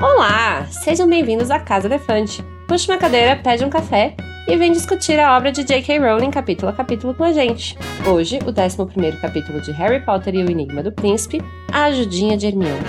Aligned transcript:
Olá, 0.00 0.66
sejam 0.66 1.08
bem-vindos 1.08 1.50
à 1.50 1.58
Casa 1.58 1.88
Elefante. 1.88 2.44
Puxe 2.66 2.90
uma 2.90 2.98
cadeira, 2.98 3.36
pede 3.36 3.64
um 3.64 3.70
café 3.70 4.16
e 4.48 4.56
vem 4.56 4.72
discutir 4.72 5.20
a 5.20 5.36
obra 5.36 5.52
de 5.52 5.62
J.K. 5.62 6.00
Rowling 6.00 6.32
capítulo 6.32 6.68
a 6.68 6.72
capítulo 6.72 7.14
com 7.14 7.22
a 7.22 7.32
gente. 7.32 7.78
Hoje, 8.04 8.40
o 8.44 8.50
11 8.50 9.20
capítulo 9.20 9.60
de 9.60 9.70
Harry 9.70 10.04
Potter 10.04 10.34
e 10.34 10.42
o 10.42 10.50
Enigma 10.50 10.82
do 10.82 10.90
Príncipe, 10.90 11.40
A 11.70 11.84
Ajudinha 11.84 12.36
de 12.36 12.48
Hermione. 12.48 12.82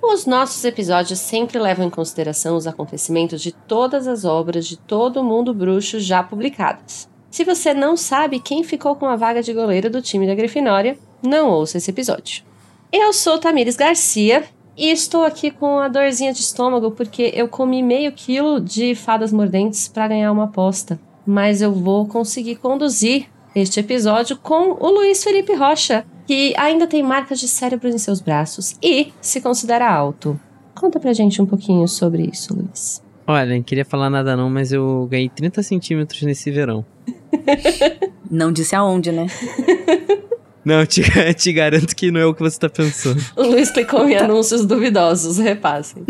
Os 0.00 0.24
nossos 0.24 0.64
episódios 0.64 1.18
sempre 1.18 1.58
levam 1.58 1.86
em 1.86 1.90
consideração 1.90 2.56
os 2.56 2.66
acontecimentos 2.66 3.42
de 3.42 3.52
todas 3.52 4.08
as 4.08 4.24
obras 4.24 4.66
de 4.66 4.78
todo 4.78 5.20
o 5.20 5.24
mundo 5.24 5.52
bruxo 5.52 6.00
já 6.00 6.22
publicadas. 6.22 7.10
Se 7.30 7.44
você 7.44 7.74
não 7.74 7.94
sabe 7.94 8.40
quem 8.40 8.64
ficou 8.64 8.96
com 8.96 9.04
a 9.04 9.16
vaga 9.16 9.42
de 9.42 9.52
goleiro 9.52 9.90
do 9.90 10.00
time 10.00 10.26
da 10.26 10.34
Grifinória, 10.34 10.96
não 11.22 11.50
ouça 11.50 11.76
esse 11.76 11.90
episódio. 11.90 12.53
Eu 12.96 13.12
sou 13.12 13.38
Tamires 13.38 13.74
Garcia 13.74 14.44
e 14.76 14.88
estou 14.92 15.24
aqui 15.24 15.50
com 15.50 15.80
a 15.80 15.88
dorzinha 15.88 16.32
de 16.32 16.38
estômago 16.38 16.92
porque 16.92 17.32
eu 17.34 17.48
comi 17.48 17.82
meio 17.82 18.12
quilo 18.12 18.60
de 18.60 18.94
fadas 18.94 19.32
mordentes 19.32 19.88
para 19.88 20.06
ganhar 20.06 20.30
uma 20.30 20.44
aposta. 20.44 20.96
Mas 21.26 21.60
eu 21.60 21.72
vou 21.72 22.06
conseguir 22.06 22.54
conduzir 22.54 23.26
este 23.52 23.80
episódio 23.80 24.36
com 24.36 24.76
o 24.78 24.90
Luiz 24.92 25.24
Felipe 25.24 25.56
Rocha, 25.56 26.06
que 26.24 26.54
ainda 26.56 26.86
tem 26.86 27.02
marcas 27.02 27.40
de 27.40 27.48
cérebro 27.48 27.88
em 27.88 27.98
seus 27.98 28.20
braços 28.20 28.76
e 28.80 29.12
se 29.20 29.40
considera 29.40 29.92
alto. 29.92 30.38
Conta 30.72 31.00
pra 31.00 31.12
gente 31.12 31.42
um 31.42 31.46
pouquinho 31.46 31.88
sobre 31.88 32.30
isso, 32.32 32.54
Luiz. 32.54 33.02
Olha, 33.26 33.56
não 33.56 33.62
queria 33.64 33.84
falar 33.84 34.08
nada 34.08 34.36
não, 34.36 34.48
mas 34.48 34.70
eu 34.70 35.08
ganhei 35.10 35.28
30 35.28 35.64
centímetros 35.64 36.22
nesse 36.22 36.48
verão. 36.48 36.86
Não 38.30 38.50
disse 38.50 38.74
aonde, 38.74 39.12
né? 39.12 39.26
Não, 40.64 40.86
te, 40.86 41.02
te 41.34 41.52
garanto 41.52 41.94
que 41.94 42.10
não 42.10 42.20
é 42.20 42.26
o 42.26 42.34
que 42.34 42.40
você 42.42 42.58
tá 42.58 42.68
pensando. 42.68 43.20
O 43.36 43.42
Luiz 43.42 43.70
clicou 43.70 44.08
em 44.08 44.16
anúncios 44.16 44.64
duvidosos, 44.64 45.38
repassem. 45.38 46.04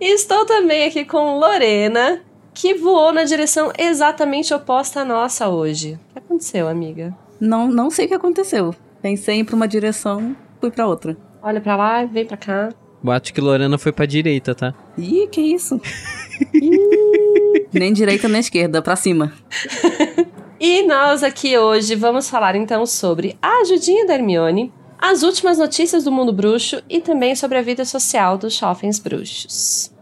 e 0.00 0.06
estou 0.14 0.46
também 0.46 0.86
aqui 0.86 1.04
com 1.04 1.38
Lorena, 1.38 2.20
que 2.54 2.74
voou 2.74 3.12
na 3.12 3.24
direção 3.24 3.72
exatamente 3.78 4.54
oposta 4.54 5.00
à 5.00 5.04
nossa 5.04 5.48
hoje. 5.48 5.98
O 6.10 6.12
que 6.12 6.18
aconteceu, 6.18 6.68
amiga? 6.68 7.14
Não, 7.40 7.68
não 7.68 7.90
sei 7.90 8.06
o 8.06 8.08
que 8.08 8.14
aconteceu. 8.14 8.74
Pensei 9.02 9.36
em 9.36 9.40
ir 9.40 9.44
pra 9.44 9.56
uma 9.56 9.68
direção, 9.68 10.34
fui 10.60 10.70
pra 10.70 10.86
outra. 10.86 11.16
Olha 11.42 11.60
pra 11.60 11.76
lá, 11.76 12.04
vem 12.06 12.24
pra 12.24 12.38
cá. 12.38 12.70
Boato 13.02 13.34
que 13.34 13.40
Lorena 13.40 13.76
foi 13.76 13.92
pra 13.92 14.06
direita, 14.06 14.54
tá? 14.54 14.72
Ih, 14.96 15.28
que 15.30 15.42
isso? 15.42 15.78
nem 17.70 17.92
direita 17.92 18.28
nem 18.28 18.40
esquerda, 18.40 18.80
pra 18.80 18.96
cima. 18.96 19.30
E 20.66 20.82
nós 20.86 21.22
aqui 21.22 21.58
hoje 21.58 21.94
vamos 21.94 22.30
falar 22.30 22.56
então 22.56 22.86
sobre 22.86 23.36
a 23.42 23.60
ajudinha 23.60 24.06
da 24.06 24.14
Hermione, 24.14 24.72
as 24.98 25.22
últimas 25.22 25.58
notícias 25.58 26.04
do 26.04 26.10
mundo 26.10 26.32
bruxo 26.32 26.82
e 26.88 27.02
também 27.02 27.36
sobre 27.36 27.58
a 27.58 27.62
vida 27.62 27.84
social 27.84 28.38
dos 28.38 28.54
jovens 28.54 28.98
bruxos. 28.98 29.92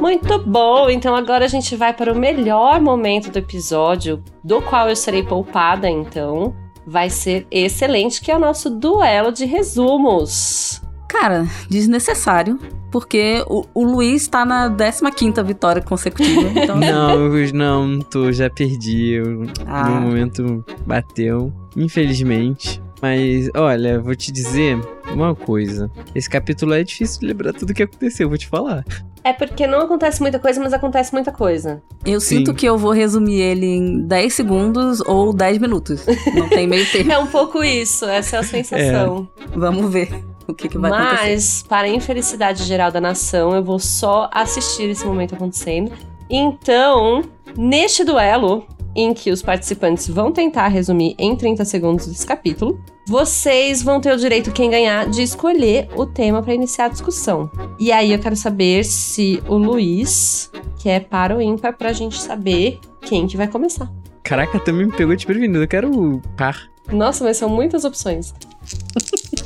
Muito 0.02 0.40
bom! 0.40 0.90
Então 0.90 1.16
agora 1.16 1.46
a 1.46 1.48
gente 1.48 1.76
vai 1.76 1.94
para 1.94 2.12
o 2.12 2.16
melhor 2.16 2.82
momento 2.82 3.30
do 3.30 3.38
episódio, 3.38 4.24
do 4.44 4.60
qual 4.64 4.90
eu 4.90 4.96
serei 4.96 5.22
poupada, 5.22 5.88
então. 5.88 6.56
Vai 6.92 7.10
ser 7.10 7.48
excelente, 7.50 8.20
que 8.20 8.30
é 8.30 8.36
o 8.36 8.40
nosso 8.40 8.70
duelo 8.70 9.32
de 9.32 9.46
resumos. 9.46 10.82
Cara, 11.08 11.48
desnecessário, 11.70 12.60
porque 12.92 13.46
o, 13.48 13.66
o 13.74 13.86
Luiz 13.86 14.28
tá 14.28 14.44
na 14.44 14.68
15 14.70 15.42
vitória 15.42 15.82
consecutiva. 15.82 16.42
Então... 16.54 16.76
não, 16.76 17.30
não, 17.54 18.00
tô, 18.00 18.30
já 18.34 18.50
perdi. 18.50 19.14
Eu, 19.14 19.44
ah. 19.66 19.90
No 19.90 20.02
momento 20.02 20.66
bateu, 20.86 21.54
infelizmente. 21.78 22.82
Mas, 23.02 23.50
olha, 23.56 24.00
vou 24.00 24.16
te 24.16 24.32
dizer 24.32 24.80
uma 25.12 25.34
coisa. 25.34 25.90
Esse 26.14 26.30
capítulo 26.30 26.74
é 26.74 26.84
difícil 26.84 27.22
de 27.22 27.28
lembrar 27.28 27.54
tudo 27.54 27.72
o 27.72 27.74
que 27.74 27.84
aconteceu, 27.84 28.30
vou 28.30 28.38
te 28.38 28.48
falar. 28.48 28.86
É 29.24 29.34
porque 29.34 29.68
não 29.68 29.82
acontece 29.82 30.22
muita 30.22 30.40
coisa, 30.40 30.60
mas 30.60 30.74
acontece 30.74 31.14
muita 31.14 31.32
coisa. 31.32 31.82
Eu 32.06 32.20
Sim. 32.20 32.38
sinto 32.38 32.54
que 32.54 32.66
eu 32.66 32.78
vou 32.78 32.92
resumir 32.92 33.40
ele 33.40 33.66
em 33.66 34.02
10 34.02 34.34
segundos 34.34 35.00
ou 35.02 35.32
10 35.34 35.60
minutos. 35.60 36.06
Não 36.34 36.50
tem 36.50 36.68
meio 36.68 36.86
tempo. 36.92 37.12
é 37.12 37.18
um 37.20 37.28
pouco 37.28 37.64
isso, 37.64 38.06
essa 38.06 38.38
é 38.38 38.40
a 38.40 38.44
sensação. 38.44 39.28
É. 39.40 39.58
Vamos 39.58 39.92
ver 39.92 40.12
o 40.48 40.54
que, 40.54 40.68
que 40.68 40.78
vai 40.78 40.90
Mas, 40.90 41.02
acontecer. 41.02 41.32
Mas, 41.34 41.64
para 41.64 41.88
a 41.88 41.90
infelicidade 41.90 42.64
geral 42.64 42.92
da 42.92 43.00
nação, 43.02 43.56
eu 43.56 43.64
vou 43.64 43.78
só 43.80 44.30
assistir 44.34 44.90
esse 44.90 45.06
momento 45.06 45.36
acontecendo. 45.36 45.92
Então, 46.30 47.24
neste 47.56 48.04
duelo, 48.04 48.66
em 48.96 49.14
que 49.14 49.32
os 49.32 49.42
participantes 49.42 50.08
vão 50.08 50.32
tentar 50.32 50.68
resumir 50.68 51.16
em 51.18 51.36
30 51.36 51.64
segundos 51.66 52.08
esse 52.08 52.26
capítulo, 52.26 52.80
vocês 53.08 53.82
vão 53.82 54.00
ter 54.00 54.14
o 54.14 54.18
direito, 54.18 54.52
quem 54.52 54.70
ganhar, 54.70 55.10
de 55.10 55.22
escolher 55.22 55.88
o 55.96 56.06
tema 56.06 56.42
para 56.42 56.54
iniciar 56.54 56.86
a 56.86 56.90
discussão. 56.90 57.50
E 57.80 57.92
aí 57.92 58.12
eu 58.12 58.20
quero 58.20 58.36
saber 58.36 58.84
se 58.84 59.42
o 59.48 59.56
Luiz 59.56 60.52
quer 60.80 61.02
para 61.06 61.36
o 61.36 61.42
ímpar 61.42 61.78
pra 61.78 61.94
gente 61.94 62.20
saber 62.20 62.80
quem 63.02 63.28
que 63.28 63.38
vai 63.38 63.48
começar. 63.48 63.92
Caraca, 64.24 64.60
também 64.60 64.86
me 64.86 64.92
pegou 64.92 65.16
desprevenido. 65.16 65.62
Eu 65.62 65.68
quero 65.68 65.92
o 65.92 66.22
par. 66.38 66.70
Nossa, 66.92 67.24
mas 67.24 67.38
são 67.38 67.50
muitas 67.50 67.84
opções. 67.84 68.34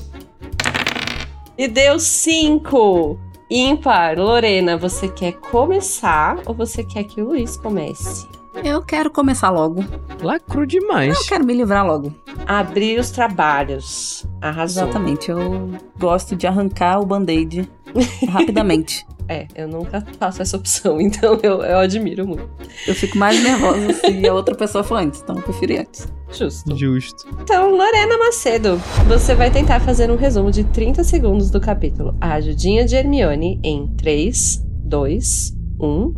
E 1.58 1.70
deu 1.70 1.98
cinco. 2.00 3.18
Ímpar. 3.50 4.20
Lorena, 4.20 4.76
você 4.76 5.08
quer 5.08 5.34
começar 5.34 6.42
ou 6.46 6.54
você 6.54 6.84
quer 6.84 7.06
que 7.06 7.22
o 7.22 7.28
Luiz 7.28 7.56
comece? 7.56 8.28
Eu 8.64 8.82
quero 8.82 9.10
começar 9.12 9.50
logo. 9.50 9.84
Lacro 10.22 10.66
demais. 10.66 11.16
Eu 11.16 11.26
quero 11.26 11.46
me 11.46 11.54
livrar 11.54 11.86
logo. 11.86 12.14
Abrir 12.46 13.00
os 13.00 13.12
trabalhos. 13.12 14.26
Arrasou. 14.42 14.84
Exatamente. 14.84 15.30
Eu 15.30 15.72
gosto 16.00 16.36
de 16.36 16.48
arrancar 16.48 17.00
o 17.00 17.06
band-aid 17.06 17.70
rapidamente. 18.30 19.06
É, 19.28 19.48
eu 19.56 19.68
nunca 19.68 20.06
faço 20.20 20.42
essa 20.42 20.56
opção, 20.56 21.02
então 21.02 21.40
eu, 21.42 21.64
eu 21.64 21.80
admiro 21.80 22.28
muito. 22.28 22.48
Eu 22.88 22.94
fico 22.94 23.18
mais 23.18 23.42
nervosa 23.42 23.94
se 23.94 24.28
a 24.28 24.34
outra 24.34 24.54
pessoa 24.54 24.84
for 24.84 24.96
antes, 24.96 25.22
então 25.22 25.36
eu 25.36 25.42
prefiro 25.42 25.80
antes. 25.80 26.08
Justo. 26.32 26.76
Justo. 26.76 27.28
Então, 27.42 27.72
Lorena 27.76 28.18
Macedo, 28.20 28.78
você 29.08 29.34
vai 29.34 29.50
tentar 29.50 29.80
fazer 29.80 30.12
um 30.12 30.16
resumo 30.16 30.52
de 30.52 30.64
30 30.66 31.04
segundos 31.04 31.50
do 31.50 31.60
capítulo 31.60 32.16
A 32.22 32.34
Ajudinha 32.34 32.86
de 32.86 32.96
Hermione 32.96 33.60
em 33.64 33.88
3, 33.96 34.64
2, 34.84 35.56
1, 35.80 36.14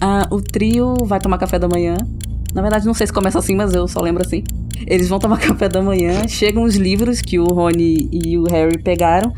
Ah, 0.00 0.26
o 0.30 0.40
trio 0.40 0.94
vai 1.04 1.18
tomar 1.18 1.38
café 1.38 1.58
da 1.58 1.68
manhã. 1.68 1.96
Na 2.52 2.62
verdade, 2.62 2.86
não 2.86 2.94
sei 2.94 3.06
se 3.06 3.12
começa 3.12 3.38
assim, 3.38 3.54
mas 3.54 3.74
eu 3.74 3.86
só 3.88 4.00
lembro 4.00 4.22
assim. 4.22 4.44
Eles 4.86 5.08
vão 5.08 5.18
tomar 5.18 5.38
café 5.40 5.68
da 5.68 5.80
manhã, 5.82 6.26
chegam 6.28 6.62
os 6.64 6.74
livros 6.76 7.20
que 7.20 7.38
o 7.38 7.44
Rony 7.44 8.08
e 8.12 8.38
o 8.38 8.44
Harry 8.44 8.78
pegaram. 8.78 9.32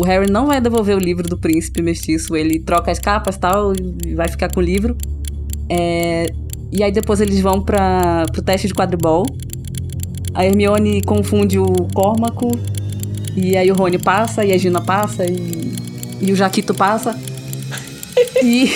O 0.00 0.04
Harry 0.04 0.30
não 0.30 0.46
vai 0.46 0.60
devolver 0.60 0.96
o 0.96 0.98
livro 0.98 1.28
do 1.28 1.36
príncipe 1.36 1.82
mestiço, 1.82 2.34
ele 2.34 2.58
troca 2.58 2.90
as 2.90 2.98
capas 2.98 3.36
e 3.36 3.38
tal, 3.40 3.72
e 4.06 4.14
vai 4.14 4.28
ficar 4.28 4.50
com 4.50 4.60
o 4.60 4.62
livro. 4.62 4.96
É, 5.68 6.26
e 6.72 6.82
aí 6.82 6.90
depois 6.90 7.20
eles 7.20 7.40
vão 7.40 7.60
para 7.60 8.24
pro 8.32 8.42
teste 8.42 8.66
de 8.66 8.74
quadribol. 8.74 9.26
A 10.32 10.46
Hermione 10.46 11.02
confunde 11.02 11.58
o 11.58 11.66
Cormaco, 11.92 12.58
e 13.36 13.56
aí 13.56 13.70
o 13.70 13.74
Rony 13.74 13.98
passa, 13.98 14.44
e 14.44 14.52
a 14.52 14.58
Gina 14.58 14.80
passa, 14.80 15.24
e, 15.26 15.72
e 16.20 16.32
o 16.32 16.36
Jaquito 16.36 16.74
passa. 16.74 17.18
E. 18.42 18.70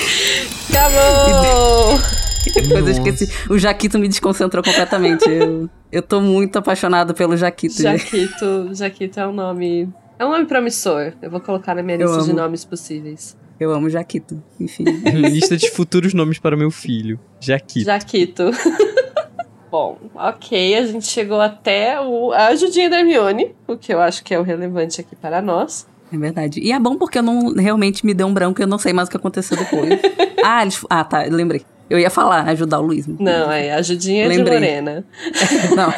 Acabou! 0.74 1.98
E 2.46 2.50
depois 2.60 2.84
eu 2.84 2.90
esqueci. 2.90 3.28
O 3.48 3.56
Jaquito 3.56 3.98
me 3.98 4.08
desconcentrou 4.08 4.62
completamente. 4.62 5.28
Eu, 5.28 5.70
eu 5.92 6.02
tô 6.02 6.20
muito 6.20 6.58
apaixonado 6.58 7.14
pelo 7.14 7.36
Jaquito. 7.36 7.80
Jaquito, 7.80 8.74
Jaquito 8.74 9.20
é 9.20 9.26
um 9.26 9.32
nome. 9.32 9.88
É 10.18 10.24
um 10.24 10.30
nome 10.30 10.46
promissor. 10.46 11.12
Eu 11.22 11.30
vou 11.30 11.40
colocar 11.40 11.74
na 11.74 11.82
minha 11.82 11.96
Eu 11.96 12.08
lista 12.08 12.24
de 12.24 12.32
nomes 12.32 12.64
possíveis. 12.64 13.36
Eu 13.58 13.72
amo 13.72 13.88
Jaquito. 13.88 14.42
Enfim. 14.58 14.84
Lista 15.14 15.56
de 15.56 15.70
futuros 15.70 16.12
nomes 16.12 16.38
para 16.40 16.56
meu 16.56 16.70
filho. 16.70 17.20
Jaquito. 17.40 17.86
Jaquito. 17.86 18.50
Bom, 19.70 19.98
ok, 20.14 20.76
a 20.76 20.86
gente 20.86 21.06
chegou 21.06 21.40
até 21.40 22.00
o, 22.00 22.30
a 22.30 22.46
ajudinha 22.48 22.88
da 22.88 23.00
Hermione, 23.00 23.56
o 23.66 23.76
que 23.76 23.92
eu 23.92 24.00
acho 24.00 24.22
que 24.22 24.32
é 24.32 24.38
o 24.38 24.42
relevante 24.44 25.00
aqui 25.00 25.16
para 25.16 25.42
nós. 25.42 25.84
É 26.12 26.18
verdade. 26.18 26.60
E 26.60 26.72
é 26.72 26.78
bom 26.78 26.96
porque 26.96 27.18
eu 27.18 27.22
não 27.22 27.54
realmente 27.54 28.04
me 28.04 28.14
deu 28.14 28.26
um 28.26 28.34
branco 28.34 28.60
e 28.60 28.62
eu 28.62 28.68
não 28.68 28.78
sei 28.78 28.92
mais 28.92 29.08
o 29.08 29.10
que 29.10 29.16
aconteceu 29.16 29.56
depois. 29.56 29.88
ah, 30.44 30.62
eles, 30.62 30.84
ah, 30.88 31.04
tá, 31.04 31.22
lembrei. 31.22 31.62
Eu 31.88 31.98
ia 31.98 32.10
falar, 32.10 32.48
ajudar 32.48 32.80
o 32.80 32.82
Luiz. 32.82 33.06
Não, 33.06 33.52
é 33.52 33.72
a 33.72 33.76
ajudinha 33.76 34.28
de 34.28 34.36
Lembrei. 34.36 34.58
Lorena. 34.58 35.04
Não. 35.76 35.92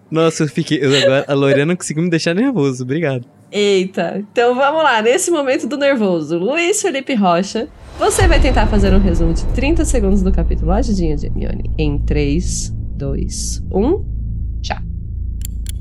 Nossa, 0.10 0.44
eu 0.44 0.48
fiquei. 0.48 0.78
eu 0.82 0.94
agora, 0.96 1.24
a 1.28 1.34
Lorena 1.34 1.76
conseguiu 1.76 2.02
me 2.02 2.10
deixar 2.10 2.34
nervoso. 2.34 2.82
Obrigado. 2.82 3.24
Eita, 3.50 4.16
então 4.18 4.56
vamos 4.56 4.82
lá, 4.82 5.00
nesse 5.00 5.30
momento 5.30 5.68
do 5.68 5.76
nervoso, 5.76 6.36
Luiz 6.36 6.82
Felipe 6.82 7.14
Rocha, 7.14 7.68
você 7.96 8.26
vai 8.26 8.40
tentar 8.40 8.66
fazer 8.66 8.92
um 8.92 8.98
resumo 8.98 9.32
de 9.32 9.46
30 9.46 9.84
segundos 9.84 10.20
do 10.20 10.32
capítulo 10.32 10.72
Ajudinha 10.72 11.16
de 11.16 11.26
Hermione 11.26 11.70
em 11.78 11.96
3, 11.96 12.74
2, 12.96 13.62
1, 13.70 13.80
já. 13.80 14.15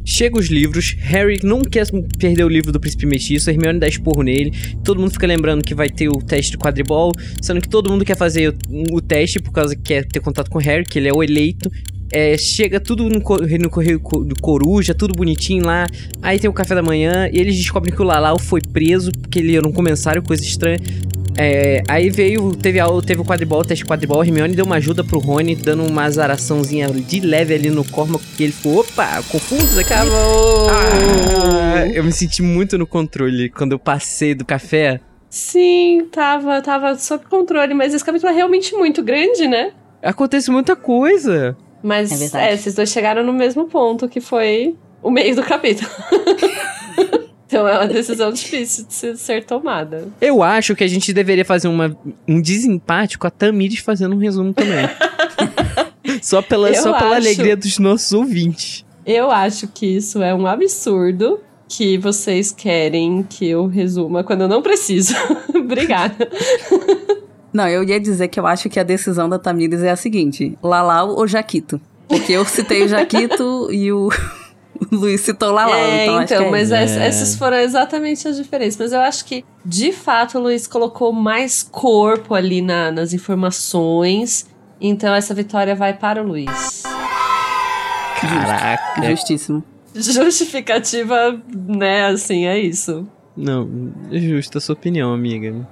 Chega 0.07 0.37
os 0.37 0.47
livros, 0.49 0.95
Harry 0.99 1.39
não 1.43 1.61
quer 1.61 1.87
perder 2.19 2.43
o 2.43 2.47
livro 2.47 2.71
do 2.71 2.79
Príncipe 2.79 3.07
Mestiço, 3.07 3.49
Hermione 3.49 3.79
dá 3.79 3.87
esporro 3.87 4.21
nele, 4.21 4.53
todo 4.83 4.99
mundo 5.01 5.11
fica 5.11 5.25
lembrando 5.25 5.63
que 5.63 5.73
vai 5.73 5.89
ter 5.89 6.07
o 6.09 6.19
teste 6.19 6.51
de 6.51 6.57
quadribol, 6.59 7.11
sendo 7.41 7.59
que 7.59 7.67
todo 7.67 7.89
mundo 7.89 8.05
quer 8.05 8.15
fazer 8.15 8.55
o, 8.69 8.97
o 8.97 9.01
teste 9.01 9.39
por 9.41 9.51
causa 9.51 9.75
que 9.75 9.81
quer 9.81 10.05
ter 10.05 10.19
contato 10.19 10.49
com 10.51 10.59
o 10.59 10.61
Harry, 10.61 10.85
que 10.85 10.99
ele 10.99 11.09
é 11.09 11.13
o 11.13 11.23
eleito. 11.23 11.71
É, 12.11 12.37
chega 12.37 12.79
tudo 12.79 13.09
no, 13.09 13.19
no 13.19 13.69
correio 13.69 13.99
co- 13.99 14.23
do 14.23 14.35
Coruja, 14.39 14.93
tudo 14.93 15.15
bonitinho 15.15 15.65
lá. 15.65 15.87
Aí 16.21 16.37
tem 16.39 16.47
o 16.47 16.53
café 16.53 16.75
da 16.75 16.83
manhã 16.83 17.27
e 17.33 17.39
eles 17.39 17.57
descobrem 17.57 17.93
que 17.93 17.99
o 17.99 18.05
Lalau 18.05 18.37
foi 18.39 18.61
preso 18.61 19.11
porque 19.11 19.39
ele 19.39 19.57
era 19.57 19.67
um 19.67 19.71
comensário, 19.71 20.21
coisa 20.21 20.43
estranha. 20.43 20.77
É, 21.37 21.81
aí 21.87 22.09
veio, 22.09 22.55
teve, 22.55 22.79
a- 22.79 22.87
teve 23.05 23.21
o 23.21 23.25
quadribol, 23.25 23.59
o 23.59 23.65
teste 23.65 23.83
de 23.83 23.89
quadribol, 23.89 24.21
a 24.21 24.25
Hermione 24.25 24.55
deu 24.55 24.65
uma 24.65 24.75
ajuda 24.75 25.03
pro 25.03 25.19
Rony, 25.19 25.55
dando 25.55 25.83
uma 25.83 26.03
azaraçãozinha 26.05 26.87
de 26.89 27.19
leve 27.19 27.53
ali 27.53 27.69
no 27.69 27.83
Cormac, 27.83 28.23
que 28.37 28.43
ele 28.43 28.53
ficou, 28.53 28.79
opa, 28.79 29.21
confuso 29.29 29.79
aqui. 29.79 29.93
Acabou! 29.93 30.69
Ah, 30.69 31.87
eu 31.93 32.03
me 32.03 32.11
senti 32.11 32.41
muito 32.41 32.77
no 32.77 32.87
controle 32.87 33.49
quando 33.49 33.73
eu 33.73 33.79
passei 33.79 34.33
do 34.33 34.45
café. 34.45 34.99
Sim, 35.29 36.07
tava, 36.11 36.61
tava 36.61 36.95
sob 36.97 37.25
controle, 37.25 37.73
mas 37.73 37.93
esse 37.93 38.05
capítulo 38.05 38.31
é 38.31 38.35
realmente 38.35 38.73
muito 38.73 39.03
grande, 39.03 39.47
né? 39.47 39.71
Acontece 40.01 40.49
muita 40.49 40.75
coisa. 40.75 41.57
Mas 41.83 42.33
É 42.33 42.49
é, 42.49 42.53
esses 42.53 42.73
dois 42.73 42.89
chegaram 42.89 43.23
no 43.23 43.33
mesmo 43.33 43.65
ponto, 43.65 44.07
que 44.07 44.21
foi 44.21 44.75
o 45.03 45.11
meio 45.11 45.35
do 45.35 45.43
capítulo. 45.43 45.89
então 47.47 47.67
é 47.67 47.77
uma 47.77 47.87
decisão 47.87 48.31
difícil 48.33 48.85
de 48.85 48.93
se- 48.93 49.17
ser 49.17 49.43
tomada. 49.45 50.07
Eu 50.21 50.41
acho 50.43 50.75
que 50.75 50.83
a 50.83 50.87
gente 50.87 51.11
deveria 51.13 51.45
fazer 51.45 51.67
uma, 51.67 51.95
um 52.27 52.41
desempate 52.41 53.17
com 53.17 53.27
a 53.27 53.29
Tamires 53.29 53.79
fazendo 53.79 54.15
um 54.15 54.19
resumo 54.19 54.53
também. 54.53 54.89
só 56.21 56.41
pela, 56.41 56.69
Eu 56.69 56.75
só 56.81 56.93
pela 56.93 57.17
acho. 57.17 57.27
alegria 57.27 57.55
dos 57.55 57.77
nossos 57.79 58.11
ouvintes. 58.11 58.83
Eu 59.05 59.29
acho 59.31 59.67
que 59.67 59.85
isso 59.85 60.21
é 60.23 60.33
um 60.33 60.47
absurdo 60.47 61.39
que 61.67 61.97
vocês 61.97 62.51
querem 62.51 63.23
que 63.23 63.47
eu 63.47 63.67
resuma 63.67 64.23
quando 64.23 64.41
eu 64.41 64.47
não 64.47 64.61
preciso. 64.61 65.13
Obrigada. 65.55 66.29
Não, 67.53 67.67
eu 67.67 67.83
ia 67.83 67.99
dizer 67.99 68.27
que 68.27 68.39
eu 68.39 68.45
acho 68.45 68.69
que 68.69 68.79
a 68.79 68.83
decisão 68.83 69.29
da 69.29 69.39
Tamires 69.39 69.81
é 69.81 69.91
a 69.91 69.95
seguinte: 69.95 70.57
Lalau 70.61 71.09
ou 71.15 71.27
Jaquito? 71.27 71.79
Porque 72.07 72.33
eu 72.33 72.45
citei 72.45 72.83
o 72.83 72.87
Jaquito 72.87 73.69
e 73.71 73.91
o 73.91 74.09
Luiz 74.95 75.21
citou 75.21 75.51
Lalau. 75.51 75.73
é, 75.75 76.03
então, 76.03 76.03
então, 76.03 76.17
acho 76.19 76.27
que 76.27 76.33
é 76.47 76.51
mas 76.51 76.71
É. 76.71 77.07
essas 77.07 77.35
foram 77.35 77.57
exatamente 77.57 78.27
as 78.27 78.37
diferenças. 78.37 78.77
Mas 78.79 78.91
eu 78.93 78.99
acho 78.99 79.25
que, 79.25 79.43
de 79.65 79.91
fato, 79.91 80.37
o 80.37 80.41
Luiz 80.41 80.67
colocou 80.67 81.11
mais 81.13 81.63
corpo 81.63 82.33
ali 82.33 82.61
na- 82.61 82.91
nas 82.91 83.13
informações. 83.13 84.47
Então 84.81 85.13
essa 85.13 85.33
vitória 85.33 85.73
vai 85.75 85.93
para 85.93 86.21
o 86.21 86.27
Luiz. 86.27 86.83
Caraca. 88.19 89.03
Justíssimo. 89.09 89.63
Justificativa, 89.93 91.39
né? 91.53 92.07
Assim, 92.07 92.45
é 92.45 92.59
isso. 92.59 93.07
Não, 93.37 93.69
é 94.11 94.17
justa 94.19 94.57
a 94.57 94.61
sua 94.61 94.73
opinião, 94.73 95.13
amiga. 95.13 95.67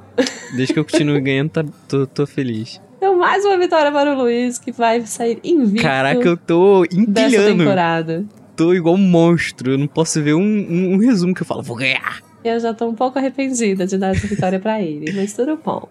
Desde 0.56 0.74
que 0.74 0.80
eu 0.80 0.86
continue 0.86 1.20
ganhando, 1.22 1.50
tá, 1.50 1.66
tô, 1.88 2.06
tô 2.06 2.26
feliz. 2.28 2.80
Então, 2.98 3.18
mais 3.18 3.44
uma 3.44 3.58
vitória 3.58 3.92
para 3.92 4.14
o 4.14 4.18
Luiz, 4.18 4.58
que 4.58 4.72
vai 4.72 5.02
sair 5.06 5.40
invicto 5.44 5.82
Caraca, 5.84 6.22
eu 6.22 6.38
tô 6.38 6.84
dessa 6.84 7.00
empilhando. 7.36 7.58
temporada. 7.58 8.26
Tô 8.56 8.74
igual 8.74 8.96
um 8.96 9.00
monstro. 9.00 9.72
Eu 9.72 9.78
não 9.78 9.88
posso 9.88 10.22
ver 10.22 10.34
um, 10.36 10.40
um- 10.42 10.94
um 10.94 10.98
resumo 10.98 11.34
que 11.34 11.42
eu 11.42 11.46
falo, 11.46 11.62
vou 11.64 11.76
ganhar. 11.76 12.22
Eu 12.44 12.60
já 12.60 12.74
tô 12.74 12.88
um 12.88 12.94
pouco 12.96 13.18
arrependida 13.18 13.88
de 13.88 13.98
dar 13.98 14.16
essa 14.16 14.28
vitória 14.28 14.60
pra 14.60 14.82
ele, 14.82 15.12
mas 15.14 15.34
tudo 15.34 15.58
bom. 15.64 15.88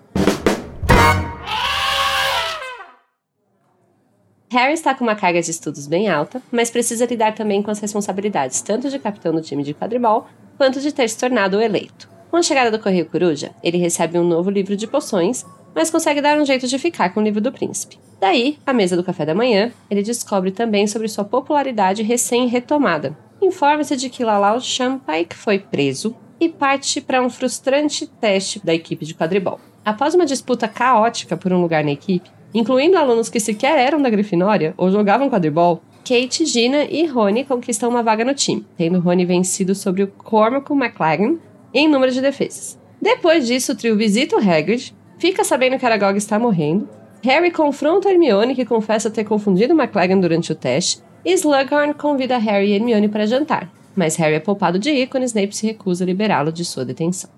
Harry 4.50 4.74
está 4.74 4.94
com 4.94 5.02
uma 5.02 5.14
carga 5.16 5.40
de 5.40 5.50
estudos 5.50 5.86
bem 5.86 6.10
alta, 6.10 6.42
mas 6.52 6.70
precisa 6.70 7.06
lidar 7.06 7.34
também 7.34 7.62
com 7.62 7.70
as 7.70 7.78
responsabilidades 7.80 8.60
tanto 8.60 8.90
de 8.90 8.98
capitão 8.98 9.32
do 9.32 9.40
time 9.40 9.62
de 9.62 9.72
quadribol 9.72 10.26
quanto 10.58 10.78
de 10.78 10.92
ter 10.92 11.08
se 11.08 11.18
tornado 11.18 11.56
o 11.56 11.62
eleito. 11.62 12.06
Com 12.30 12.36
a 12.36 12.42
chegada 12.42 12.70
do 12.70 12.78
Correio 12.78 13.06
Coruja, 13.06 13.50
ele 13.62 13.78
recebe 13.78 14.18
um 14.18 14.24
novo 14.24 14.50
livro 14.50 14.76
de 14.76 14.86
poções, 14.86 15.44
mas 15.74 15.90
consegue 15.90 16.20
dar 16.20 16.38
um 16.38 16.44
jeito 16.44 16.66
de 16.66 16.78
ficar 16.78 17.10
com 17.10 17.20
o 17.20 17.22
livro 17.22 17.40
do 17.40 17.52
príncipe. 17.52 17.98
Daí, 18.20 18.58
à 18.66 18.72
mesa 18.72 18.96
do 18.96 19.04
café 19.04 19.26
da 19.26 19.34
manhã, 19.34 19.72
ele 19.90 20.02
descobre 20.02 20.50
também 20.50 20.86
sobre 20.86 21.08
sua 21.08 21.24
popularidade 21.24 22.02
recém-retomada. 22.02 23.16
Informa-se 23.40 23.96
de 23.96 24.08
que 24.08 24.24
Lalau 24.24 24.60
Champike 24.60 25.34
foi 25.34 25.58
preso 25.58 26.14
e 26.38 26.48
parte 26.48 27.00
para 27.00 27.22
um 27.22 27.30
frustrante 27.30 28.06
teste 28.06 28.64
da 28.64 28.72
equipe 28.72 29.04
de 29.04 29.14
quadribol. 29.14 29.60
Após 29.84 30.14
uma 30.14 30.26
disputa 30.26 30.68
caótica 30.68 31.36
por 31.36 31.52
um 31.52 31.60
lugar 31.60 31.82
na 31.82 31.90
equipe, 31.90 32.30
incluindo 32.54 32.96
alunos 32.96 33.28
que 33.28 33.40
sequer 33.40 33.78
eram 33.78 34.00
da 34.00 34.10
Grifinória 34.10 34.74
ou 34.76 34.90
jogavam 34.90 35.28
quadribol, 35.28 35.82
Kate, 36.04 36.44
Gina 36.44 36.84
e 36.84 37.06
Rony 37.06 37.44
conquistam 37.44 37.88
uma 37.88 38.02
vaga 38.02 38.24
no 38.24 38.34
time, 38.34 38.66
tendo 38.76 39.00
Rony 39.00 39.24
vencido 39.24 39.74
sobre 39.74 40.02
o 40.02 40.08
Cormac 40.08 40.72
McLagan 40.72 41.38
em 41.72 41.88
número 41.88 42.12
de 42.12 42.20
defesas. 42.20 42.78
Depois 43.00 43.46
disso, 43.46 43.72
o 43.72 43.76
trio 43.76 43.96
visita 43.96 44.36
o 44.36 44.38
Hagrid, 44.38 44.94
fica 45.22 45.44
sabendo 45.44 45.78
que 45.78 45.86
Aragog 45.86 46.18
está 46.18 46.36
morrendo, 46.36 46.88
Harry 47.22 47.52
confronta 47.52 48.10
Hermione, 48.10 48.56
que 48.56 48.64
confessa 48.64 49.08
ter 49.08 49.22
confundido 49.22 49.72
McLagan 49.72 50.18
durante 50.18 50.50
o 50.50 50.54
teste, 50.56 51.00
e 51.24 51.32
Slughorn 51.34 51.94
convida 51.94 52.36
Harry 52.38 52.70
e 52.70 52.74
Hermione 52.74 53.08
para 53.08 53.24
jantar, 53.24 53.70
mas 53.94 54.16
Harry 54.16 54.34
é 54.34 54.40
poupado 54.40 54.80
de 54.80 54.90
ir 54.90 55.06
quando 55.06 55.22
Snape 55.22 55.54
se 55.56 55.64
recusa 55.64 56.02
a 56.02 56.06
liberá-lo 56.08 56.50
de 56.50 56.64
sua 56.64 56.84
detenção. 56.84 57.30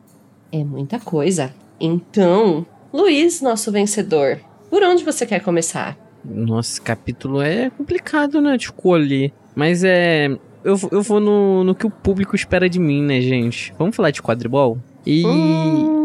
É 0.50 0.64
muita 0.64 0.98
coisa. 0.98 1.54
Então, 1.78 2.64
Luiz, 2.90 3.42
nosso 3.42 3.70
vencedor, 3.70 4.38
por 4.70 4.82
onde 4.82 5.04
você 5.04 5.26
quer 5.26 5.40
começar? 5.42 5.98
Nossa, 6.24 6.70
esse 6.72 6.80
capítulo 6.80 7.42
é 7.42 7.68
complicado, 7.76 8.40
né? 8.40 8.56
De 8.56 8.64
escolher. 8.64 9.30
Mas 9.54 9.84
é. 9.84 10.30
Eu, 10.64 10.76
vou- 10.76 10.88
eu 10.90 11.02
vou 11.02 11.20
no, 11.20 11.62
no 11.64 11.74
que 11.74 11.86
o 11.86 11.90
público 11.90 12.34
espera 12.34 12.66
de 12.70 12.78
mim, 12.78 13.02
né, 13.02 13.20
gente? 13.20 13.74
Vamos 13.78 13.94
falar 13.94 14.10
de 14.10 14.22
quadribol? 14.22 14.78
E. 15.04 15.26
Hum, 15.26 16.03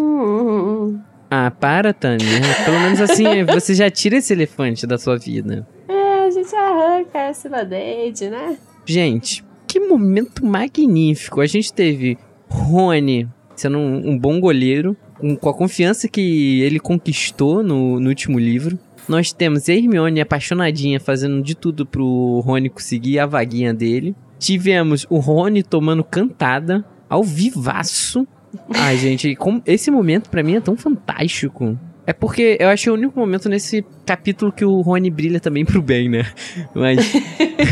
Ah, 1.32 1.52
para, 1.52 1.94
Tânia. 1.94 2.42
Pelo 2.66 2.80
menos 2.80 3.00
assim, 3.02 3.44
você 3.46 3.76
já 3.76 3.90
tira 3.90 4.18
esse 4.18 4.34
elefante 4.34 4.88
da 4.88 4.98
sua 4.98 5.18
vida. 5.18 5.68
é, 5.88 6.26
a 6.26 6.30
gente 6.32 6.56
arranca 6.56 7.30
esse 7.30 7.48
band-aid, 7.48 8.30
né? 8.30 8.58
Gente, 8.86 9.44
que 9.68 9.80
momento 9.80 10.46
magnífico. 10.46 11.42
A 11.42 11.46
gente 11.46 11.72
teve 11.72 12.18
Rony 12.48 13.28
sendo 13.56 13.78
um, 13.78 14.12
um 14.12 14.18
bom 14.18 14.40
goleiro, 14.40 14.96
com, 15.20 15.36
com 15.36 15.50
a 15.50 15.54
confiança 15.54 16.08
que 16.08 16.62
ele 16.62 16.80
conquistou 16.80 17.62
no, 17.62 18.00
no 18.00 18.10
último 18.10 18.40
livro. 18.40 18.80
Nós 19.08 19.34
temos 19.34 19.68
Hermione 19.68 20.22
apaixonadinha, 20.22 21.00
fazendo 21.00 21.42
de 21.42 21.56
tudo 21.56 21.86
pro 21.86 22.42
Rony 22.46 22.70
conseguir 22.70 23.20
a 23.20 23.26
vaguinha 23.26 23.74
dele. 23.74 24.16
Tivemos 24.38 25.06
o 25.10 25.18
Rony 25.18 25.62
tomando 25.62 26.04
cantada 26.04 26.86
ao 27.10 27.24
vivaço. 27.24 28.28
Ai, 28.74 28.98
gente, 28.98 29.36
como- 29.36 29.62
esse 29.66 29.92
momento 29.92 30.30
pra 30.30 30.44
mim 30.44 30.56
é 30.56 30.62
tão 30.62 30.76
fantástico. 30.76 31.78
É 32.10 32.14
porque 32.14 32.58
eu 32.60 32.70
acho 32.70 32.90
é 32.90 32.92
o 32.92 32.96
único 32.96 33.20
momento 33.20 33.48
nesse 33.48 33.86
capítulo 34.04 34.52
que 34.52 34.66
o 34.66 34.82
Rony 34.82 35.12
brilha 35.12 35.40
também 35.40 35.64
pro 35.64 35.80
bem, 35.80 36.10
né? 36.10 36.26
Mas. 36.74 37.14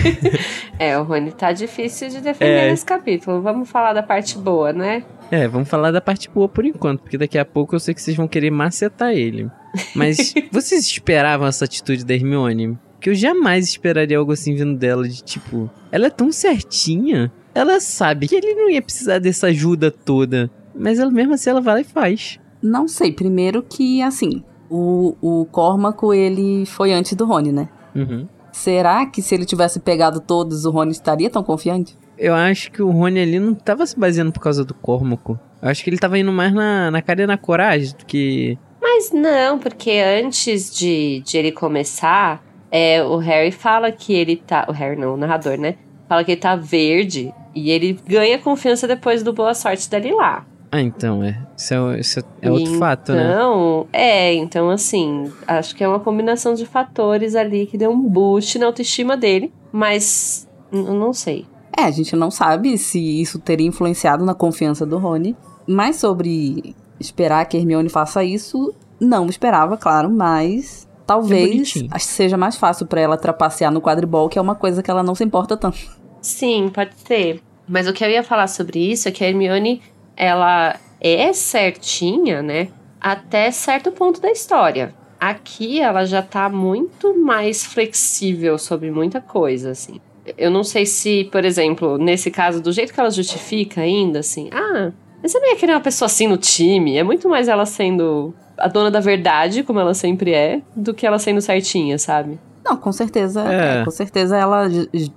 é, 0.77 0.95
o 0.95 1.01
Rony 1.01 1.31
tá 1.31 1.51
difícil 1.51 2.09
de 2.09 2.21
defender 2.21 2.67
é. 2.67 2.69
nesse 2.69 2.85
capítulo. 2.85 3.41
Vamos 3.41 3.67
falar 3.67 3.93
da 3.93 4.03
parte 4.03 4.37
boa, 4.37 4.71
né? 4.71 5.03
É, 5.31 5.47
vamos 5.47 5.67
falar 5.67 5.89
da 5.89 5.99
parte 5.99 6.29
boa 6.29 6.47
por 6.47 6.65
enquanto, 6.65 7.01
porque 7.01 7.17
daqui 7.17 7.39
a 7.39 7.43
pouco 7.43 7.73
eu 7.73 7.79
sei 7.79 7.95
que 7.95 8.01
vocês 8.01 8.15
vão 8.15 8.27
querer 8.27 8.51
macetar 8.51 9.11
ele. 9.11 9.49
Mas 9.95 10.35
vocês 10.53 10.85
esperavam 10.85 11.47
essa 11.47 11.65
atitude 11.65 12.05
da 12.05 12.13
Hermione? 12.13 12.77
Que 13.01 13.09
eu 13.09 13.15
jamais 13.15 13.67
esperaria 13.67 14.19
algo 14.19 14.33
assim 14.33 14.53
vindo 14.53 14.77
dela, 14.77 15.07
de 15.07 15.23
tipo, 15.23 15.67
ela 15.91 16.05
é 16.05 16.09
tão 16.11 16.31
certinha, 16.31 17.31
ela 17.55 17.79
sabe 17.79 18.27
que 18.27 18.35
ele 18.35 18.53
não 18.53 18.69
ia 18.69 18.83
precisar 18.83 19.17
dessa 19.17 19.47
ajuda 19.47 19.89
toda, 19.89 20.49
mas 20.77 20.99
ela 20.99 21.11
mesmo 21.11 21.33
assim 21.33 21.49
ela 21.49 21.61
vai 21.61 21.75
lá 21.75 21.81
e 21.81 21.83
faz. 21.83 22.39
Não 22.61 22.87
sei. 22.87 23.11
Primeiro 23.11 23.63
que, 23.63 24.01
assim, 24.01 24.43
o, 24.69 25.15
o 25.21 25.45
Cormaco, 25.45 26.13
ele 26.13 26.65
foi 26.65 26.93
antes 26.93 27.13
do 27.13 27.25
Rony, 27.25 27.51
né? 27.51 27.69
Uhum. 27.95 28.27
Será 28.51 29.05
que 29.05 29.21
se 29.21 29.35
ele 29.35 29.45
tivesse 29.45 29.79
pegado 29.79 30.19
todos, 30.19 30.65
o 30.65 30.71
Rony 30.71 30.91
estaria 30.91 31.29
tão 31.29 31.43
confiante? 31.43 31.95
Eu 32.17 32.33
acho 32.33 32.71
que 32.71 32.81
o 32.81 32.89
Rony 32.89 33.19
ali 33.19 33.39
não 33.39 33.53
tava 33.53 33.85
se 33.85 33.97
baseando 33.97 34.31
por 34.31 34.41
causa 34.41 34.65
do 34.65 34.73
Cormaco. 34.73 35.39
Eu 35.61 35.69
acho 35.69 35.83
que 35.83 35.89
ele 35.89 35.97
tava 35.97 36.17
indo 36.17 36.31
mais 36.31 36.53
na, 36.53 36.89
na 36.89 37.01
cara 37.01 37.23
e 37.23 37.27
na 37.27 37.37
coragem 37.37 37.95
do 37.95 38.05
que... 38.05 38.57
Mas 38.81 39.11
não, 39.11 39.59
porque 39.59 39.91
antes 39.91 40.75
de, 40.75 41.21
de 41.23 41.37
ele 41.37 41.51
começar, 41.51 42.43
é, 42.71 43.03
o 43.03 43.17
Harry 43.17 43.51
fala 43.51 43.91
que 43.91 44.13
ele 44.13 44.37
tá... 44.37 44.65
O 44.67 44.71
Harry 44.71 44.99
não, 44.99 45.13
o 45.13 45.17
narrador, 45.17 45.57
né? 45.59 45.75
Fala 46.09 46.23
que 46.23 46.31
ele 46.31 46.41
tá 46.41 46.55
verde 46.55 47.31
e 47.53 47.69
ele 47.69 47.99
ganha 48.07 48.39
confiança 48.39 48.87
depois 48.87 49.21
do 49.21 49.33
Boa 49.33 49.53
Sorte 49.53 49.89
dali 49.89 50.11
lá. 50.11 50.45
Ah, 50.71 50.81
então, 50.81 51.23
é. 51.23 51.37
Isso 51.57 51.73
é, 51.73 51.99
isso 51.99 52.19
é 52.41 52.51
outro 52.51 52.67
então, 52.67 52.79
fato, 52.79 53.13
né? 53.13 53.23
Então, 53.23 53.87
é, 53.93 54.33
então 54.33 54.69
assim, 54.69 55.31
acho 55.47 55.75
que 55.75 55.83
é 55.83 55.87
uma 55.87 55.99
combinação 55.99 56.53
de 56.53 56.65
fatores 56.65 57.35
ali 57.35 57.65
que 57.65 57.77
deu 57.77 57.91
um 57.91 58.01
boost 58.01 58.59
na 58.59 58.65
autoestima 58.65 59.15
dele, 59.15 59.51
mas 59.71 60.47
não 60.71 61.13
sei. 61.13 61.45
É, 61.77 61.83
a 61.83 61.91
gente 61.91 62.15
não 62.15 62.31
sabe 62.31 62.77
se 62.77 62.99
isso 62.99 63.39
teria 63.39 63.67
influenciado 63.67 64.25
na 64.25 64.33
confiança 64.33 64.85
do 64.85 64.97
Rony, 64.97 65.35
mas 65.65 65.97
sobre 65.97 66.75
esperar 66.99 67.45
que 67.45 67.55
Hermione 67.55 67.89
faça 67.89 68.23
isso, 68.23 68.73
não 68.99 69.27
esperava, 69.27 69.77
claro, 69.77 70.09
mas 70.09 70.87
talvez 71.05 71.73
é 71.93 71.99
seja 71.99 72.35
mais 72.35 72.57
fácil 72.57 72.85
para 72.87 72.99
ela 72.99 73.17
trapacear 73.17 73.71
no 73.71 73.81
quadribol, 73.81 74.27
que 74.27 74.37
é 74.37 74.41
uma 74.41 74.55
coisa 74.55 74.83
que 74.83 74.91
ela 74.91 75.03
não 75.03 75.15
se 75.15 75.23
importa 75.23 75.55
tanto. 75.55 75.77
Sim, 76.21 76.69
pode 76.73 76.91
ser. 77.05 77.41
Mas 77.67 77.87
o 77.87 77.93
que 77.93 78.03
eu 78.03 78.09
ia 78.09 78.23
falar 78.23 78.47
sobre 78.47 78.79
isso 78.79 79.07
é 79.07 79.11
que 79.11 79.23
a 79.23 79.29
Hermione 79.29 79.81
ela 80.17 80.75
é 80.99 81.31
certinha, 81.31 82.41
né? 82.41 82.69
Até 82.99 83.51
certo 83.51 83.91
ponto 83.91 84.19
da 84.19 84.31
história. 84.31 84.93
Aqui 85.19 85.79
ela 85.79 86.03
já 86.05 86.21
tá 86.21 86.49
muito 86.49 87.15
mais 87.17 87.63
flexível 87.63 88.57
sobre 88.57 88.91
muita 88.91 89.21
coisa, 89.21 89.71
assim. 89.71 90.01
Eu 90.37 90.51
não 90.51 90.63
sei 90.63 90.85
se, 90.85 91.23
por 91.31 91.45
exemplo, 91.45 91.97
nesse 91.97 92.29
caso, 92.29 92.61
do 92.61 92.71
jeito 92.71 92.93
que 92.93 92.99
ela 92.99 93.09
justifica 93.09 93.81
ainda, 93.81 94.19
assim, 94.19 94.49
ah, 94.51 94.91
mas 95.21 95.31
você 95.31 95.39
não 95.39 95.49
ia 95.49 95.55
querer 95.55 95.71
uma 95.73 95.81
pessoa 95.81 96.07
assim 96.07 96.27
no 96.27 96.37
time. 96.37 96.97
É 96.97 97.03
muito 97.03 97.29
mais 97.29 97.47
ela 97.47 97.65
sendo 97.65 98.33
a 98.57 98.67
dona 98.67 98.91
da 98.91 98.99
verdade, 98.99 99.63
como 99.63 99.79
ela 99.79 99.93
sempre 99.93 100.33
é, 100.33 100.61
do 100.75 100.93
que 100.93 101.05
ela 101.05 101.19
sendo 101.19 101.41
certinha, 101.41 101.97
sabe? 101.97 102.39
Não, 102.67 102.75
com 102.75 102.91
certeza. 102.91 103.41
É. 103.41 103.81
É, 103.81 103.85
com 103.85 103.91
certeza 103.91 104.35
ela 104.35 104.67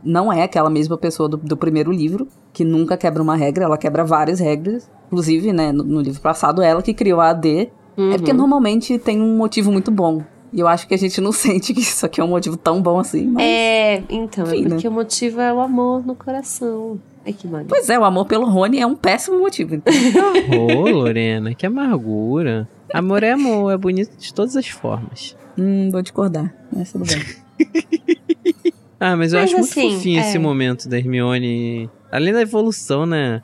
não 0.04 0.32
é 0.32 0.44
aquela 0.44 0.70
mesma 0.70 0.96
pessoa 0.96 1.28
do, 1.28 1.36
do, 1.36 1.56
primeiro 1.56 1.90
livro, 1.90 2.28
que 2.52 2.64
nunca 2.64 2.96
quebra 2.96 3.22
uma 3.22 3.34
regra, 3.34 3.64
ela 3.64 3.76
quebra 3.76 4.04
várias 4.04 4.38
regras. 4.38 4.88
Inclusive, 5.06 5.52
né, 5.52 5.72
no, 5.72 5.82
no 5.82 6.00
livro 6.00 6.20
passado, 6.20 6.62
ela 6.62 6.82
que 6.82 6.94
criou 6.94 7.20
a 7.20 7.30
AD. 7.30 7.70
Uhum. 7.96 8.12
É 8.12 8.16
porque 8.16 8.32
normalmente 8.32 8.98
tem 8.98 9.20
um 9.20 9.36
motivo 9.36 9.72
muito 9.72 9.90
bom. 9.90 10.22
E 10.52 10.60
eu 10.60 10.68
acho 10.68 10.86
que 10.86 10.94
a 10.94 10.98
gente 10.98 11.20
não 11.20 11.32
sente 11.32 11.74
que 11.74 11.80
isso 11.80 12.06
aqui 12.06 12.20
é 12.20 12.24
um 12.24 12.28
motivo 12.28 12.56
tão 12.56 12.80
bom 12.80 12.98
assim. 12.98 13.26
Mas... 13.26 13.44
É, 13.44 14.02
então, 14.08 14.46
é 14.46 14.56
Enfim, 14.56 14.66
é 14.66 14.68
porque 14.68 14.88
né? 14.88 14.90
o 14.90 14.92
motivo 14.92 15.40
é 15.40 15.52
o 15.52 15.60
amor 15.60 16.06
no 16.06 16.14
coração. 16.14 17.00
Ai, 17.26 17.32
que 17.32 17.46
maneiro. 17.46 17.68
Pois 17.68 17.90
é, 17.90 17.98
o 17.98 18.04
amor 18.04 18.26
pelo 18.26 18.46
Rony 18.46 18.80
é 18.80 18.86
um 18.86 18.94
péssimo 18.94 19.38
motivo. 19.40 19.74
Então. 19.74 19.92
Ô, 20.78 20.88
Lorena, 20.88 21.54
que 21.54 21.66
amargura. 21.66 22.68
Amor 22.92 23.22
é 23.22 23.32
amor, 23.32 23.72
é 23.72 23.76
bonito 23.76 24.16
de 24.16 24.32
todas 24.32 24.56
as 24.56 24.68
formas. 24.68 25.36
Hum, 25.58 25.90
vou 25.90 26.02
discordar, 26.02 26.54
mas 26.72 26.92
tudo 26.92 27.04
bem. 27.04 27.22
ah, 28.98 29.16
mas 29.16 29.32
eu 29.32 29.40
mas 29.40 29.50
acho 29.50 29.60
assim, 29.60 29.80
muito 29.80 29.96
fofinho 29.96 30.20
é... 30.20 30.28
esse 30.28 30.38
momento 30.38 30.88
da 30.88 30.98
Hermione. 30.98 31.90
Além 32.10 32.32
da 32.32 32.42
evolução, 32.42 33.06
né? 33.06 33.40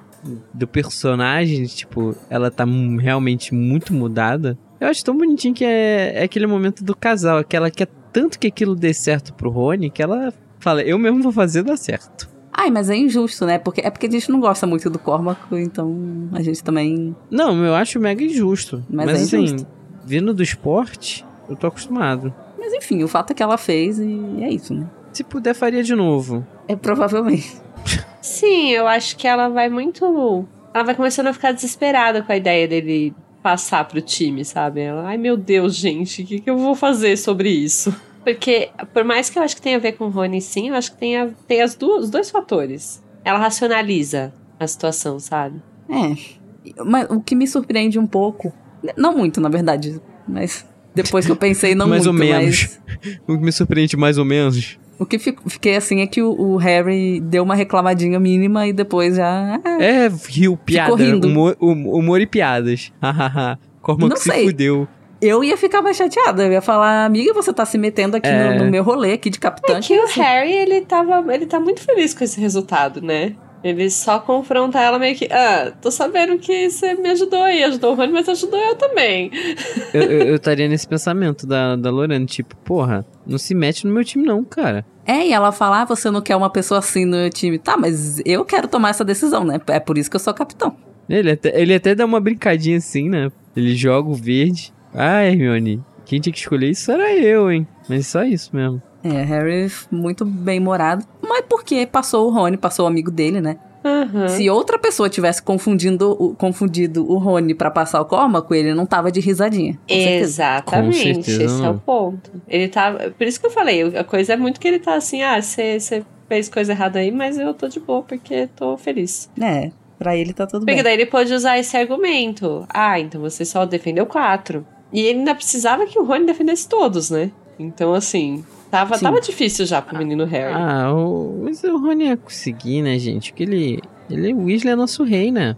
Do 0.52 0.66
personagem, 0.66 1.64
tipo, 1.66 2.16
ela 2.28 2.50
tá 2.50 2.64
realmente 3.00 3.54
muito 3.54 3.92
mudada. 3.92 4.58
Eu 4.80 4.88
acho 4.88 5.04
tão 5.04 5.16
bonitinho 5.16 5.54
que 5.54 5.64
é, 5.64 6.14
é 6.16 6.22
aquele 6.24 6.46
momento 6.46 6.82
do 6.82 6.94
casal, 6.94 7.44
que 7.44 7.56
ela 7.56 7.70
quer 7.70 7.88
tanto 8.12 8.38
que 8.38 8.46
aquilo 8.46 8.74
dê 8.74 8.92
certo 8.92 9.34
pro 9.34 9.50
Rony, 9.50 9.90
que 9.90 10.02
ela 10.02 10.32
fala, 10.58 10.82
eu 10.82 10.98
mesmo 10.98 11.22
vou 11.22 11.32
fazer 11.32 11.62
dar 11.62 11.76
certo. 11.76 12.28
Ai, 12.52 12.70
mas 12.70 12.88
é 12.88 12.96
injusto, 12.96 13.44
né? 13.44 13.58
Porque 13.58 13.82
é 13.82 13.90
porque 13.90 14.06
a 14.06 14.10
gente 14.10 14.30
não 14.30 14.40
gosta 14.40 14.66
muito 14.66 14.88
do 14.88 14.98
Cormac, 14.98 15.38
então 15.52 16.30
a 16.32 16.40
gente 16.40 16.64
também. 16.64 17.14
Não, 17.30 17.62
eu 17.62 17.74
acho 17.74 18.00
mega 18.00 18.24
injusto. 18.24 18.82
Mas, 18.88 19.06
mas 19.06 19.20
é 19.20 19.36
assim, 19.36 19.66
vindo 20.06 20.32
do 20.32 20.42
esporte, 20.42 21.24
eu 21.48 21.56
tô 21.56 21.66
acostumado. 21.66 22.34
Mas 22.58 22.72
enfim, 22.72 23.02
o 23.02 23.08
fato 23.08 23.30
é 23.30 23.34
que 23.34 23.42
ela 23.42 23.58
fez 23.58 23.98
e 23.98 24.42
é 24.42 24.50
isso, 24.50 24.74
né? 24.74 24.86
Se 25.12 25.24
puder, 25.24 25.54
faria 25.54 25.82
de 25.82 25.94
novo. 25.94 26.46
É 26.68 26.76
provavelmente. 26.76 27.56
Sim, 28.20 28.70
eu 28.70 28.86
acho 28.86 29.16
que 29.16 29.26
ela 29.26 29.48
vai 29.48 29.68
muito. 29.68 30.46
Ela 30.74 30.84
vai 30.84 30.94
começando 30.94 31.28
a 31.28 31.32
ficar 31.32 31.52
desesperada 31.52 32.22
com 32.22 32.32
a 32.32 32.36
ideia 32.36 32.66
dele 32.66 33.14
passar 33.42 33.86
pro 33.86 34.00
time, 34.00 34.44
sabe? 34.44 34.80
Ela, 34.80 35.06
ai 35.06 35.16
meu 35.16 35.36
Deus, 35.36 35.76
gente, 35.76 36.22
o 36.22 36.26
que, 36.26 36.40
que 36.40 36.50
eu 36.50 36.58
vou 36.58 36.74
fazer 36.74 37.16
sobre 37.16 37.48
isso? 37.48 37.94
Porque, 38.24 38.70
por 38.92 39.04
mais 39.04 39.30
que 39.30 39.38
eu 39.38 39.42
acho 39.44 39.54
que 39.54 39.62
tenha 39.62 39.76
a 39.76 39.80
ver 39.80 39.92
com 39.92 40.06
o 40.06 40.10
Rony, 40.10 40.40
sim, 40.40 40.70
eu 40.70 40.74
acho 40.74 40.90
que 40.90 40.98
tem, 40.98 41.16
a, 41.16 41.28
tem 41.46 41.62
as 41.62 41.76
duas, 41.76 42.06
os 42.06 42.10
dois 42.10 42.28
fatores. 42.28 43.00
Ela 43.24 43.38
racionaliza 43.38 44.34
a 44.58 44.66
situação, 44.66 45.20
sabe? 45.20 45.62
É. 45.88 46.82
Mas 46.84 47.08
o 47.08 47.20
que 47.20 47.36
me 47.36 47.46
surpreende 47.46 48.00
um 48.00 48.06
pouco, 48.06 48.52
não 48.96 49.16
muito, 49.16 49.40
na 49.40 49.48
verdade, 49.48 50.00
mas 50.26 50.66
depois 50.96 51.26
que 51.26 51.32
eu 51.32 51.36
pensei, 51.36 51.74
não 51.74 51.86
mais 51.86 52.06
muito, 52.06 52.22
ou 52.22 52.26
menos. 52.26 52.78
Mas... 53.04 53.18
o 53.28 53.38
que 53.38 53.44
me 53.44 53.52
surpreende 53.52 53.96
mais 53.96 54.16
ou 54.16 54.24
menos. 54.24 54.78
O 54.98 55.04
que 55.04 55.18
fiquei 55.18 55.76
assim 55.76 56.00
é 56.00 56.06
que 56.06 56.22
o, 56.22 56.30
o, 56.30 56.56
Harry 56.56 57.20
deu 57.20 57.42
uma 57.42 57.54
reclamadinha 57.54 58.18
mínima 58.18 58.66
e 58.66 58.72
depois 58.72 59.16
já. 59.16 59.60
Ah, 59.62 59.82
é, 59.82 60.10
riu, 60.28 60.56
piada. 60.56 60.94
Humor, 60.94 61.54
humor 61.60 62.20
e 62.20 62.26
piadas. 62.26 62.90
Hahaha. 63.02 63.58
Como 63.82 64.08
que 64.08 64.18
se 64.18 64.44
fudeu 64.44 64.88
eu 65.20 65.42
ia 65.42 65.56
ficar 65.56 65.80
mais 65.82 65.96
chateada. 65.96 66.44
Eu 66.44 66.52
ia 66.52 66.60
falar, 66.60 67.06
amiga, 67.06 67.32
você 67.32 67.52
tá 67.52 67.64
se 67.64 67.78
metendo 67.78 68.16
aqui 68.16 68.28
é. 68.28 68.54
no, 68.54 68.64
no, 68.64 68.70
meu 68.70 68.82
rolê 68.82 69.12
aqui 69.12 69.30
de 69.30 69.38
capitão. 69.38 69.76
É 69.76 69.80
que 69.80 69.98
o 69.98 70.04
assim. 70.04 70.20
Harry, 70.20 70.52
ele 70.52 70.82
tava. 70.82 71.34
Ele 71.34 71.46
tá 71.46 71.58
muito 71.58 71.80
feliz 71.80 72.12
com 72.14 72.22
esse 72.22 72.40
resultado, 72.40 73.00
né? 73.00 73.34
Ele 73.66 73.90
só 73.90 74.20
confronta 74.20 74.78
ela 74.78 74.98
meio 74.98 75.16
que, 75.16 75.26
ah, 75.32 75.72
tô 75.82 75.90
sabendo 75.90 76.38
que 76.38 76.70
você 76.70 76.94
me 76.94 77.10
ajudou 77.10 77.42
aí, 77.42 77.64
ajudou 77.64 77.92
o 77.92 77.94
Rony, 77.96 78.12
mas 78.12 78.28
ajudou 78.28 78.60
eu 78.60 78.76
também. 78.76 79.30
Eu 79.92 80.36
estaria 80.36 80.68
nesse 80.68 80.86
pensamento 80.86 81.46
da, 81.46 81.74
da 81.74 81.90
Lorena, 81.90 82.24
tipo, 82.26 82.54
porra, 82.58 83.04
não 83.26 83.38
se 83.38 83.54
mete 83.54 83.86
no 83.86 83.92
meu 83.92 84.04
time 84.04 84.24
não, 84.24 84.44
cara. 84.44 84.86
É, 85.04 85.26
e 85.26 85.32
ela 85.32 85.50
fala, 85.50 85.82
ah, 85.82 85.84
você 85.84 86.10
não 86.10 86.20
quer 86.20 86.36
uma 86.36 86.50
pessoa 86.50 86.78
assim 86.78 87.04
no 87.04 87.16
meu 87.16 87.30
time. 87.30 87.58
Tá, 87.58 87.76
mas 87.76 88.20
eu 88.24 88.44
quero 88.44 88.68
tomar 88.68 88.90
essa 88.90 89.04
decisão, 89.04 89.44
né? 89.44 89.60
É 89.68 89.80
por 89.80 89.98
isso 89.98 90.10
que 90.10 90.16
eu 90.16 90.20
sou 90.20 90.34
capitão. 90.34 90.76
Ele 91.08 91.32
até, 91.32 91.60
ele 91.60 91.74
até 91.74 91.94
dá 91.94 92.04
uma 92.04 92.20
brincadinha 92.20 92.78
assim, 92.78 93.08
né? 93.08 93.30
Ele 93.56 93.74
joga 93.74 94.08
o 94.08 94.14
verde. 94.14 94.72
Ah, 94.94 95.24
Hermione, 95.24 95.82
quem 96.04 96.20
tinha 96.20 96.32
que 96.32 96.38
escolher 96.38 96.70
isso 96.70 96.90
era 96.90 97.12
eu, 97.14 97.50
hein? 97.50 97.66
Mas 97.88 98.06
só 98.06 98.24
isso 98.24 98.54
mesmo. 98.54 98.82
É, 99.14 99.22
Harry 99.22 99.70
muito 99.90 100.24
bem 100.24 100.60
morado. 100.60 101.04
Mas 101.22 101.44
porque 101.48 101.86
passou 101.86 102.28
o 102.28 102.30
Rony, 102.30 102.56
passou 102.56 102.84
o 102.84 102.88
amigo 102.88 103.10
dele, 103.10 103.40
né? 103.40 103.56
Uhum. 103.86 104.28
Se 104.28 104.50
outra 104.50 104.78
pessoa 104.78 105.08
tivesse 105.08 105.40
confundindo, 105.40 106.34
confundido 106.38 107.08
o 107.08 107.18
Rony 107.18 107.54
para 107.54 107.70
passar 107.70 108.00
o 108.00 108.04
Cormac, 108.04 108.52
ele 108.52 108.74
não 108.74 108.84
tava 108.84 109.12
de 109.12 109.20
risadinha. 109.20 109.78
Exatamente, 109.86 111.30
esse 111.30 111.46
não. 111.60 111.66
é 111.66 111.70
o 111.70 111.78
ponto. 111.78 112.30
Ele 112.48 112.66
tá. 112.66 112.92
Por 113.16 113.26
isso 113.26 113.38
que 113.38 113.46
eu 113.46 113.50
falei, 113.50 113.96
a 113.96 114.02
coisa 114.02 114.32
é 114.32 114.36
muito 114.36 114.58
que 114.58 114.66
ele 114.66 114.80
tá 114.80 114.94
assim, 114.94 115.22
ah, 115.22 115.40
você 115.40 116.04
fez 116.28 116.48
coisa 116.48 116.72
errada 116.72 116.98
aí, 116.98 117.12
mas 117.12 117.38
eu 117.38 117.54
tô 117.54 117.68
de 117.68 117.78
boa 117.78 118.02
porque 118.02 118.48
tô 118.56 118.76
feliz. 118.76 119.30
É, 119.40 119.70
pra 119.96 120.16
ele 120.16 120.32
tá 120.32 120.46
tudo 120.46 120.60
porque 120.60 120.66
bem. 120.66 120.74
Porque 120.76 120.82
daí 120.82 120.94
ele 120.94 121.06
pode 121.06 121.32
usar 121.32 121.56
esse 121.56 121.76
argumento. 121.76 122.66
Ah, 122.68 122.98
então 122.98 123.20
você 123.20 123.44
só 123.44 123.64
defendeu 123.64 124.04
quatro. 124.04 124.66
E 124.92 125.00
ele 125.00 125.20
ainda 125.20 125.34
precisava 125.34 125.86
que 125.86 125.98
o 125.98 126.04
Rony 126.04 126.26
defendesse 126.26 126.68
todos, 126.68 127.10
né? 127.10 127.30
Então, 127.58 127.94
assim, 127.94 128.44
tava, 128.76 128.98
tava 128.98 129.20
difícil 129.20 129.64
já 129.64 129.80
pro 129.80 129.96
menino 129.96 130.24
Harry. 130.24 130.54
Ah, 130.54 130.92
o, 130.92 131.40
mas 131.42 131.62
o 131.64 131.78
Rony 131.78 132.06
ia 132.06 132.16
conseguir, 132.16 132.82
né, 132.82 132.98
gente? 132.98 133.32
Porque 133.32 133.44
ele, 133.44 133.80
ele, 134.10 134.32
o 134.34 134.44
Weasley 134.44 134.72
é 134.72 134.76
nosso 134.76 135.02
rei, 135.02 135.30
né? 135.30 135.56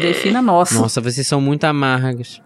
Defina 0.00 0.40
nossa. 0.40 0.80
Nossa, 0.80 1.00
vocês 1.00 1.26
são 1.26 1.40
muito 1.40 1.64
amargos. 1.64 2.40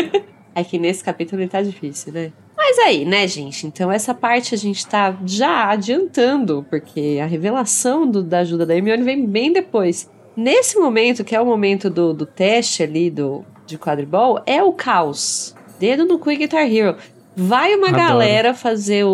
é 0.54 0.64
que 0.64 0.78
nesse 0.78 1.02
capítulo 1.02 1.40
ele 1.40 1.48
tá 1.48 1.62
difícil, 1.62 2.12
né? 2.12 2.32
Mas 2.56 2.78
aí, 2.78 3.04
né, 3.04 3.26
gente? 3.26 3.66
Então 3.66 3.90
essa 3.90 4.12
parte 4.12 4.54
a 4.54 4.58
gente 4.58 4.86
tá 4.86 5.16
já 5.24 5.70
adiantando, 5.70 6.66
porque 6.68 7.18
a 7.22 7.26
revelação 7.26 8.08
do, 8.08 8.22
da 8.22 8.40
ajuda 8.40 8.66
da 8.66 8.76
Hermione 8.76 9.02
vem 9.02 9.26
bem 9.26 9.52
depois. 9.52 10.10
Nesse 10.36 10.78
momento, 10.78 11.24
que 11.24 11.34
é 11.34 11.40
o 11.40 11.46
momento 11.46 11.88
do, 11.88 12.12
do 12.12 12.26
teste 12.26 12.82
ali, 12.82 13.10
do, 13.10 13.44
de 13.66 13.78
quadribol 13.78 14.40
é 14.46 14.62
o 14.62 14.72
caos. 14.72 15.54
Dedo 15.78 16.04
no 16.04 16.18
cu 16.18 16.30
e 16.30 16.36
Guitar 16.36 16.70
Hero. 16.70 16.96
Vai 17.40 17.74
uma 17.74 17.88
Adoro. 17.88 18.02
galera 18.02 18.54
fazer 18.54 19.04
o, 19.04 19.10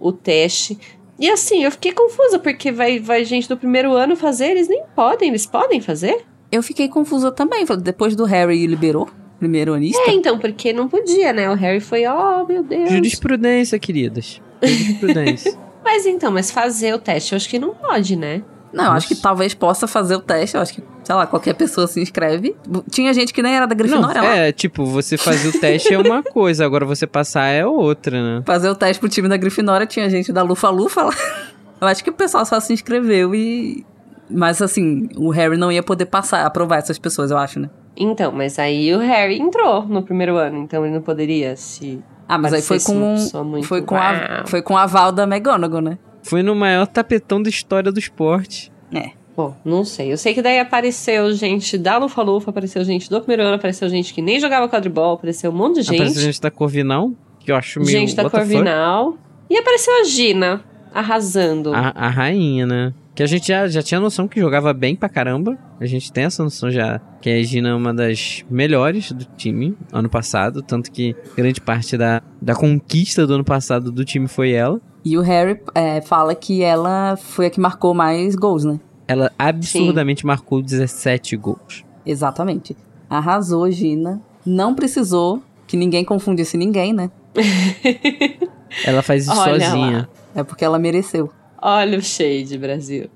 o, 0.00 0.08
o 0.08 0.12
teste. 0.12 0.78
E 1.18 1.28
assim, 1.28 1.64
eu 1.64 1.70
fiquei 1.70 1.92
confusa, 1.92 2.38
porque 2.38 2.70
vai, 2.70 2.98
vai 2.98 3.24
gente 3.24 3.48
do 3.48 3.56
primeiro 3.56 3.92
ano 3.92 4.16
fazer, 4.16 4.52
eles 4.52 4.68
nem 4.68 4.82
podem, 4.94 5.28
eles 5.28 5.46
podem 5.46 5.80
fazer? 5.80 6.24
Eu 6.50 6.62
fiquei 6.62 6.88
confusa 6.88 7.30
também. 7.30 7.64
Depois 7.82 8.14
do 8.16 8.24
Harry 8.24 8.66
liberou, 8.66 9.08
primeiro 9.38 9.74
anista. 9.74 10.02
É, 10.06 10.14
então, 10.14 10.38
porque 10.38 10.72
não 10.72 10.88
podia, 10.88 11.32
né? 11.32 11.50
O 11.50 11.54
Harry 11.54 11.80
foi, 11.80 12.06
oh, 12.06 12.46
meu 12.46 12.62
Deus. 12.62 12.90
Jurisprudência, 12.90 13.78
queridas. 13.78 14.40
Jurisprudência. 14.62 15.58
Mas 15.84 16.04
então, 16.04 16.30
mas 16.30 16.50
fazer 16.50 16.92
o 16.94 16.98
teste, 16.98 17.32
eu 17.32 17.36
acho 17.36 17.48
que 17.48 17.58
não 17.58 17.74
pode, 17.74 18.14
né? 18.14 18.42
Não, 18.72 18.84
eu 18.84 18.90
acho 18.92 19.08
que 19.08 19.16
talvez 19.16 19.54
possa 19.54 19.86
fazer 19.86 20.16
o 20.16 20.20
teste. 20.20 20.56
Eu 20.56 20.62
acho 20.62 20.74
que, 20.74 20.82
sei 21.02 21.14
lá, 21.14 21.26
qualquer 21.26 21.54
pessoa 21.54 21.86
se 21.86 22.00
inscreve. 22.00 22.54
Tinha 22.90 23.12
gente 23.14 23.32
que 23.32 23.42
nem 23.42 23.54
era 23.54 23.66
da 23.66 23.74
Não, 23.74 23.78
Grifinória 23.78 24.22
lá. 24.22 24.36
é, 24.36 24.52
tipo, 24.52 24.84
você 24.84 25.16
fazer 25.16 25.48
o 25.48 25.60
teste 25.60 25.94
é 25.94 25.98
uma 25.98 26.22
coisa, 26.32 26.64
agora 26.64 26.84
você 26.84 27.06
passar 27.06 27.46
é 27.46 27.64
outra, 27.66 28.20
né? 28.38 28.42
Fazer 28.44 28.68
o 28.68 28.74
teste 28.74 29.00
pro 29.00 29.08
time 29.08 29.28
da 29.28 29.36
Grifinória, 29.36 29.86
tinha 29.86 30.08
gente 30.10 30.32
da 30.32 30.42
Lufa 30.42 30.68
Lufa 30.68 31.04
lá. 31.04 31.14
Eu 31.80 31.86
acho 31.86 32.02
que 32.02 32.10
o 32.10 32.12
pessoal 32.12 32.44
só 32.44 32.58
se 32.60 32.72
inscreveu 32.72 33.34
e. 33.34 33.86
Mas 34.30 34.60
assim, 34.60 35.08
o 35.16 35.30
Harry 35.30 35.56
não 35.56 35.72
ia 35.72 35.82
poder 35.82 36.06
passar, 36.06 36.44
aprovar 36.44 36.78
essas 36.78 36.98
pessoas, 36.98 37.30
eu 37.30 37.38
acho, 37.38 37.60
né? 37.60 37.70
Então, 37.96 38.30
mas 38.30 38.58
aí 38.58 38.94
o 38.94 38.98
Harry 38.98 39.38
entrou 39.40 39.86
no 39.86 40.02
primeiro 40.02 40.36
ano, 40.36 40.58
então 40.58 40.84
ele 40.84 40.94
não 40.94 41.00
poderia 41.00 41.56
se. 41.56 42.02
Ah, 42.28 42.36
mas 42.36 42.52
aí 42.52 42.60
foi 42.60 42.78
com. 42.80 43.16
Foi 43.62 43.80
com, 43.80 43.96
a, 43.96 44.44
foi 44.46 44.60
com 44.60 44.76
a 44.76 44.82
aval 44.82 45.12
da 45.12 45.22
McGonagall, 45.22 45.80
né? 45.80 45.98
Foi 46.22 46.42
no 46.42 46.54
maior 46.54 46.86
tapetão 46.86 47.42
da 47.42 47.48
história 47.48 47.90
do 47.90 47.98
esporte. 47.98 48.72
É. 48.92 49.10
Bom, 49.38 49.54
não 49.64 49.84
sei. 49.84 50.12
Eu 50.12 50.16
sei 50.16 50.34
que 50.34 50.42
daí 50.42 50.58
apareceu 50.58 51.32
gente 51.32 51.78
da 51.78 51.96
Lufa 51.96 52.22
Lufa, 52.22 52.50
apareceu 52.50 52.84
gente 52.84 53.08
do 53.08 53.20
primeiro 53.20 53.44
ano, 53.44 53.54
apareceu 53.54 53.88
gente 53.88 54.12
que 54.12 54.20
nem 54.20 54.40
jogava 54.40 54.68
quadribol, 54.68 55.14
apareceu 55.14 55.52
um 55.52 55.54
monte 55.54 55.76
de 55.76 55.82
gente. 55.82 55.94
Apareceu 55.94 56.22
gente 56.22 56.40
da 56.40 56.50
Corvinal, 56.50 57.12
que 57.38 57.52
eu 57.52 57.54
acho 57.54 57.78
meio. 57.78 57.90
gente 57.90 58.16
da. 58.16 58.28
Corvinal. 58.28 59.16
E 59.48 59.56
apareceu 59.56 60.00
a 60.00 60.04
Gina, 60.04 60.64
arrasando. 60.92 61.72
A, 61.72 61.92
a 61.94 62.08
rainha, 62.08 62.66
né? 62.66 62.92
Que 63.14 63.22
a 63.22 63.26
gente 63.26 63.48
já, 63.48 63.66
já 63.68 63.82
tinha 63.82 64.00
noção 64.00 64.26
que 64.26 64.40
jogava 64.40 64.72
bem 64.72 64.96
pra 64.96 65.08
caramba. 65.08 65.56
A 65.80 65.86
gente 65.86 66.12
tem 66.12 66.24
essa 66.24 66.42
noção 66.42 66.68
já 66.70 67.00
que 67.20 67.30
a 67.30 67.42
Gina 67.42 67.68
é 67.68 67.74
uma 67.74 67.94
das 67.94 68.44
melhores 68.50 69.12
do 69.12 69.24
time 69.36 69.76
ano 69.92 70.08
passado. 70.08 70.62
Tanto 70.62 70.90
que 70.90 71.14
grande 71.36 71.60
parte 71.60 71.96
da, 71.96 72.22
da 72.42 72.54
conquista 72.54 73.26
do 73.26 73.34
ano 73.34 73.44
passado 73.44 73.90
do 73.90 74.04
time 74.04 74.28
foi 74.28 74.50
ela. 74.50 74.80
E 75.08 75.16
o 75.16 75.22
Harry 75.22 75.58
é, 75.74 76.02
fala 76.02 76.34
que 76.34 76.62
ela 76.62 77.16
foi 77.16 77.46
a 77.46 77.50
que 77.50 77.58
marcou 77.58 77.94
mais 77.94 78.36
gols, 78.36 78.62
né? 78.62 78.78
Ela 79.06 79.32
absurdamente 79.38 80.26
marcou 80.26 80.60
17 80.60 81.34
gols. 81.34 81.82
Exatamente. 82.04 82.76
Arrasou, 83.08 83.70
Gina. 83.70 84.20
Não 84.44 84.74
precisou 84.74 85.42
que 85.66 85.78
ninguém 85.78 86.04
confundisse 86.04 86.58
ninguém, 86.58 86.92
né? 86.92 87.10
Ela 88.84 89.00
faz 89.00 89.22
isso 89.26 89.40
Olha 89.40 89.64
sozinha. 89.64 89.98
lá. 90.00 90.08
É 90.34 90.44
porque 90.44 90.62
ela 90.62 90.78
mereceu. 90.78 91.30
Olha 91.60 91.96
o 91.98 92.02
shade, 92.02 92.58
Brasil. 92.58 93.08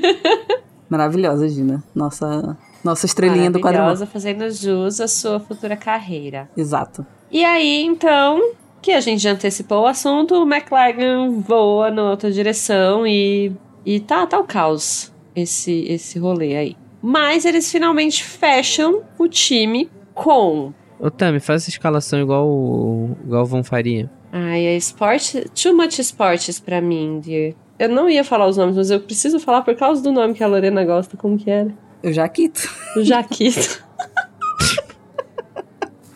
Maravilhosa, 0.90 1.48
Gina. 1.48 1.82
Nossa, 1.94 2.54
nossa 2.84 3.06
estrelinha 3.06 3.50
do 3.50 3.60
quadribol. 3.60 3.86
Maravilhosa, 3.86 4.04
fazendo 4.04 4.50
jus 4.50 5.00
à 5.00 5.08
sua 5.08 5.40
futura 5.40 5.74
carreira. 5.74 6.50
Exato. 6.54 7.06
E 7.30 7.42
aí, 7.42 7.82
então, 7.82 8.52
que 8.88 8.92
a 8.92 9.00
gente 9.00 9.22
já 9.22 9.32
antecipou 9.32 9.82
o 9.82 9.86
assunto, 9.86 10.34
o 10.34 10.50
McLagan 10.50 11.40
voa 11.40 11.90
na 11.90 12.10
outra 12.10 12.32
direção 12.32 13.06
e, 13.06 13.52
e 13.84 14.00
tá, 14.00 14.26
tá 14.26 14.38
o 14.38 14.44
caos 14.44 15.12
esse, 15.36 15.84
esse 15.86 16.18
rolê 16.18 16.56
aí. 16.56 16.76
Mas 17.02 17.44
eles 17.44 17.70
finalmente 17.70 18.24
fecham 18.24 19.02
o 19.18 19.28
time 19.28 19.90
com. 20.14 20.72
Ô, 20.98 21.10
Tami, 21.10 21.38
faz 21.38 21.62
essa 21.62 21.70
escalação 21.70 22.18
igual 22.18 22.48
o 22.48 23.14
Galvão 23.26 23.62
faria. 23.62 24.10
Ai, 24.32 24.64
é 24.64 24.74
esporte. 24.74 25.44
Too 25.50 25.76
much 25.76 25.98
sports 25.98 26.58
pra 26.58 26.80
mim, 26.80 27.20
dear. 27.22 27.52
Eu 27.78 27.90
não 27.90 28.08
ia 28.08 28.24
falar 28.24 28.46
os 28.46 28.56
nomes, 28.56 28.74
mas 28.74 28.90
eu 28.90 29.00
preciso 29.00 29.38
falar 29.38 29.60
por 29.60 29.76
causa 29.76 30.02
do 30.02 30.10
nome 30.10 30.32
que 30.32 30.42
a 30.42 30.46
Lorena 30.46 30.82
gosta. 30.82 31.14
Como 31.14 31.36
que 31.36 31.50
era? 31.50 31.74
Eu 32.02 32.14
já 32.14 32.26
quito. 32.26 32.66
O 32.96 33.04
Jaquito. 33.04 33.86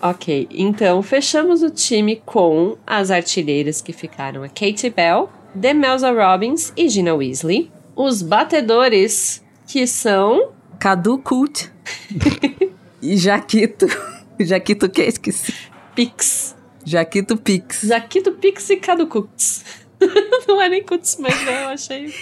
ok, 0.02 0.48
então 0.50 1.00
fechamos 1.02 1.62
o 1.62 1.70
time 1.70 2.20
com 2.26 2.76
as 2.86 3.10
artilheiras 3.10 3.80
que 3.80 3.92
ficaram 3.92 4.42
a 4.42 4.48
Katie 4.48 4.90
Bell, 4.90 5.30
Demelza 5.54 6.10
Robbins 6.10 6.72
e 6.76 6.88
Gina 6.88 7.14
Weasley. 7.14 7.70
Os 7.94 8.20
batedores 8.22 9.42
que 9.66 9.86
são 9.86 10.50
Cadu 10.78 11.18
Cult. 11.18 11.70
e 13.00 13.16
Jaquito. 13.16 13.86
Jaquito 14.40 14.90
que 14.90 15.02
esqueci. 15.02 15.54
Pix. 15.94 16.56
Jaquito 16.84 17.36
Pix. 17.36 17.82
Jaquito 17.82 18.32
Pix 18.32 18.70
e 18.70 18.76
Cadu 18.76 19.06
Cuts. 19.06 19.64
Não 20.48 20.60
é 20.60 20.68
nem 20.68 20.82
Cuts, 20.82 21.16
mas 21.20 21.34
né, 21.44 21.64
eu 21.64 21.68
achei 21.68 22.12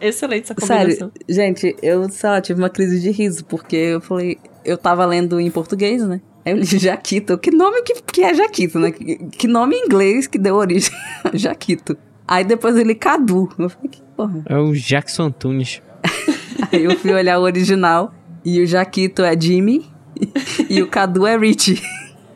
excelente 0.00 0.44
essa 0.44 0.54
combinação. 0.54 1.12
Sério, 1.12 1.12
gente, 1.28 1.76
eu, 1.82 2.08
sei 2.08 2.30
lá, 2.30 2.40
tive 2.40 2.60
uma 2.60 2.70
crise 2.70 3.00
de 3.00 3.10
riso, 3.10 3.44
porque 3.44 3.76
eu 3.76 4.00
falei, 4.00 4.38
eu 4.64 4.76
tava 4.76 5.06
lendo 5.06 5.38
em 5.38 5.50
português, 5.50 6.02
né? 6.06 6.20
Eu 6.44 6.56
li 6.56 6.64
Jaquito. 6.64 7.38
Que 7.38 7.50
nome 7.50 7.82
que, 7.82 7.94
que 8.02 8.22
é 8.22 8.34
Jaquito, 8.34 8.78
né? 8.78 8.90
Que, 8.90 9.16
que 9.30 9.46
nome 9.46 9.76
em 9.76 9.84
inglês 9.86 10.26
que 10.26 10.38
deu 10.38 10.56
origem 10.56 10.90
a 11.24 11.36
Jaquito. 11.36 11.96
Aí 12.26 12.44
depois 12.44 12.76
ele 12.76 12.94
Cadu. 12.94 13.48
Eu 13.58 13.68
falei, 13.68 13.88
que 13.90 14.02
porra. 14.16 14.42
É 14.48 14.56
o 14.56 14.72
Jackson 14.72 15.24
Antunes. 15.24 15.82
Aí 16.72 16.84
eu 16.84 16.98
fui 16.98 17.12
olhar 17.12 17.38
o 17.38 17.42
original 17.42 18.12
e 18.44 18.60
o 18.60 18.66
Jaquito 18.66 19.22
é 19.22 19.38
Jimmy 19.38 19.86
e 20.68 20.82
o 20.82 20.88
Cadu 20.88 21.26
é 21.26 21.36
Richie. 21.36 21.80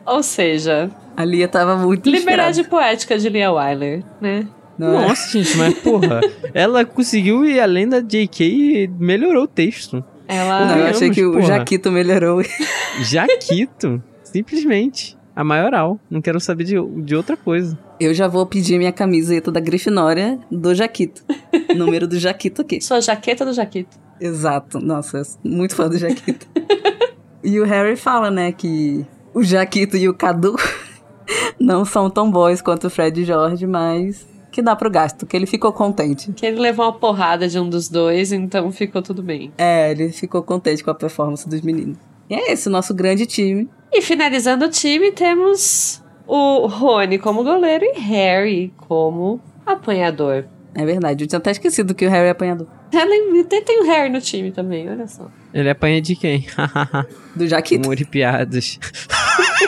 Ou 0.05 0.23
seja, 0.23 0.89
A 1.15 1.25
Lia 1.25 1.47
tava 1.47 1.75
muito 1.75 2.09
liberdade 2.09 2.61
inspirada. 2.61 2.69
poética 2.69 3.17
de 3.17 3.27
Lia 3.29 3.51
Wyler, 3.51 4.03
né? 4.21 4.47
Não 4.77 4.99
é? 4.99 5.07
Nossa, 5.07 5.37
gente, 5.39 5.57
mas 5.57 5.73
porra, 5.79 6.21
ela 6.53 6.85
conseguiu 6.85 7.43
ir 7.45 7.59
além 7.59 7.89
da 7.89 7.99
JK 7.99 8.43
e 8.43 8.87
melhorou 8.87 9.43
o 9.43 9.47
texto. 9.47 10.03
Ela. 10.27 10.65
Não, 10.65 10.77
eu 10.77 10.87
achei 10.87 11.09
que 11.09 11.23
o 11.25 11.33
porra. 11.33 11.45
Jaquito 11.45 11.91
melhorou. 11.91 12.43
Jaquito, 13.01 14.01
simplesmente. 14.23 15.17
A 15.35 15.43
maioral. 15.43 15.99
Não 16.09 16.21
quero 16.21 16.39
saber 16.39 16.63
de, 16.63 16.75
de 17.03 17.15
outra 17.15 17.37
coisa. 17.37 17.77
Eu 17.99 18.13
já 18.13 18.27
vou 18.27 18.45
pedir 18.45 18.77
minha 18.77 18.91
camiseta 18.91 19.51
da 19.51 19.59
Grifinória 19.59 20.39
do 20.51 20.73
Jaquito. 20.73 21.23
Número 21.75 22.07
do 22.07 22.17
Jaquito 22.17 22.63
aqui. 22.63 22.81
Sua 22.81 22.99
jaqueta 22.99 23.45
do 23.45 23.53
Jaquito. 23.53 23.97
Exato. 24.19 24.79
Nossa, 24.79 25.21
muito 25.43 25.75
fã 25.75 25.87
do 25.87 25.97
Jaquito. 25.97 26.47
e 27.43 27.59
o 27.59 27.65
Harry 27.65 27.95
fala, 27.95 28.31
né, 28.31 28.51
que 28.51 29.05
o 29.33 29.43
Jaquito 29.43 29.95
e 29.95 30.09
o 30.09 30.13
Cadu 30.13 30.55
não 31.59 31.85
são 31.85 32.09
tão 32.09 32.31
bons 32.31 32.59
quanto 32.61 32.87
o 32.87 32.89
Fred 32.89 33.21
e 33.21 33.23
George, 33.25 33.67
mas 33.67 34.27
que 34.57 34.61
dá 34.63 34.75
pro 34.75 34.89
gasto, 34.89 35.27
que 35.27 35.37
ele 35.37 35.45
ficou 35.45 35.71
contente. 35.71 36.33
Que 36.33 36.43
ele 36.43 36.59
levou 36.59 36.87
uma 36.87 36.93
porrada 36.93 37.47
de 37.47 37.59
um 37.59 37.69
dos 37.69 37.87
dois, 37.87 38.31
então 38.31 38.71
ficou 38.71 39.03
tudo 39.03 39.21
bem. 39.21 39.53
É, 39.55 39.91
ele 39.91 40.11
ficou 40.11 40.41
contente 40.41 40.83
com 40.83 40.89
a 40.89 40.95
performance 40.95 41.47
dos 41.47 41.61
meninos. 41.61 41.95
E 42.27 42.33
é 42.33 42.51
esse 42.51 42.67
o 42.67 42.71
nosso 42.71 42.91
grande 42.91 43.27
time. 43.27 43.69
E 43.93 44.01
finalizando 44.01 44.65
o 44.65 44.67
time, 44.67 45.11
temos 45.11 46.03
o 46.25 46.65
Rony 46.65 47.19
como 47.19 47.43
goleiro 47.43 47.85
e 47.85 47.99
Harry 47.99 48.73
como 48.77 49.39
apanhador. 49.63 50.45
É 50.73 50.83
verdade, 50.83 51.23
eu 51.23 51.27
tinha 51.27 51.37
até 51.37 51.51
esquecido 51.51 51.93
que 51.93 52.07
o 52.07 52.09
Harry 52.09 52.29
é 52.29 52.31
apanhador. 52.31 52.65
Até 52.87 53.61
tem 53.61 53.81
o 53.81 53.85
Harry 53.85 54.09
no 54.09 54.19
time 54.19 54.51
também, 54.51 54.89
olha 54.89 55.05
só. 55.05 55.29
Ele 55.53 55.69
apanha 55.69 56.01
de 56.01 56.15
quem? 56.15 56.47
Do 57.35 57.47
Jaquito. 57.47 57.85
Humor 57.85 58.01
e 58.01 58.05
piadas. 58.05 58.79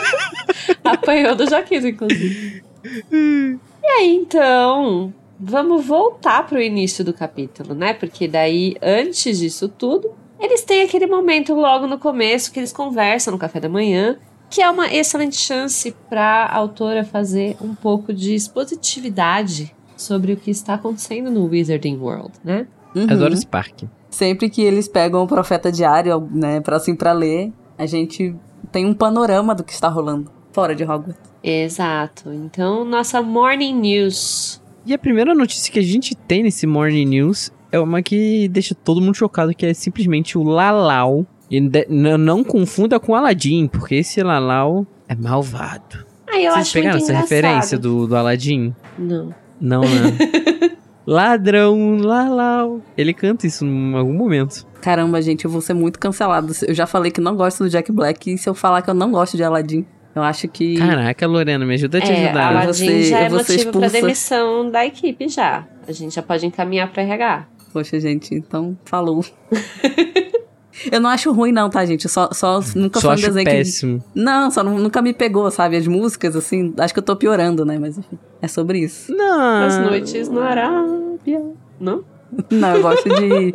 Apanhou 0.82 1.36
do 1.36 1.48
Jaquito, 1.48 1.86
inclusive. 1.86 2.69
E 2.84 3.86
aí, 3.86 4.14
então, 4.14 5.12
vamos 5.38 5.86
voltar 5.86 6.46
pro 6.46 6.60
início 6.60 7.04
do 7.04 7.12
capítulo, 7.12 7.74
né? 7.74 7.94
Porque 7.94 8.28
daí, 8.28 8.76
antes 8.82 9.38
disso 9.38 9.68
tudo, 9.68 10.10
eles 10.38 10.62
têm 10.62 10.82
aquele 10.82 11.06
momento 11.06 11.54
logo 11.54 11.86
no 11.86 11.98
começo 11.98 12.52
que 12.52 12.60
eles 12.60 12.72
conversam 12.72 13.32
no 13.32 13.38
café 13.38 13.60
da 13.60 13.68
manhã, 13.68 14.18
que 14.48 14.60
é 14.60 14.70
uma 14.70 14.92
excelente 14.92 15.36
chance 15.36 15.94
para 16.08 16.44
a 16.44 16.56
autora 16.56 17.04
fazer 17.04 17.56
um 17.60 17.74
pouco 17.74 18.12
de 18.12 18.34
expositividade 18.34 19.74
sobre 19.96 20.32
o 20.32 20.36
que 20.36 20.50
está 20.50 20.74
acontecendo 20.74 21.30
no 21.30 21.44
Wizarding 21.46 21.98
World, 21.98 22.32
né? 22.42 22.66
Uhum. 22.94 23.06
Adoro 23.08 23.34
esse 23.34 23.46
parque. 23.46 23.88
Sempre 24.10 24.50
que 24.50 24.62
eles 24.62 24.88
pegam 24.88 25.22
o 25.22 25.28
Profeta 25.28 25.70
Diário, 25.70 26.28
né, 26.32 26.60
pra, 26.60 26.76
assim, 26.76 26.96
pra 26.96 27.12
ler, 27.12 27.52
a 27.78 27.86
gente 27.86 28.34
tem 28.72 28.84
um 28.84 28.94
panorama 28.94 29.54
do 29.54 29.62
que 29.62 29.72
está 29.72 29.88
rolando 29.88 30.39
fora 30.52 30.74
de 30.74 30.84
Hogwarts. 30.84 31.30
Exato. 31.42 32.32
Então, 32.32 32.84
nossa 32.84 33.22
morning 33.22 33.74
news. 33.74 34.60
E 34.84 34.94
a 34.94 34.98
primeira 34.98 35.34
notícia 35.34 35.72
que 35.72 35.78
a 35.78 35.82
gente 35.82 36.14
tem 36.14 36.42
nesse 36.42 36.66
Morning 36.66 37.04
News 37.04 37.50
é 37.70 37.78
uma 37.78 38.02
que 38.02 38.48
deixa 38.48 38.74
todo 38.74 39.00
mundo 39.00 39.14
chocado, 39.14 39.54
que 39.54 39.66
é 39.66 39.74
simplesmente 39.74 40.38
o 40.38 40.42
Lalau. 40.42 41.26
E 41.50 41.60
não 41.88 42.42
confunda 42.44 42.98
com 42.98 43.14
Aladdin, 43.14 43.66
porque 43.66 43.96
esse 43.96 44.22
Lalau 44.22 44.86
é 45.08 45.14
malvado. 45.14 46.04
Aí 46.32 46.44
eu 46.44 46.52
Vocês 46.52 46.62
acho 46.62 46.72
pegaram 46.72 46.96
essa 46.96 47.04
engraçado. 47.12 47.22
referência 47.28 47.78
do, 47.78 48.06
do 48.06 48.16
Aladdin? 48.16 48.74
Não. 48.98 49.34
Não, 49.60 49.82
né? 49.82 50.76
Ladrão, 51.06 51.96
Lalau. 51.98 52.80
Ele 52.96 53.12
canta 53.12 53.46
isso 53.46 53.64
em 53.64 53.94
algum 53.94 54.12
momento. 54.12 54.64
Caramba, 54.80 55.20
gente, 55.20 55.44
eu 55.44 55.50
vou 55.50 55.60
ser 55.60 55.74
muito 55.74 55.98
cancelado. 55.98 56.52
Eu 56.66 56.74
já 56.74 56.86
falei 56.86 57.10
que 57.10 57.20
não 57.20 57.34
gosto 57.36 57.64
do 57.64 57.70
Jack 57.70 57.90
Black, 57.90 58.32
e 58.32 58.38
se 58.38 58.48
eu 58.48 58.54
falar 58.54 58.80
que 58.82 58.88
eu 58.90 58.94
não 58.94 59.10
gosto 59.10 59.36
de 59.36 59.42
Aladdin, 59.42 59.84
Eu 60.14 60.22
acho 60.22 60.48
que. 60.48 60.76
Caraca, 60.76 61.26
Lorena, 61.26 61.64
me 61.64 61.74
ajuda 61.74 61.98
a 61.98 62.00
te 62.00 62.10
É, 62.10 62.24
ajudar. 62.26 62.48
Aladdin 62.48 62.72
Você- 62.72 63.02
já 63.04 63.18
é 63.20 63.28
ser 63.30 63.34
motivo 63.36 63.46
pra 63.46 63.56
expulsa. 63.86 63.90
demissão 63.90 64.70
da 64.70 64.84
equipe 64.86 65.28
já. 65.28 65.64
A 65.86 65.92
gente 65.92 66.14
já 66.14 66.22
pode 66.22 66.44
encaminhar 66.46 66.90
pra 66.92 67.02
RH. 67.02 67.46
Poxa, 67.72 68.00
gente, 68.00 68.34
então 68.34 68.76
falou. 68.84 69.24
eu 70.90 71.00
não 71.00 71.10
acho 71.10 71.30
ruim, 71.32 71.52
não, 71.52 71.68
tá, 71.70 71.84
gente? 71.84 72.04
Eu 72.06 72.10
Só, 72.10 72.28
só 72.32 72.60
nunca 72.74 72.98
Só 73.00 73.08
foi 73.08 73.10
um 73.10 73.12
acho 73.14 73.26
desenho 73.26 73.44
que. 73.46 73.52
péssimo. 73.52 74.04
Não, 74.14 74.50
só 74.50 74.64
nu- 74.64 74.78
nunca 74.78 75.00
me 75.02 75.12
pegou, 75.12 75.50
sabe? 75.50 75.76
As 75.76 75.86
músicas, 75.86 76.34
assim. 76.34 76.74
Acho 76.78 76.92
que 76.94 76.98
eu 76.98 77.04
tô 77.04 77.14
piorando, 77.16 77.64
né? 77.64 77.78
Mas 77.78 77.98
enfim, 77.98 78.18
é 78.42 78.48
sobre 78.48 78.78
isso. 78.80 79.14
Não. 79.14 79.64
As 79.66 79.78
noites 79.78 80.28
na 80.28 80.44
Arábia. 80.44 81.44
Não? 81.78 82.04
Não, 82.50 82.76
eu 82.76 82.82
gosto 82.82 83.08
de. 83.08 83.52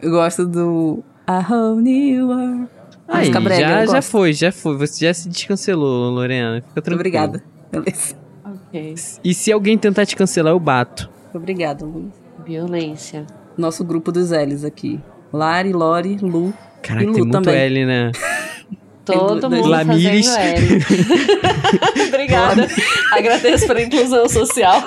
Eu 0.00 0.10
gosto 0.10 0.46
do. 0.46 1.02
A 1.26 1.40
Whole 1.40 1.82
New 1.82 2.28
World. 2.28 2.68
Aí, 3.08 3.30
brega, 3.30 3.86
já, 3.86 3.86
já 3.86 4.02
foi, 4.02 4.32
já 4.32 4.52
foi. 4.52 4.76
Você 4.76 5.06
já 5.06 5.14
se 5.14 5.28
descancelou, 5.28 6.10
Lorena. 6.10 6.62
Fica 6.68 6.82
tranquilo. 6.82 7.00
Obrigada. 7.00 7.42
Beleza. 7.72 8.14
Ok. 8.44 8.94
E 9.24 9.34
se 9.34 9.50
alguém 9.50 9.78
tentar 9.78 10.04
te 10.06 10.14
cancelar, 10.14 10.52
eu 10.52 10.60
bato. 10.60 11.08
Obrigada, 11.32 11.84
Luiz. 11.84 12.12
Violência. 12.46 13.26
Nosso 13.56 13.82
grupo 13.84 14.12
dos 14.12 14.30
L's 14.30 14.64
aqui. 14.64 15.00
Lari, 15.32 15.72
Lori, 15.72 16.16
Lu. 16.20 16.52
Caraca, 16.82 17.04
E 17.04 17.06
Lu 17.06 17.14
tem 17.14 17.22
muito 17.22 17.32
também. 17.32 17.54
L, 17.54 17.86
né? 17.86 18.12
Todo 19.04 19.50
mundo 19.50 19.68
Lamires. 19.68 20.26
fazendo 20.26 20.56
L. 20.58 22.04
Obrigada. 22.08 22.68
Agradeço 23.12 23.66
pela 23.66 23.80
inclusão 23.82 24.28
social. 24.28 24.84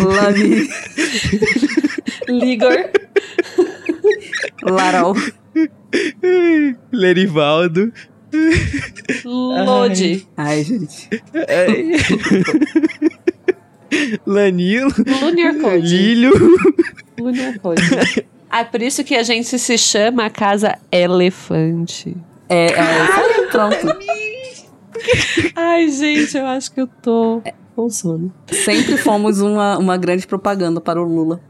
Lari, 0.00 0.68
Ligor. 2.28 2.90
Larol. 4.62 5.14
Lerivaldo. 6.92 7.92
Lodi. 9.24 10.26
Ai, 10.36 10.64
gente. 10.64 11.08
Lanilo. 14.26 14.92
Lunar 15.20 15.54
Code. 15.60 15.96
Lílio. 15.96 16.32
Lunar 17.18 17.58
Code. 17.60 17.82
Ah, 18.50 18.64
por 18.64 18.82
isso 18.82 19.02
que 19.04 19.14
a 19.14 19.22
gente 19.22 19.58
se 19.58 19.78
chama 19.78 20.26
a 20.26 20.30
casa 20.30 20.78
Elefante. 20.90 22.16
É, 22.48 22.66
é 22.66 23.04
isso 23.04 23.20
aí, 23.20 23.46
pronto. 23.50 23.98
Ai, 25.56 25.88
gente, 25.90 26.36
eu 26.36 26.46
acho 26.46 26.72
que 26.72 26.80
eu 26.80 26.86
tô 26.86 27.42
com 27.74 27.90
sono. 27.90 28.32
Sempre 28.46 28.96
fomos 28.96 29.40
uma, 29.40 29.78
uma 29.78 29.96
grande 29.96 30.26
propaganda 30.26 30.80
para 30.80 31.00
o 31.00 31.04
Lula. 31.04 31.40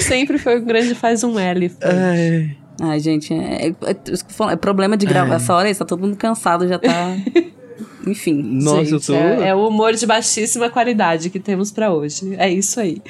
Sempre 0.00 0.38
foi 0.38 0.58
um 0.58 0.64
grande 0.64 0.94
faz 0.94 1.22
um 1.22 1.38
L. 1.38 1.70
Ai. 1.82 2.56
Ai, 2.80 2.98
gente, 3.00 3.32
é, 3.32 3.66
é- 3.66 3.90
é 3.90 3.96
eu 4.40 4.48
é 4.48 4.56
problema 4.56 4.96
de 4.96 5.06
gravar 5.06 5.36
essa 5.36 5.54
hora, 5.54 5.68
aí, 5.68 5.74
tá 5.74 5.84
todo 5.84 6.00
mundo 6.00 6.16
cansado, 6.16 6.66
já 6.66 6.78
tá. 6.78 7.16
Enfim. 8.06 8.34
Nossa, 8.42 8.80
eu 8.80 8.84
Gente, 8.98 9.06
tô. 9.06 9.14
É, 9.14 9.48
é 9.48 9.54
o 9.54 9.68
humor 9.68 9.94
de 9.94 10.06
baixíssima 10.06 10.68
qualidade 10.68 11.30
que 11.30 11.38
temos 11.38 11.70
pra 11.70 11.92
hoje. 11.92 12.34
É 12.36 12.50
isso 12.50 12.80
aí. 12.80 13.00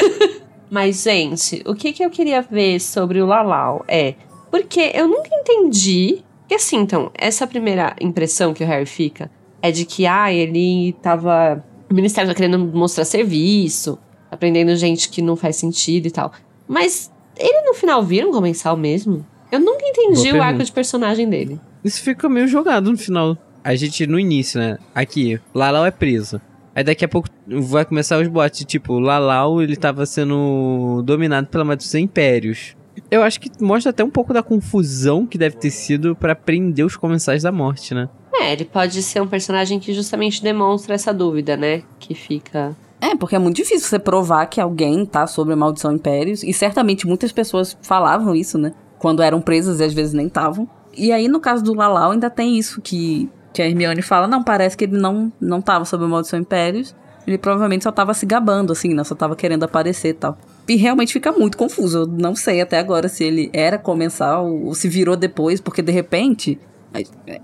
Mas, 0.70 1.02
gente, 1.02 1.62
o 1.66 1.74
que, 1.74 1.92
que 1.92 2.04
eu 2.04 2.10
queria 2.10 2.42
ver 2.42 2.80
sobre 2.80 3.20
o 3.20 3.26
Lalau 3.26 3.84
é. 3.88 4.14
Porque 4.50 4.92
eu 4.94 5.08
nunca 5.08 5.30
entendi. 5.32 6.22
Que 6.48 6.54
assim, 6.54 6.76
então, 6.76 7.10
essa 7.14 7.46
primeira 7.46 7.94
impressão 8.00 8.52
que 8.52 8.62
o 8.62 8.66
Harry 8.66 8.86
fica 8.86 9.30
é 9.62 9.70
de 9.70 9.84
que, 9.84 10.06
ah, 10.06 10.32
ele 10.32 10.94
tava. 11.02 11.64
O 11.90 11.94
ministério 11.94 12.28
tá 12.28 12.34
querendo 12.34 12.58
mostrar 12.58 13.04
serviço, 13.04 13.98
aprendendo 14.30 14.74
gente 14.76 15.08
que 15.08 15.22
não 15.22 15.36
faz 15.36 15.56
sentido 15.56 16.06
e 16.06 16.10
tal. 16.10 16.32
Mas 16.68 17.10
ele 17.38 17.62
no 17.62 17.74
final 17.74 18.02
vira 18.02 18.26
um 18.26 18.32
comensal 18.32 18.76
mesmo? 18.76 19.24
Eu 19.50 19.60
nunca 19.60 19.86
entendi 19.86 20.30
Boa 20.30 20.42
o 20.42 20.46
arco 20.46 20.62
de 20.62 20.72
personagem 20.72 21.28
dele. 21.28 21.60
Isso 21.84 22.02
fica 22.02 22.28
meio 22.28 22.48
jogado 22.48 22.90
no 22.90 22.98
final. 22.98 23.36
A 23.62 23.74
gente, 23.74 24.06
no 24.06 24.18
início, 24.18 24.60
né? 24.60 24.78
Aqui, 24.94 25.40
Lalau 25.54 25.84
é 25.86 25.90
preso. 25.90 26.40
Aí 26.74 26.84
daqui 26.84 27.04
a 27.04 27.08
pouco 27.08 27.28
vai 27.46 27.84
começar 27.84 28.20
os 28.20 28.28
boatos, 28.28 28.60
tipo, 28.64 28.98
Lalau, 28.98 29.62
ele 29.62 29.76
tava 29.76 30.04
sendo 30.04 31.02
dominado 31.04 31.46
pela 31.46 31.64
maldição 31.64 32.00
impérios. 32.00 32.76
Eu 33.10 33.22
acho 33.22 33.40
que 33.40 33.50
mostra 33.62 33.90
até 33.90 34.04
um 34.04 34.10
pouco 34.10 34.32
da 34.32 34.42
confusão 34.42 35.26
que 35.26 35.38
deve 35.38 35.56
ter 35.56 35.70
sido 35.70 36.14
pra 36.14 36.34
prender 36.34 36.84
os 36.84 36.96
comensais 36.96 37.42
da 37.42 37.52
morte, 37.52 37.94
né? 37.94 38.08
É, 38.34 38.52
ele 38.52 38.64
pode 38.64 39.02
ser 39.02 39.22
um 39.22 39.26
personagem 39.26 39.78
que 39.80 39.92
justamente 39.94 40.42
demonstra 40.42 40.94
essa 40.94 41.12
dúvida, 41.12 41.56
né? 41.56 41.82
Que 41.98 42.14
fica. 42.14 42.76
É, 43.06 43.14
porque 43.14 43.36
é 43.36 43.38
muito 43.38 43.56
difícil 43.56 43.88
você 43.88 44.00
provar 44.00 44.46
que 44.46 44.60
alguém 44.60 45.06
tá 45.06 45.28
sobre 45.28 45.52
a 45.52 45.56
maldição 45.56 45.92
impérios. 45.92 46.42
E 46.42 46.52
certamente 46.52 47.06
muitas 47.06 47.30
pessoas 47.30 47.78
falavam 47.80 48.34
isso, 48.34 48.58
né? 48.58 48.72
Quando 48.98 49.22
eram 49.22 49.40
presas 49.40 49.78
e 49.78 49.84
às 49.84 49.94
vezes 49.94 50.12
nem 50.12 50.26
estavam. 50.26 50.68
E 50.96 51.12
aí, 51.12 51.28
no 51.28 51.38
caso 51.38 51.62
do 51.62 51.72
Lalau, 51.72 52.10
ainda 52.10 52.28
tem 52.28 52.58
isso 52.58 52.80
que, 52.80 53.30
que 53.52 53.62
a 53.62 53.66
Hermione 53.66 54.02
fala: 54.02 54.26
não, 54.26 54.42
parece 54.42 54.76
que 54.76 54.84
ele 54.84 54.98
não, 54.98 55.32
não 55.40 55.60
tava 55.60 55.84
sob 55.84 56.04
a 56.04 56.08
maldição 56.08 56.40
impérios. 56.40 56.96
Ele 57.24 57.38
provavelmente 57.38 57.84
só 57.84 57.92
tava 57.92 58.12
se 58.12 58.26
gabando, 58.26 58.72
assim, 58.72 58.92
né? 58.92 59.04
Só 59.04 59.14
tava 59.14 59.36
querendo 59.36 59.62
aparecer 59.62 60.08
e 60.08 60.14
tal. 60.14 60.36
E 60.68 60.74
realmente 60.74 61.12
fica 61.12 61.30
muito 61.30 61.56
confuso. 61.56 61.98
Eu 61.98 62.06
não 62.06 62.34
sei 62.34 62.60
até 62.60 62.78
agora 62.78 63.08
se 63.08 63.22
ele 63.22 63.50
era 63.52 63.78
comensal 63.78 64.52
ou 64.52 64.74
se 64.74 64.88
virou 64.88 65.16
depois, 65.16 65.60
porque 65.60 65.82
de 65.82 65.92
repente 65.92 66.58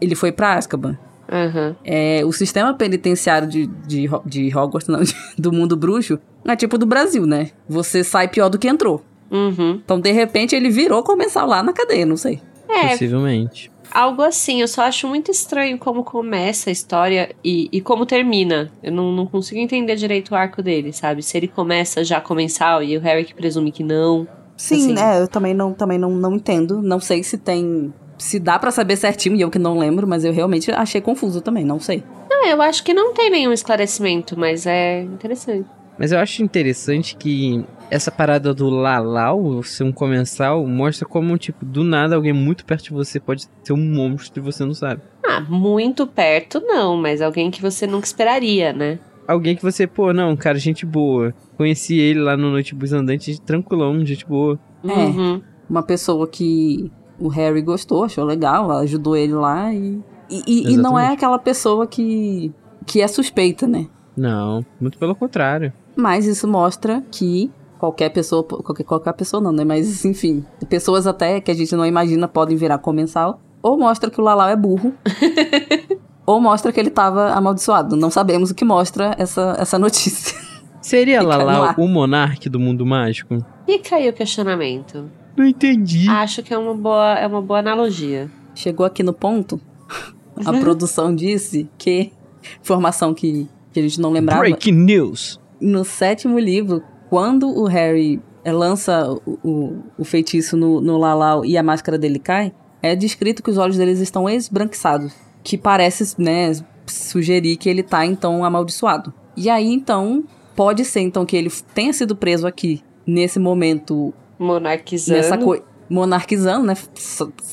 ele 0.00 0.16
foi 0.16 0.32
pra 0.32 0.54
Azkaban. 0.54 0.98
Aham. 1.30 1.76
É, 1.84 2.22
o 2.24 2.32
sistema 2.32 2.74
penitenciário 2.74 3.48
de, 3.48 3.66
de, 3.86 4.08
de 4.26 4.56
Hogwarts, 4.56 4.88
não, 4.88 5.00
de- 5.04 5.14
do 5.38 5.52
mundo 5.52 5.76
bruxo, 5.76 6.18
é 6.46 6.56
tipo 6.56 6.76
do 6.76 6.86
Brasil, 6.86 7.26
né? 7.26 7.50
Você 7.68 8.02
sai 8.04 8.28
pior 8.28 8.48
do 8.48 8.58
que 8.58 8.68
entrou. 8.68 9.02
Uhum. 9.30 9.80
Então, 9.84 9.98
de 10.00 10.12
repente, 10.12 10.54
ele 10.54 10.68
virou 10.68 11.02
comensal 11.02 11.46
lá 11.46 11.62
na 11.62 11.72
cadeia, 11.72 12.04
não 12.04 12.16
sei. 12.18 12.40
É, 12.68 12.88
Possivelmente. 12.88 13.70
algo 13.90 14.22
assim. 14.22 14.60
Eu 14.60 14.68
só 14.68 14.82
acho 14.82 15.06
muito 15.08 15.30
estranho 15.30 15.78
como 15.78 16.04
começa 16.04 16.68
a 16.68 16.72
história 16.72 17.34
e, 17.44 17.68
e 17.72 17.80
como 17.80 18.04
termina. 18.04 18.70
Eu 18.82 18.92
não, 18.92 19.10
não 19.12 19.26
consigo 19.26 19.58
entender 19.60 19.96
direito 19.96 20.30
o 20.32 20.34
arco 20.34 20.62
dele, 20.62 20.92
sabe? 20.92 21.22
Se 21.22 21.36
ele 21.36 21.48
começa 21.48 22.04
já 22.04 22.20
comensal 22.20 22.82
e 22.82 22.96
o 22.96 23.00
Harry 23.00 23.24
que 23.24 23.34
presume 23.34 23.72
que 23.72 23.82
não. 23.84 24.26
Sim, 24.56 24.76
Assim. 24.76 24.92
né? 24.94 25.22
Eu 25.22 25.28
também 25.28 25.54
não, 25.54 25.72
também 25.72 25.98
não, 25.98 26.10
não 26.10 26.34
entendo. 26.34 26.80
Não 26.82 27.00
sei 27.00 27.22
se 27.22 27.36
tem. 27.38 27.92
Se 28.22 28.38
dá 28.38 28.56
pra 28.56 28.70
saber 28.70 28.94
certinho, 28.94 29.34
e 29.34 29.40
eu 29.40 29.50
que 29.50 29.58
não 29.58 29.76
lembro, 29.76 30.06
mas 30.06 30.24
eu 30.24 30.32
realmente 30.32 30.70
achei 30.70 31.00
confuso 31.00 31.40
também, 31.40 31.64
não 31.64 31.80
sei. 31.80 32.04
Ah, 32.30 32.48
eu 32.48 32.62
acho 32.62 32.84
que 32.84 32.94
não 32.94 33.12
tem 33.12 33.28
nenhum 33.28 33.52
esclarecimento, 33.52 34.38
mas 34.38 34.64
é 34.64 35.02
interessante. 35.02 35.66
Mas 35.98 36.12
eu 36.12 36.20
acho 36.20 36.40
interessante 36.40 37.16
que 37.16 37.64
essa 37.90 38.12
parada 38.12 38.54
do 38.54 38.70
Lalau 38.70 39.60
ser 39.64 39.82
um 39.82 39.92
comensal 39.92 40.64
mostra 40.64 41.06
como, 41.06 41.36
tipo, 41.36 41.64
do 41.64 41.82
nada 41.82 42.14
alguém 42.14 42.32
muito 42.32 42.64
perto 42.64 42.84
de 42.84 42.92
você 42.92 43.18
pode 43.18 43.48
ser 43.64 43.72
um 43.72 43.92
monstro 43.92 44.40
e 44.40 44.44
você 44.44 44.64
não 44.64 44.72
sabe. 44.72 45.02
Ah, 45.26 45.40
muito 45.40 46.06
perto 46.06 46.60
não, 46.60 46.96
mas 46.96 47.20
alguém 47.20 47.50
que 47.50 47.60
você 47.60 47.88
nunca 47.88 48.06
esperaria, 48.06 48.72
né? 48.72 49.00
Alguém 49.26 49.56
que 49.56 49.62
você, 49.62 49.84
pô, 49.84 50.12
não, 50.12 50.36
cara, 50.36 50.58
gente 50.58 50.86
boa. 50.86 51.34
Conheci 51.56 51.98
ele 51.98 52.20
lá 52.20 52.36
no 52.36 52.52
Noite 52.52 52.72
Bus 52.72 52.92
Andante, 52.92 53.40
tranquilão, 53.40 54.06
gente 54.06 54.24
boa. 54.24 54.60
É. 54.84 54.92
Uhum. 54.92 55.42
Uma 55.68 55.82
pessoa 55.82 56.28
que 56.28 56.90
o 57.18 57.28
Harry 57.28 57.62
gostou, 57.62 58.04
achou 58.04 58.24
legal, 58.24 58.70
ajudou 58.72 59.16
ele 59.16 59.34
lá 59.34 59.72
e. 59.72 60.00
E, 60.30 60.42
e- 60.46 60.72
e 60.72 60.76
não 60.78 60.98
é 60.98 61.08
aquela 61.08 61.38
pessoa 61.38 61.86
que, 61.86 62.50
que 62.86 63.02
é 63.02 63.08
suspeita, 63.08 63.66
né? 63.66 63.86
Não, 64.16 64.64
muito 64.80 64.98
pelo 64.98 65.14
contrário. 65.14 65.72
Mas 65.94 66.26
isso 66.26 66.48
mostra 66.48 67.02
que 67.10 67.50
qualquer 67.78 68.08
pessoa, 68.10 68.42
qualquer, 68.42 68.84
qualquer 68.84 69.12
pessoa 69.12 69.42
não, 69.42 69.52
né? 69.52 69.62
Mas 69.64 70.04
enfim, 70.06 70.44
pessoas 70.70 71.06
até 71.06 71.40
que 71.40 71.50
a 71.50 71.54
gente 71.54 71.74
não 71.76 71.84
imagina 71.84 72.26
podem 72.28 72.56
virar 72.56 72.78
comensal. 72.78 73.40
Ou 73.62 73.78
mostra 73.78 74.10
que 74.10 74.20
o 74.20 74.24
Lalau 74.24 74.48
é 74.48 74.56
burro. 74.56 74.92
ou 76.26 76.40
mostra 76.40 76.72
que 76.72 76.80
ele 76.80 76.90
tava 76.90 77.30
amaldiçoado. 77.32 77.94
Não 77.96 78.10
sabemos 78.10 78.50
o 78.50 78.54
que 78.54 78.64
mostra 78.64 79.14
essa, 79.18 79.54
essa 79.58 79.78
notícia. 79.78 80.36
Seria 80.80 81.20
Fica 81.20 81.36
Lalau 81.36 81.74
o 81.78 81.86
monarca 81.86 82.48
do 82.50 82.58
mundo 82.58 82.84
mágico? 82.84 83.38
Fica 83.66 83.96
aí 83.96 84.08
o 84.08 84.12
questionamento. 84.12 85.10
Não 85.36 85.46
entendi. 85.46 86.08
Acho 86.08 86.42
que 86.42 86.52
é 86.52 86.58
uma 86.58 86.74
boa, 86.74 87.18
é 87.18 87.26
uma 87.26 87.40
boa 87.40 87.58
analogia. 87.58 88.30
Chegou 88.54 88.84
aqui 88.84 89.02
no 89.02 89.12
ponto. 89.12 89.60
A 90.44 90.52
produção 90.52 91.14
disse 91.14 91.68
que. 91.78 92.12
Informação 92.60 93.14
que, 93.14 93.48
que 93.72 93.78
a 93.78 93.82
gente 93.82 94.00
não 94.00 94.10
lembrava. 94.10 94.40
Breaking 94.40 94.72
news. 94.72 95.38
no 95.60 95.84
sétimo 95.84 96.38
livro, 96.38 96.82
quando 97.08 97.48
o 97.48 97.66
Harry 97.66 98.20
eh, 98.44 98.52
lança 98.52 99.08
o, 99.24 99.38
o, 99.44 99.82
o 99.98 100.04
feitiço 100.04 100.56
no, 100.56 100.80
no 100.80 100.98
Lalau 100.98 101.44
e 101.44 101.56
a 101.56 101.62
máscara 101.62 101.96
dele 101.96 102.18
cai, 102.18 102.52
é 102.82 102.96
descrito 102.96 103.42
que 103.42 103.50
os 103.50 103.58
olhos 103.58 103.76
deles 103.76 104.00
estão 104.00 104.28
esbranquiçados. 104.28 105.12
Que 105.44 105.56
parece, 105.56 106.20
né, 106.20 106.52
sugerir 106.86 107.56
que 107.56 107.68
ele 107.68 107.82
tá, 107.82 108.04
então, 108.04 108.44
amaldiçoado. 108.44 109.12
E 109.36 109.48
aí, 109.48 109.72
então, 109.72 110.24
pode 110.56 110.84
ser, 110.84 111.00
então, 111.00 111.24
que 111.24 111.36
ele 111.36 111.50
tenha 111.74 111.92
sido 111.92 112.16
preso 112.16 112.46
aqui, 112.46 112.82
nesse 113.06 113.38
momento, 113.38 114.12
Monarquizando. 114.42 115.18
nessa 115.18 115.38
coisa, 115.38 115.62
monarquizando, 115.88 116.66
né, 116.66 116.74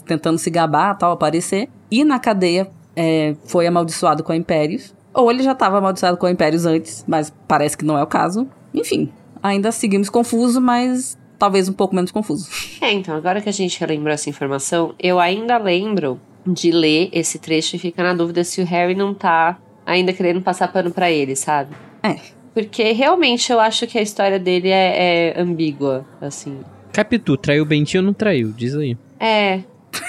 tentando 0.06 0.38
se 0.38 0.50
gabar, 0.50 0.98
tal, 0.98 1.12
aparecer. 1.12 1.70
E 1.92 2.04
na 2.04 2.20
cadeia, 2.20 2.70
é, 2.96 3.36
foi 3.46 3.68
amaldiçoado 3.68 4.24
com 4.24 4.32
a 4.32 4.36
Impérios. 4.36 4.94
Ou 5.14 5.30
ele 5.32 5.44
já 5.44 5.54
estava 5.54 5.78
amaldiçoado 5.78 6.18
com 6.18 6.26
a 6.26 6.32
Impérios 6.32 6.66
antes, 6.66 7.04
mas 7.08 7.34
parece 7.48 7.78
que 7.78 7.86
não 7.86 7.98
é 7.98 8.04
o 8.04 8.08
caso. 8.08 8.48
Enfim, 8.74 9.12
ainda 9.42 9.72
seguimos 9.72 10.10
confuso, 10.10 10.62
mas 10.62 11.18
talvez 11.38 11.70
um 11.70 11.74
pouco 11.74 11.96
menos 11.96 12.12
confuso. 12.12 12.50
É, 12.82 12.92
então, 12.92 13.16
agora 13.16 13.42
que 13.42 13.50
a 13.50 13.54
gente 13.54 13.80
relembrou 13.80 14.14
essa 14.14 14.30
informação, 14.30 14.94
eu 15.00 15.20
ainda 15.20 15.58
lembro 15.58 16.20
de 16.46 16.72
ler 16.72 17.10
esse 17.12 17.40
trecho 17.40 17.76
e 17.76 17.80
fica 17.80 18.04
na 18.04 18.14
dúvida 18.14 18.44
se 18.44 18.62
o 18.62 18.66
Harry 18.66 18.96
não 18.96 19.14
tá 19.14 19.58
ainda 19.86 20.14
querendo 20.14 20.42
passar 20.42 20.72
pano 20.72 20.92
pra 20.92 21.12
ele, 21.12 21.36
sabe? 21.36 21.76
É. 22.04 22.16
Porque 22.54 22.92
realmente 22.92 23.52
eu 23.52 23.60
acho 23.60 23.88
que 23.88 23.98
a 23.98 24.02
história 24.02 24.40
dele 24.40 24.70
é, 24.70 25.34
é 25.34 25.42
ambígua, 25.42 26.06
assim. 26.22 26.60
Capitu, 26.94 27.38
traiu 27.38 27.64
o 27.64 27.66
Bentinho 27.66 28.02
ou 28.02 28.08
não 28.08 28.14
traiu? 28.14 28.52
Diz 28.52 28.76
aí. 28.76 28.98
É. 29.20 29.64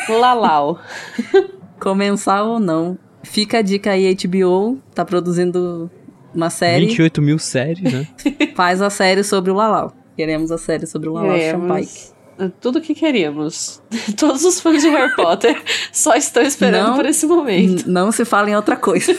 Lalau. 0.08 0.80
Comensal 1.80 2.48
ou 2.48 2.60
não. 2.60 2.98
Fica 3.22 3.58
a 3.58 3.62
dica 3.62 3.90
aí, 3.90 4.14
HBO 4.14 4.78
tá 4.94 5.04
produzindo 5.04 5.90
uma 6.34 6.50
série. 6.50 6.86
28 6.86 7.22
mil 7.22 7.38
séries, 7.38 7.92
né? 7.92 8.06
Faz 8.54 8.80
a 8.80 8.90
série 8.90 9.22
sobre 9.22 9.50
o 9.50 9.54
Lalau. 9.54 9.92
Queremos 10.16 10.50
a 10.50 10.58
série 10.58 10.86
sobre 10.86 11.08
o 11.08 11.12
Lalau 11.12 11.36
Queremos. 11.36 11.68
Champike. 11.68 12.20
Tudo 12.60 12.80
que 12.80 12.94
queríamos. 12.94 13.82
Todos 14.16 14.44
os 14.44 14.60
fãs 14.60 14.82
de 14.82 14.88
Harry 14.88 15.14
Potter 15.14 15.62
só 15.92 16.14
estão 16.14 16.42
esperando 16.42 16.88
Não. 16.88 16.96
por 16.96 17.04
esse 17.04 17.26
momento. 17.26 17.88
Não 17.90 18.10
se 18.10 18.24
fala 18.24 18.50
em 18.50 18.56
outra 18.56 18.76
coisa. 18.76 19.12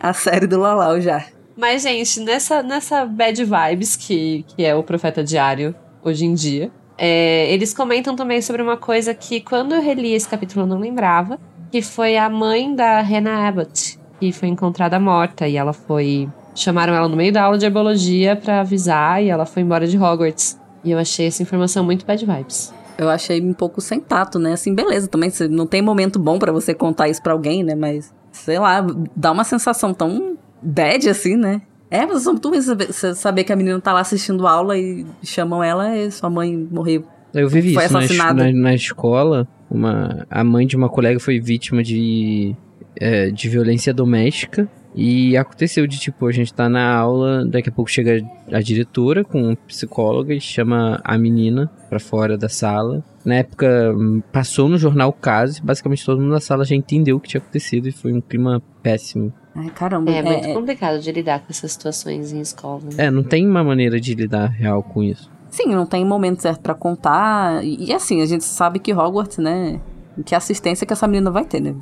a 0.00 0.12
série 0.12 0.46
do 0.46 0.58
Lalau 0.58 1.00
já. 1.00 1.26
Mas, 1.56 1.82
gente, 1.82 2.20
nessa, 2.20 2.62
nessa 2.62 3.04
bad 3.04 3.44
vibes 3.44 3.96
que, 3.96 4.44
que 4.48 4.64
é 4.64 4.74
o 4.74 4.82
Profeta 4.82 5.22
Diário 5.22 5.74
hoje 6.02 6.24
em 6.24 6.34
dia, 6.34 6.70
é, 7.02 7.50
eles 7.50 7.72
comentam 7.72 8.14
também 8.14 8.42
sobre 8.42 8.60
uma 8.60 8.76
coisa 8.76 9.14
que 9.14 9.40
quando 9.40 9.74
eu 9.74 9.80
reli 9.80 10.12
esse 10.12 10.28
capítulo 10.28 10.64
eu 10.64 10.68
não 10.68 10.78
lembrava, 10.78 11.38
que 11.70 11.80
foi 11.80 12.16
a 12.18 12.28
mãe 12.28 12.74
da 12.74 13.00
Hannah 13.00 13.48
Abbott, 13.48 13.98
que 14.20 14.32
foi 14.32 14.48
encontrada 14.48 15.00
morta 15.00 15.48
e 15.48 15.56
ela 15.56 15.72
foi... 15.72 16.28
Chamaram 16.54 16.92
ela 16.92 17.08
no 17.08 17.16
meio 17.16 17.32
da 17.32 17.44
aula 17.44 17.56
de 17.56 17.64
herbologia 17.64 18.36
pra 18.36 18.60
avisar 18.60 19.22
e 19.22 19.30
ela 19.30 19.46
foi 19.46 19.62
embora 19.62 19.86
de 19.86 19.96
Hogwarts. 19.96 20.60
E 20.84 20.90
eu 20.90 20.98
achei 20.98 21.26
essa 21.26 21.42
informação 21.42 21.82
muito 21.84 22.04
bad 22.04 22.26
vibes. 22.26 22.74
Eu 22.98 23.08
achei 23.08 23.40
um 23.40 23.54
pouco 23.54 23.80
sem 23.80 23.98
tato, 23.98 24.38
né? 24.38 24.52
Assim, 24.52 24.74
beleza, 24.74 25.08
também 25.08 25.32
não 25.48 25.66
tem 25.66 25.80
momento 25.80 26.18
bom 26.18 26.38
pra 26.38 26.52
você 26.52 26.74
contar 26.74 27.08
isso 27.08 27.22
pra 27.22 27.32
alguém, 27.32 27.64
né? 27.64 27.74
Mas, 27.74 28.12
sei 28.30 28.58
lá, 28.58 28.84
dá 29.16 29.32
uma 29.32 29.44
sensação 29.44 29.94
tão 29.94 30.36
bad 30.60 31.08
assim, 31.08 31.36
né? 31.36 31.62
É, 31.90 32.06
mas 32.06 32.22
são 32.22 32.38
tu 32.38 32.60
saber, 32.62 32.92
saber 32.92 33.44
que 33.44 33.52
a 33.52 33.56
menina 33.56 33.80
tá 33.80 33.92
lá 33.92 34.00
assistindo 34.00 34.46
aula 34.46 34.78
e 34.78 35.04
chamam 35.24 35.62
ela 35.62 35.96
e 35.96 36.10
sua 36.10 36.30
mãe 36.30 36.56
morreu. 36.70 37.04
Eu 37.34 37.48
vivi 37.48 37.74
Foi 37.74 37.84
isso 37.84 37.92
na, 37.92 37.98
assassinada. 38.00 38.44
na, 38.44 38.52
na 38.52 38.74
escola. 38.74 39.48
Uma, 39.70 40.26
a 40.30 40.42
mãe 40.44 40.66
de 40.66 40.76
uma 40.76 40.88
colega 40.88 41.18
foi 41.18 41.40
vítima 41.40 41.82
de, 41.82 42.54
é, 42.96 43.30
de 43.30 43.48
violência 43.48 43.92
doméstica. 43.92 44.68
E 44.94 45.36
aconteceu 45.36 45.86
de, 45.86 45.98
tipo, 45.98 46.26
a 46.26 46.32
gente 46.32 46.52
tá 46.52 46.68
na 46.68 46.92
aula, 46.92 47.46
daqui 47.46 47.68
a 47.68 47.72
pouco 47.72 47.88
chega 47.90 48.20
a 48.50 48.60
diretora 48.60 49.22
com 49.22 49.50
um 49.50 49.54
psicóloga 49.54 50.34
e 50.34 50.40
chama 50.40 51.00
a 51.04 51.16
menina 51.16 51.70
pra 51.88 52.00
fora 52.00 52.36
da 52.36 52.48
sala. 52.48 53.04
Na 53.24 53.36
época, 53.36 53.94
hum, 53.96 54.20
passou 54.32 54.68
no 54.68 54.76
jornal 54.76 55.10
o 55.10 55.12
caso 55.12 55.60
e 55.60 55.62
basicamente 55.64 56.04
todo 56.04 56.20
mundo 56.20 56.32
na 56.32 56.40
sala 56.40 56.64
já 56.64 56.74
entendeu 56.74 57.16
o 57.16 57.20
que 57.20 57.28
tinha 57.28 57.40
acontecido 57.40 57.86
e 57.88 57.92
foi 57.92 58.12
um 58.12 58.20
clima 58.20 58.60
péssimo. 58.82 59.32
Ai, 59.60 59.70
caramba. 59.70 60.10
É, 60.10 60.22
muito 60.22 60.48
é- 60.48 60.54
complicado 60.54 60.98
de 61.00 61.12
lidar 61.12 61.40
com 61.40 61.46
essas 61.50 61.72
situações 61.72 62.32
em 62.32 62.40
escola. 62.40 62.80
né? 62.84 63.06
É, 63.06 63.10
não 63.10 63.22
tem 63.22 63.46
uma 63.46 63.62
maneira 63.62 64.00
de 64.00 64.14
lidar 64.14 64.46
real 64.46 64.82
com 64.82 65.02
isso. 65.02 65.30
Sim, 65.50 65.74
não 65.74 65.84
tem 65.84 66.04
momento 66.04 66.40
certo 66.40 66.60
pra 66.60 66.74
contar. 66.74 67.62
E, 67.64 67.86
e 67.90 67.92
assim, 67.92 68.22
a 68.22 68.26
gente 68.26 68.44
sabe 68.44 68.78
que 68.78 68.92
Hogwarts, 68.92 69.38
né? 69.38 69.80
Que 70.24 70.34
assistência 70.34 70.86
que 70.86 70.92
essa 70.92 71.06
menina 71.06 71.30
vai 71.30 71.44
ter, 71.44 71.60
né? 71.60 71.74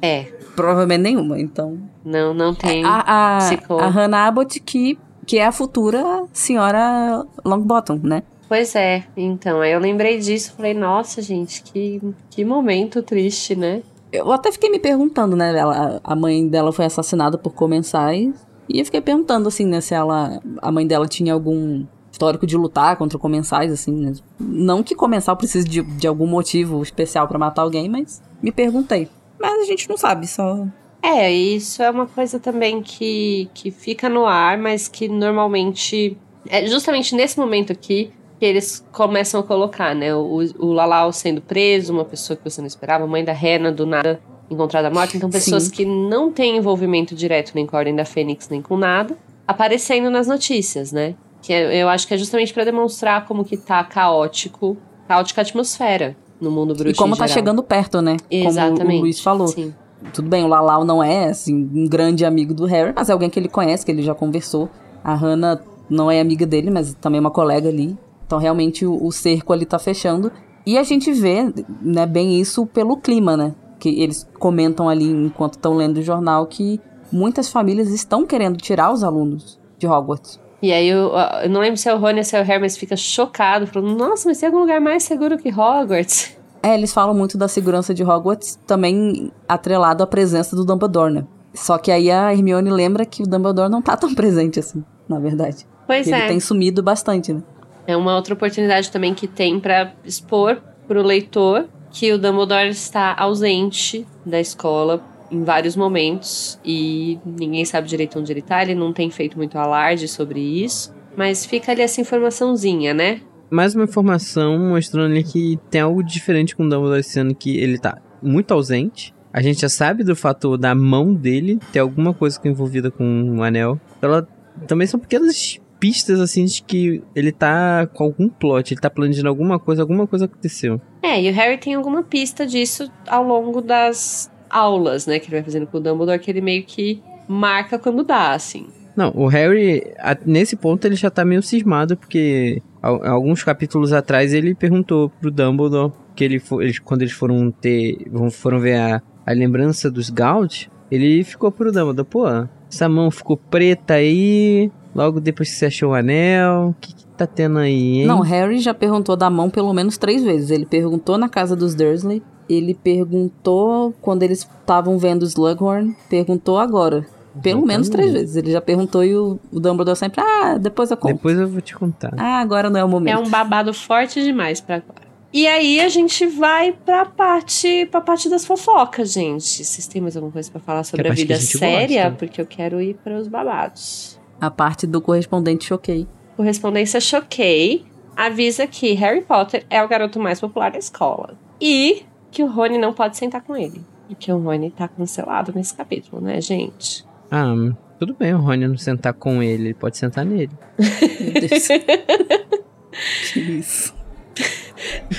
É, 0.00 0.24
Provavelmente 0.54 1.02
nenhuma, 1.02 1.38
então. 1.38 1.78
não, 2.04 2.32
não 2.32 2.54
tem. 2.54 2.84
A, 2.84 3.04
a, 3.06 3.38
a 3.38 3.88
Hannah 3.88 4.26
Abbott, 4.26 4.60
que, 4.60 4.98
que 5.26 5.38
é 5.38 5.46
a 5.46 5.52
futura 5.52 6.24
senhora 6.32 7.24
Longbottom, 7.44 8.00
né? 8.02 8.22
Pois 8.48 8.74
é, 8.76 9.04
então, 9.16 9.60
aí 9.60 9.72
eu 9.72 9.80
lembrei 9.80 10.18
disso, 10.18 10.54
falei, 10.56 10.72
nossa, 10.72 11.20
gente, 11.20 11.62
que, 11.62 12.00
que 12.30 12.44
momento 12.44 13.02
triste, 13.02 13.56
né? 13.56 13.82
Eu 14.16 14.32
até 14.32 14.50
fiquei 14.50 14.70
me 14.70 14.78
perguntando, 14.78 15.36
né? 15.36 15.56
Ela, 15.56 16.00
a 16.02 16.16
mãe 16.16 16.46
dela 16.48 16.72
foi 16.72 16.84
assassinada 16.84 17.36
por 17.38 17.52
comensais. 17.52 18.34
E 18.68 18.80
eu 18.80 18.84
fiquei 18.84 19.00
perguntando, 19.00 19.48
assim, 19.48 19.66
né? 19.66 19.80
Se 19.80 19.94
ela, 19.94 20.40
a 20.60 20.72
mãe 20.72 20.86
dela 20.86 21.06
tinha 21.06 21.32
algum 21.32 21.84
histórico 22.10 22.46
de 22.46 22.56
lutar 22.56 22.96
contra 22.96 23.18
comensais, 23.18 23.70
assim, 23.70 23.92
né? 23.92 24.12
Não 24.40 24.82
que 24.82 24.94
comensal 24.94 25.36
precise 25.36 25.68
de, 25.68 25.82
de 25.82 26.06
algum 26.06 26.26
motivo 26.26 26.82
especial 26.82 27.28
pra 27.28 27.38
matar 27.38 27.62
alguém, 27.62 27.88
mas 27.88 28.22
me 28.42 28.50
perguntei. 28.50 29.08
Mas 29.38 29.60
a 29.60 29.64
gente 29.64 29.88
não 29.88 29.96
sabe, 29.96 30.26
só. 30.26 30.66
É, 31.02 31.30
isso 31.30 31.82
é 31.82 31.90
uma 31.90 32.06
coisa 32.06 32.40
também 32.40 32.82
que, 32.82 33.48
que 33.54 33.70
fica 33.70 34.08
no 34.08 34.26
ar, 34.26 34.58
mas 34.58 34.88
que 34.88 35.08
normalmente. 35.08 36.16
É 36.48 36.66
justamente 36.66 37.14
nesse 37.14 37.38
momento 37.38 37.72
aqui 37.72 38.12
que 38.38 38.44
eles 38.44 38.84
começam 38.92 39.40
a 39.40 39.42
colocar, 39.42 39.94
né? 39.94 40.14
O, 40.14 40.40
o 40.58 40.72
Lalau 40.72 41.12
sendo 41.12 41.40
preso, 41.40 41.92
uma 41.92 42.04
pessoa 42.04 42.36
que 42.36 42.44
você 42.48 42.60
não 42.60 42.66
esperava, 42.66 43.04
a 43.04 43.06
mãe 43.06 43.24
da 43.24 43.32
Rena 43.32 43.72
do 43.72 43.86
nada 43.86 44.20
encontrada 44.50 44.90
morta. 44.90 45.16
Então, 45.16 45.28
pessoas 45.30 45.64
Sim. 45.64 45.70
que 45.70 45.84
não 45.84 46.30
têm 46.30 46.56
envolvimento 46.56 47.14
direto 47.14 47.52
nem 47.54 47.66
com 47.66 47.74
a 47.76 47.78
Ordem 47.80 47.94
da 47.96 48.04
Fênix, 48.04 48.48
nem 48.48 48.60
com 48.62 48.76
nada, 48.76 49.16
aparecendo 49.46 50.10
nas 50.10 50.26
notícias, 50.26 50.92
né? 50.92 51.14
Que 51.42 51.52
é- 51.52 51.82
eu 51.82 51.88
acho 51.88 52.06
que 52.06 52.14
é 52.14 52.18
justamente 52.18 52.52
pra 52.52 52.64
demonstrar 52.64 53.26
como 53.26 53.44
que 53.44 53.56
tá 53.56 53.82
caótico, 53.84 54.76
caótica 55.08 55.40
a 55.40 55.42
atmosfera 55.42 56.16
no 56.40 56.50
mundo 56.50 56.74
bruxo 56.74 56.90
e 56.90 56.94
como 56.94 57.16
tá 57.16 57.26
geral. 57.26 57.34
chegando 57.40 57.62
perto, 57.62 58.00
né? 58.02 58.16
Exatamente. 58.30 58.80
Como 58.84 58.98
o 58.98 59.00
Luiz 59.00 59.20
falou. 59.20 59.48
Sim. 59.48 59.74
Tudo 60.12 60.28
bem, 60.28 60.44
o 60.44 60.46
Lalau 60.46 60.84
não 60.84 61.02
é, 61.02 61.30
assim, 61.30 61.54
um 61.74 61.88
grande 61.88 62.24
amigo 62.24 62.52
do 62.52 62.66
Harry, 62.66 62.92
mas 62.94 63.08
é 63.08 63.12
alguém 63.12 63.30
que 63.30 63.38
ele 63.38 63.48
conhece, 63.48 63.84
que 63.84 63.90
ele 63.90 64.02
já 64.02 64.14
conversou. 64.14 64.68
A 65.02 65.14
Hannah 65.14 65.60
não 65.88 66.10
é 66.10 66.20
amiga 66.20 66.44
dele, 66.44 66.70
mas 66.70 66.94
também 66.94 67.18
é 67.18 67.20
uma 67.20 67.30
colega 67.30 67.68
ali. 67.68 67.96
Então, 68.26 68.38
realmente, 68.38 68.84
o, 68.84 69.04
o 69.04 69.12
cerco 69.12 69.52
ali 69.52 69.64
tá 69.64 69.78
fechando. 69.78 70.32
E 70.66 70.76
a 70.76 70.82
gente 70.82 71.12
vê, 71.12 71.52
né, 71.80 72.04
bem 72.06 72.40
isso 72.40 72.66
pelo 72.66 72.96
clima, 72.96 73.36
né? 73.36 73.54
Que 73.78 74.00
eles 74.00 74.28
comentam 74.38 74.88
ali, 74.88 75.08
enquanto 75.08 75.54
estão 75.54 75.74
lendo 75.74 75.98
o 75.98 76.02
jornal, 76.02 76.46
que 76.46 76.80
muitas 77.12 77.48
famílias 77.48 77.88
estão 77.90 78.26
querendo 78.26 78.56
tirar 78.56 78.92
os 78.92 79.04
alunos 79.04 79.60
de 79.78 79.86
Hogwarts. 79.86 80.40
E 80.60 80.72
aí, 80.72 80.88
eu, 80.88 81.12
eu 81.42 81.50
não 81.50 81.60
lembro 81.60 81.76
se 81.76 81.88
é 81.88 81.94
o 81.94 81.98
Rony 81.98 82.18
ou 82.18 82.24
se 82.24 82.36
é 82.36 82.40
o 82.40 82.44
Harry, 82.44 82.60
mas 82.60 82.76
fica 82.76 82.96
chocado, 82.96 83.66
falando, 83.66 83.96
nossa, 83.96 84.28
mas 84.28 84.38
tem 84.38 84.48
algum 84.48 84.60
lugar 84.60 84.80
mais 84.80 85.04
seguro 85.04 85.38
que 85.38 85.50
Hogwarts? 85.50 86.36
É, 86.62 86.74
eles 86.74 86.92
falam 86.92 87.14
muito 87.14 87.38
da 87.38 87.46
segurança 87.46 87.94
de 87.94 88.02
Hogwarts, 88.02 88.58
também 88.66 89.30
atrelado 89.46 90.02
à 90.02 90.06
presença 90.06 90.56
do 90.56 90.64
Dumbledore, 90.64 91.12
né? 91.12 91.26
Só 91.54 91.78
que 91.78 91.92
aí 91.92 92.10
a 92.10 92.32
Hermione 92.32 92.70
lembra 92.70 93.06
que 93.06 93.22
o 93.22 93.26
Dumbledore 93.26 93.70
não 93.70 93.80
tá 93.80 93.96
tão 93.96 94.12
presente 94.14 94.58
assim, 94.58 94.84
na 95.08 95.20
verdade. 95.20 95.66
Pois 95.86 96.06
ele 96.06 96.16
é. 96.16 96.26
tem 96.26 96.40
sumido 96.40 96.82
bastante, 96.82 97.32
né? 97.32 97.42
É 97.86 97.96
uma 97.96 98.16
outra 98.16 98.34
oportunidade 98.34 98.90
também 98.90 99.14
que 99.14 99.26
tem 99.26 99.60
pra 99.60 99.92
expor 100.04 100.60
pro 100.86 101.02
leitor 101.02 101.66
que 101.90 102.12
o 102.12 102.18
Dumbledore 102.18 102.68
está 102.68 103.14
ausente 103.16 104.06
da 104.24 104.40
escola 104.40 105.02
em 105.30 105.42
vários 105.42 105.74
momentos 105.74 106.58
e 106.64 107.18
ninguém 107.24 107.64
sabe 107.64 107.88
direito 107.88 108.18
onde 108.18 108.32
ele 108.32 108.42
tá, 108.42 108.62
ele 108.62 108.74
não 108.74 108.92
tem 108.92 109.10
feito 109.10 109.36
muito 109.36 109.58
alarde 109.58 110.06
sobre 110.06 110.40
isso, 110.40 110.94
mas 111.16 111.44
fica 111.44 111.72
ali 111.72 111.82
essa 111.82 112.00
informaçãozinha, 112.00 112.94
né? 112.94 113.20
mais 113.50 113.74
uma 113.74 113.84
informação 113.84 114.58
mostrando 114.58 115.12
ali 115.12 115.22
que 115.22 115.58
tem 115.70 115.80
algo 115.80 116.02
diferente 116.02 116.54
com 116.56 116.64
o 116.64 116.68
Dumbledore 116.68 117.04
ano, 117.16 117.34
que 117.34 117.56
ele 117.58 117.78
tá 117.78 117.98
muito 118.22 118.52
ausente. 118.52 119.14
A 119.32 119.42
gente 119.42 119.60
já 119.60 119.68
sabe 119.68 120.02
do 120.02 120.16
fator 120.16 120.56
da 120.56 120.74
mão 120.74 121.12
dele 121.14 121.58
ter 121.72 121.80
alguma 121.80 122.14
coisa 122.14 122.40
envolvida 122.44 122.90
com 122.90 123.38
o 123.38 123.42
anel. 123.42 123.78
Ela 124.00 124.26
também 124.66 124.86
são 124.86 124.98
pequenas 124.98 125.60
pistas 125.78 126.20
assim 126.20 126.44
de 126.44 126.62
que 126.62 127.02
ele 127.14 127.32
tá 127.32 127.86
com 127.86 128.04
algum 128.04 128.28
plot, 128.28 128.72
ele 128.74 128.80
tá 128.80 128.90
planejando 128.90 129.28
alguma 129.28 129.58
coisa, 129.58 129.82
alguma 129.82 130.06
coisa 130.06 130.24
aconteceu. 130.24 130.80
É, 131.02 131.20
e 131.22 131.30
o 131.30 131.32
Harry 131.34 131.58
tem 131.58 131.74
alguma 131.74 132.02
pista 132.02 132.46
disso 132.46 132.90
ao 133.06 133.22
longo 133.22 133.60
das 133.60 134.30
aulas, 134.50 135.06
né, 135.06 135.18
que 135.18 135.26
ele 135.26 135.36
vai 135.36 135.44
fazendo 135.44 135.66
com 135.66 135.78
o 135.78 135.80
Dumbledore, 135.80 136.18
que 136.18 136.30
ele 136.30 136.40
meio 136.40 136.64
que 136.64 137.02
marca 137.28 137.78
quando 137.78 138.02
dá, 138.04 138.32
assim. 138.32 138.66
Não, 138.96 139.12
o 139.14 139.26
Harry, 139.26 139.82
nesse 140.24 140.56
ponto, 140.56 140.84
ele 140.86 140.94
já 140.96 141.10
tá 141.10 141.24
meio 141.24 141.42
cismado, 141.42 141.96
porque 141.96 142.62
al- 142.80 143.04
alguns 143.06 143.44
capítulos 143.44 143.92
atrás 143.92 144.32
ele 144.32 144.54
perguntou 144.54 145.10
pro 145.20 145.30
Dumbledore 145.30 145.92
que 146.14 146.24
ele, 146.24 146.40
eles, 146.60 146.78
quando 146.78 147.02
eles 147.02 147.12
foram 147.12 147.50
ter. 147.50 147.98
foram 148.32 148.58
ver 148.58 148.76
a, 148.78 149.02
a 149.26 149.32
lembrança 149.32 149.90
dos 149.90 150.08
Gaunt, 150.08 150.68
ele 150.90 151.22
ficou 151.24 151.52
pro 151.52 151.70
Dumbledore, 151.70 152.08
pô, 152.08 152.24
essa 152.70 152.88
mão 152.88 153.10
ficou 153.10 153.36
preta 153.36 153.94
aí, 153.94 154.70
logo 154.96 155.20
depois 155.20 155.50
que 155.50 155.56
você 155.56 155.66
achou 155.66 155.90
o 155.90 155.94
anel, 155.94 156.70
o 156.70 156.74
que, 156.80 156.94
que 156.94 157.06
tá 157.16 157.26
tendo 157.26 157.58
aí, 157.58 157.98
hein? 158.00 158.06
Não, 158.06 158.20
Harry 158.20 158.58
já 158.58 158.72
perguntou 158.74 159.16
da 159.16 159.28
mão 159.30 159.50
pelo 159.50 159.72
menos 159.72 159.96
três 159.98 160.22
vezes. 160.24 160.50
Ele 160.50 160.64
perguntou 160.66 161.18
na 161.18 161.28
casa 161.28 161.54
dos 161.54 161.74
Dursley, 161.74 162.22
ele 162.48 162.74
perguntou 162.74 163.94
quando 164.00 164.22
eles 164.22 164.40
estavam 164.40 164.98
vendo 164.98 165.24
Slughorn, 165.24 165.94
perguntou 166.08 166.58
agora. 166.58 167.06
Pelo 167.42 167.66
menos 167.66 167.90
três 167.90 168.12
vezes. 168.12 168.34
Ele 168.34 168.50
já 168.50 168.62
perguntou 168.62 169.04
e 169.04 169.14
o, 169.14 169.38
o 169.52 169.60
Dumbledore 169.60 169.96
sempre, 169.96 170.22
ah, 170.22 170.56
depois 170.58 170.90
eu 170.90 170.96
conto. 170.96 171.16
Depois 171.16 171.38
eu 171.38 171.46
vou 171.46 171.60
te 171.60 171.74
contar. 171.76 172.14
Ah, 172.16 172.40
agora 172.40 172.70
não 172.70 172.80
é 172.80 172.84
o 172.84 172.88
momento. 172.88 173.14
É 173.14 173.18
um 173.18 173.28
babado 173.28 173.74
forte 173.74 174.22
demais 174.22 174.58
pra 174.58 174.76
agora. 174.76 175.04
E 175.32 175.46
aí 175.46 175.80
a 175.80 175.88
gente 175.90 176.24
vai 176.24 176.72
pra 176.72 177.04
parte, 177.04 177.86
pra 177.90 178.00
parte 178.00 178.30
das 178.30 178.46
fofocas, 178.46 179.12
gente. 179.12 179.62
Vocês 179.62 179.86
têm 179.86 180.00
mais 180.00 180.16
alguma 180.16 180.32
coisa 180.32 180.50
pra 180.50 180.60
falar 180.60 180.82
sobre 180.82 181.02
Que 181.02 181.08
a 181.08 181.12
a 181.12 181.14
vida 181.14 181.36
séria? 181.36 182.04
gosta. 182.04 182.16
Porque 182.18 182.40
eu 182.40 182.46
quero 182.46 182.80
ir 182.80 182.94
para 183.04 183.18
os 183.18 183.28
babados. 183.28 184.15
A 184.40 184.50
parte 184.50 184.86
do 184.86 185.00
correspondente 185.00 185.64
choquei. 185.66 186.06
Correspondência 186.36 187.00
Choquei 187.00 187.84
avisa 188.16 188.66
que 188.66 188.92
Harry 188.94 189.22
Potter 189.22 189.64
é 189.70 189.82
o 189.82 189.88
garoto 189.88 190.20
mais 190.20 190.40
popular 190.40 190.70
da 190.70 190.78
escola. 190.78 191.34
E 191.60 192.02
que 192.30 192.42
o 192.42 192.46
Rony 192.46 192.76
não 192.76 192.92
pode 192.92 193.16
sentar 193.16 193.42
com 193.42 193.56
ele. 193.56 193.82
Porque 194.08 194.30
o 194.30 194.38
Rony 194.38 194.70
tá 194.70 194.86
cancelado 194.88 195.52
nesse 195.54 195.74
capítulo, 195.74 196.20
né, 196.20 196.40
gente? 196.40 197.04
Ah, 197.30 197.54
tudo 197.98 198.14
bem 198.14 198.34
o 198.34 198.38
Rony 198.38 198.68
não 198.68 198.76
sentar 198.76 199.14
com 199.14 199.42
ele, 199.42 199.68
ele 199.68 199.74
pode 199.74 199.96
sentar 199.96 200.24
nele. 200.24 200.52
Meu 200.78 201.48
Deus. 201.48 201.68
que 203.32 203.40
isso. 203.40 203.94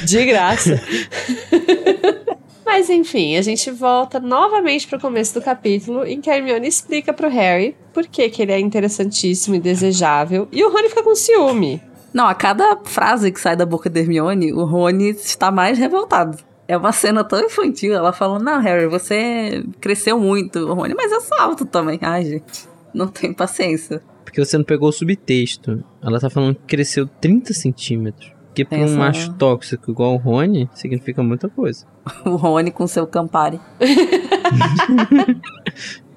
De 0.06 0.26
graça. 0.26 0.80
Mas 2.68 2.90
enfim, 2.90 3.38
a 3.38 3.42
gente 3.42 3.72
volta 3.72 4.20
novamente 4.20 4.86
pro 4.90 5.00
começo 5.00 5.34
do 5.34 5.42
capítulo, 5.42 6.06
em 6.06 6.20
que 6.20 6.30
a 6.30 6.36
Hermione 6.36 6.68
explica 6.68 7.14
pro 7.14 7.30
Harry 7.30 7.78
por 7.94 8.06
que, 8.06 8.30
que 8.30 8.42
ele 8.42 8.52
é 8.52 8.60
interessantíssimo 8.60 9.56
e 9.56 9.60
desejável, 9.60 10.50
e 10.52 10.62
o 10.66 10.70
Rony 10.70 10.90
fica 10.90 11.02
com 11.02 11.16
ciúme. 11.16 11.82
Não, 12.14 12.28
a 12.28 12.36
cada 12.36 12.76
frase 12.84 13.32
que 13.32 13.40
sai 13.40 13.56
da 13.56 13.66
boca 13.66 13.90
da 13.90 14.02
Hermione, 14.02 14.52
o 14.52 14.66
Rony 14.66 15.12
está 15.12 15.50
mais 15.50 15.78
revoltado. 15.78 16.40
É 16.68 16.76
uma 16.76 16.92
cena 16.92 17.24
tão 17.24 17.40
infantil, 17.40 17.94
ela 17.94 18.12
falando, 18.12 18.44
não, 18.44 18.60
Harry, 18.60 18.88
você 18.88 19.64
cresceu 19.80 20.20
muito. 20.20 20.60
O 20.60 20.74
Rony, 20.74 20.94
mas 20.94 21.10
eu 21.10 21.22
sou 21.22 21.40
alto 21.40 21.66
também. 21.66 21.98
Ai, 22.02 22.26
gente, 22.26 22.68
não 22.94 23.08
tenho 23.08 23.34
paciência. 23.34 24.04
Porque 24.26 24.44
você 24.44 24.58
não 24.58 24.66
pegou 24.66 24.90
o 24.90 24.92
subtexto. 24.92 25.82
Ela 26.04 26.20
tá 26.20 26.30
falando 26.30 26.56
que 26.56 26.66
cresceu 26.66 27.08
30 27.08 27.54
centímetros. 27.54 28.37
Que 28.58 28.66
pra 28.66 28.78
um 28.80 28.96
macho 28.98 29.34
tóxico 29.34 29.92
igual 29.92 30.14
o 30.14 30.18
Rony, 30.18 30.70
significa 30.74 31.22
muita 31.24 31.48
coisa. 31.50 31.86
O 32.26 32.36
Rony 32.36 32.72
com 32.72 32.88
seu 32.88 33.06
Campari. 33.08 33.60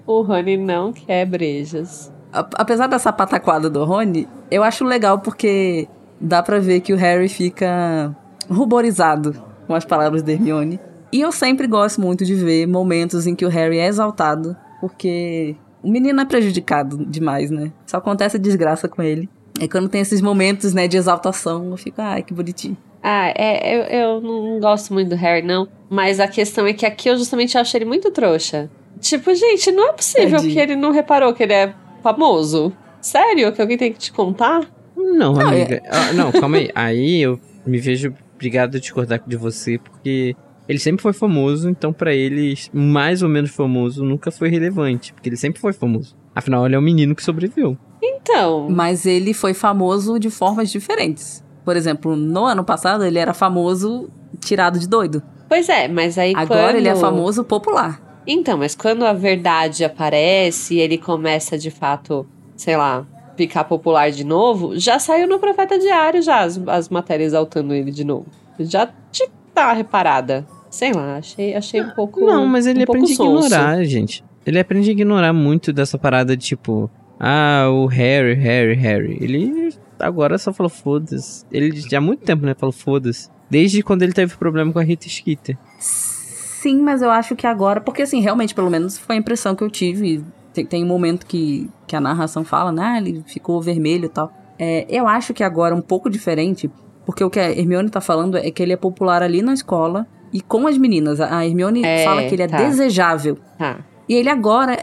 O 0.06 0.22
Rony 0.22 0.56
não 0.56 0.92
quer 0.92 1.24
brejas. 1.26 2.12
A- 2.32 2.48
Apesar 2.54 2.86
dessa 2.88 3.12
pataquada 3.12 3.70
do 3.70 3.84
Rony, 3.84 4.26
eu 4.50 4.62
acho 4.62 4.84
legal 4.84 5.18
porque 5.20 5.88
dá 6.20 6.42
pra 6.42 6.58
ver 6.58 6.80
que 6.80 6.92
o 6.92 6.96
Harry 6.96 7.28
fica 7.28 8.14
ruborizado 8.50 9.34
com 9.66 9.74
as 9.74 9.84
palavras 9.84 10.22
da 10.22 10.32
Hermione. 10.32 10.80
E 11.12 11.20
eu 11.20 11.30
sempre 11.32 11.66
gosto 11.66 12.00
muito 12.00 12.24
de 12.24 12.34
ver 12.34 12.66
momentos 12.66 13.26
em 13.26 13.34
que 13.34 13.44
o 13.44 13.48
Harry 13.48 13.78
é 13.78 13.86
exaltado, 13.86 14.56
porque 14.80 15.56
o 15.82 15.90
menino 15.90 16.20
é 16.20 16.24
prejudicado 16.24 17.04
demais, 17.04 17.50
né? 17.50 17.72
Só 17.86 17.96
acontece 17.98 18.38
desgraça 18.38 18.88
com 18.88 19.02
ele. 19.02 19.28
É 19.58 19.66
quando 19.66 19.88
tem 19.88 20.00
esses 20.00 20.20
momentos, 20.20 20.72
né, 20.72 20.86
de 20.86 20.96
exaltação, 20.96 21.70
eu 21.70 21.76
fico, 21.76 22.00
ai, 22.00 22.22
que 22.22 22.32
bonitinho. 22.32 22.76
Ah, 23.02 23.32
é, 23.34 23.76
eu, 23.76 23.82
eu 23.82 24.20
não 24.20 24.60
gosto 24.60 24.92
muito 24.92 25.08
do 25.08 25.16
Harry, 25.16 25.42
não. 25.42 25.66
Mas 25.88 26.20
a 26.20 26.28
questão 26.28 26.66
é 26.66 26.72
que 26.72 26.84
aqui 26.84 27.08
eu 27.08 27.16
justamente 27.16 27.56
acho 27.56 27.76
ele 27.76 27.84
muito 27.84 28.10
trouxa. 28.10 28.70
Tipo, 29.00 29.34
gente, 29.34 29.72
não 29.72 29.88
é 29.88 29.92
possível 29.92 30.36
Tadinho. 30.38 30.52
que 30.52 30.58
ele 30.58 30.76
não 30.76 30.92
reparou 30.92 31.32
que 31.32 31.42
ele 31.42 31.54
é 31.54 31.74
famoso. 32.02 32.72
Sério? 33.00 33.50
Que 33.52 33.60
alguém 33.62 33.78
tem 33.78 33.92
que 33.92 33.98
te 33.98 34.12
contar? 34.12 34.70
Não, 34.94 35.32
Não, 35.32 35.48
amiga. 35.48 35.82
Ah, 35.90 36.12
não, 36.12 36.30
calma 36.30 36.58
aí. 36.58 36.70
Aí 36.74 37.22
eu 37.22 37.40
me 37.66 37.78
vejo 37.78 38.14
obrigado 38.34 38.76
a 38.76 38.80
discordar 38.80 39.22
de 39.26 39.36
você, 39.36 39.78
porque 39.78 40.36
ele 40.68 40.78
sempre 40.78 41.02
foi 41.02 41.12
famoso, 41.12 41.68
então 41.68 41.92
pra 41.92 42.14
ele, 42.14 42.54
mais 42.72 43.22
ou 43.22 43.28
menos 43.28 43.50
famoso, 43.50 44.04
nunca 44.04 44.30
foi 44.30 44.50
relevante. 44.50 45.12
Porque 45.14 45.28
ele 45.28 45.36
sempre 45.36 45.60
foi 45.60 45.72
famoso. 45.72 46.14
Afinal, 46.34 46.66
ele 46.66 46.74
é 46.74 46.78
um 46.78 46.82
menino 46.82 47.14
que 47.14 47.22
sobreviveu. 47.24 47.76
Então. 48.22 48.68
Mas 48.70 49.06
ele 49.06 49.32
foi 49.32 49.54
famoso 49.54 50.18
de 50.18 50.30
formas 50.30 50.70
diferentes. 50.70 51.44
Por 51.64 51.76
exemplo, 51.76 52.16
no 52.16 52.44
ano 52.44 52.64
passado 52.64 53.04
ele 53.04 53.18
era 53.18 53.34
famoso 53.34 54.08
tirado 54.40 54.78
de 54.78 54.88
doido. 54.88 55.22
Pois 55.48 55.68
é, 55.68 55.88
mas 55.88 56.16
aí 56.16 56.32
Agora 56.34 56.68
quando... 56.68 56.76
ele 56.76 56.88
é 56.88 56.94
famoso 56.94 57.44
popular. 57.44 58.22
Então, 58.26 58.58
mas 58.58 58.74
quando 58.74 59.04
a 59.04 59.12
verdade 59.12 59.84
aparece 59.84 60.74
e 60.74 60.80
ele 60.80 60.96
começa 60.96 61.58
de 61.58 61.70
fato, 61.70 62.26
sei 62.56 62.76
lá, 62.76 63.06
ficar 63.36 63.64
popular 63.64 64.10
de 64.10 64.24
novo, 64.24 64.78
já 64.78 64.98
saiu 64.98 65.26
no 65.26 65.38
Profeta 65.38 65.78
Diário 65.78 66.22
já 66.22 66.40
as, 66.40 66.60
as 66.68 66.88
matérias 66.88 67.28
exaltando 67.28 67.74
ele 67.74 67.90
de 67.90 68.04
novo. 68.04 68.26
Já 68.58 68.88
te 69.10 69.28
tá 69.54 69.72
reparada. 69.72 70.46
Sei 70.70 70.92
lá, 70.92 71.16
achei, 71.16 71.54
achei 71.54 71.82
um 71.82 71.90
pouco. 71.90 72.20
Não, 72.20 72.46
mas 72.46 72.66
ele 72.66 72.80
um 72.80 72.82
aprende 72.84 73.10
a 73.10 73.14
ignorar, 73.14 73.84
gente. 73.84 74.24
Ele 74.46 74.58
aprende 74.58 74.90
a 74.90 74.92
ignorar 74.92 75.32
muito 75.32 75.72
dessa 75.72 75.98
parada 75.98 76.36
de 76.36 76.46
tipo, 76.46 76.88
ah, 77.20 77.68
o 77.70 77.86
Harry, 77.86 78.34
Harry, 78.34 78.74
Harry. 78.74 79.18
Ele 79.20 79.74
agora 79.98 80.38
só 80.38 80.52
falou 80.52 80.70
foda-se. 80.70 81.44
Ele 81.52 81.70
já 81.78 81.98
há 81.98 82.00
muito 82.00 82.24
tempo, 82.24 82.46
né, 82.46 82.54
falou 82.54 82.72
foda-se. 82.72 83.28
Desde 83.50 83.82
quando 83.82 84.02
ele 84.02 84.12
teve 84.12 84.34
problema 84.36 84.72
com 84.72 84.78
a 84.78 84.82
Rita 84.82 85.08
Skeeter. 85.08 85.58
Sim, 85.78 86.80
mas 86.80 87.02
eu 87.02 87.10
acho 87.10 87.34
que 87.36 87.46
agora, 87.46 87.80
porque 87.80 88.02
assim, 88.02 88.20
realmente, 88.20 88.54
pelo 88.54 88.70
menos 88.70 88.98
foi 88.98 89.16
a 89.16 89.18
impressão 89.18 89.54
que 89.54 89.62
eu 89.62 89.70
tive. 89.70 90.24
Tem, 90.52 90.64
tem 90.64 90.84
um 90.84 90.86
momento 90.86 91.26
que, 91.26 91.68
que 91.86 91.94
a 91.96 92.00
narração 92.00 92.44
fala, 92.44 92.72
né? 92.72 92.82
ah, 92.82 92.98
Ele 92.98 93.22
ficou 93.26 93.60
vermelho 93.60 94.06
e 94.06 94.08
tal. 94.08 94.32
É, 94.58 94.86
eu 94.88 95.06
acho 95.08 95.32
que 95.32 95.42
agora 95.42 95.74
é 95.74 95.78
um 95.78 95.80
pouco 95.82 96.10
diferente, 96.10 96.70
porque 97.06 97.24
o 97.24 97.30
que 97.30 97.40
a 97.40 97.50
Hermione 97.50 97.88
tá 97.88 98.00
falando 98.00 98.36
é 98.36 98.50
que 98.50 98.62
ele 98.62 98.72
é 98.72 98.76
popular 98.76 99.22
ali 99.22 99.42
na 99.42 99.54
escola 99.54 100.06
e 100.32 100.40
com 100.40 100.66
as 100.66 100.76
meninas. 100.76 101.20
A 101.20 101.44
Hermione 101.46 101.82
É, 101.84 102.04
fala 102.04 102.24
que 102.24 102.34
ele 102.34 102.42
é 102.42 102.48
tá. 102.48 102.58
desejável. 102.58 103.38
Tá. 103.58 103.78
E 104.08 104.14
ele 104.14 104.28
agora, 104.28 104.76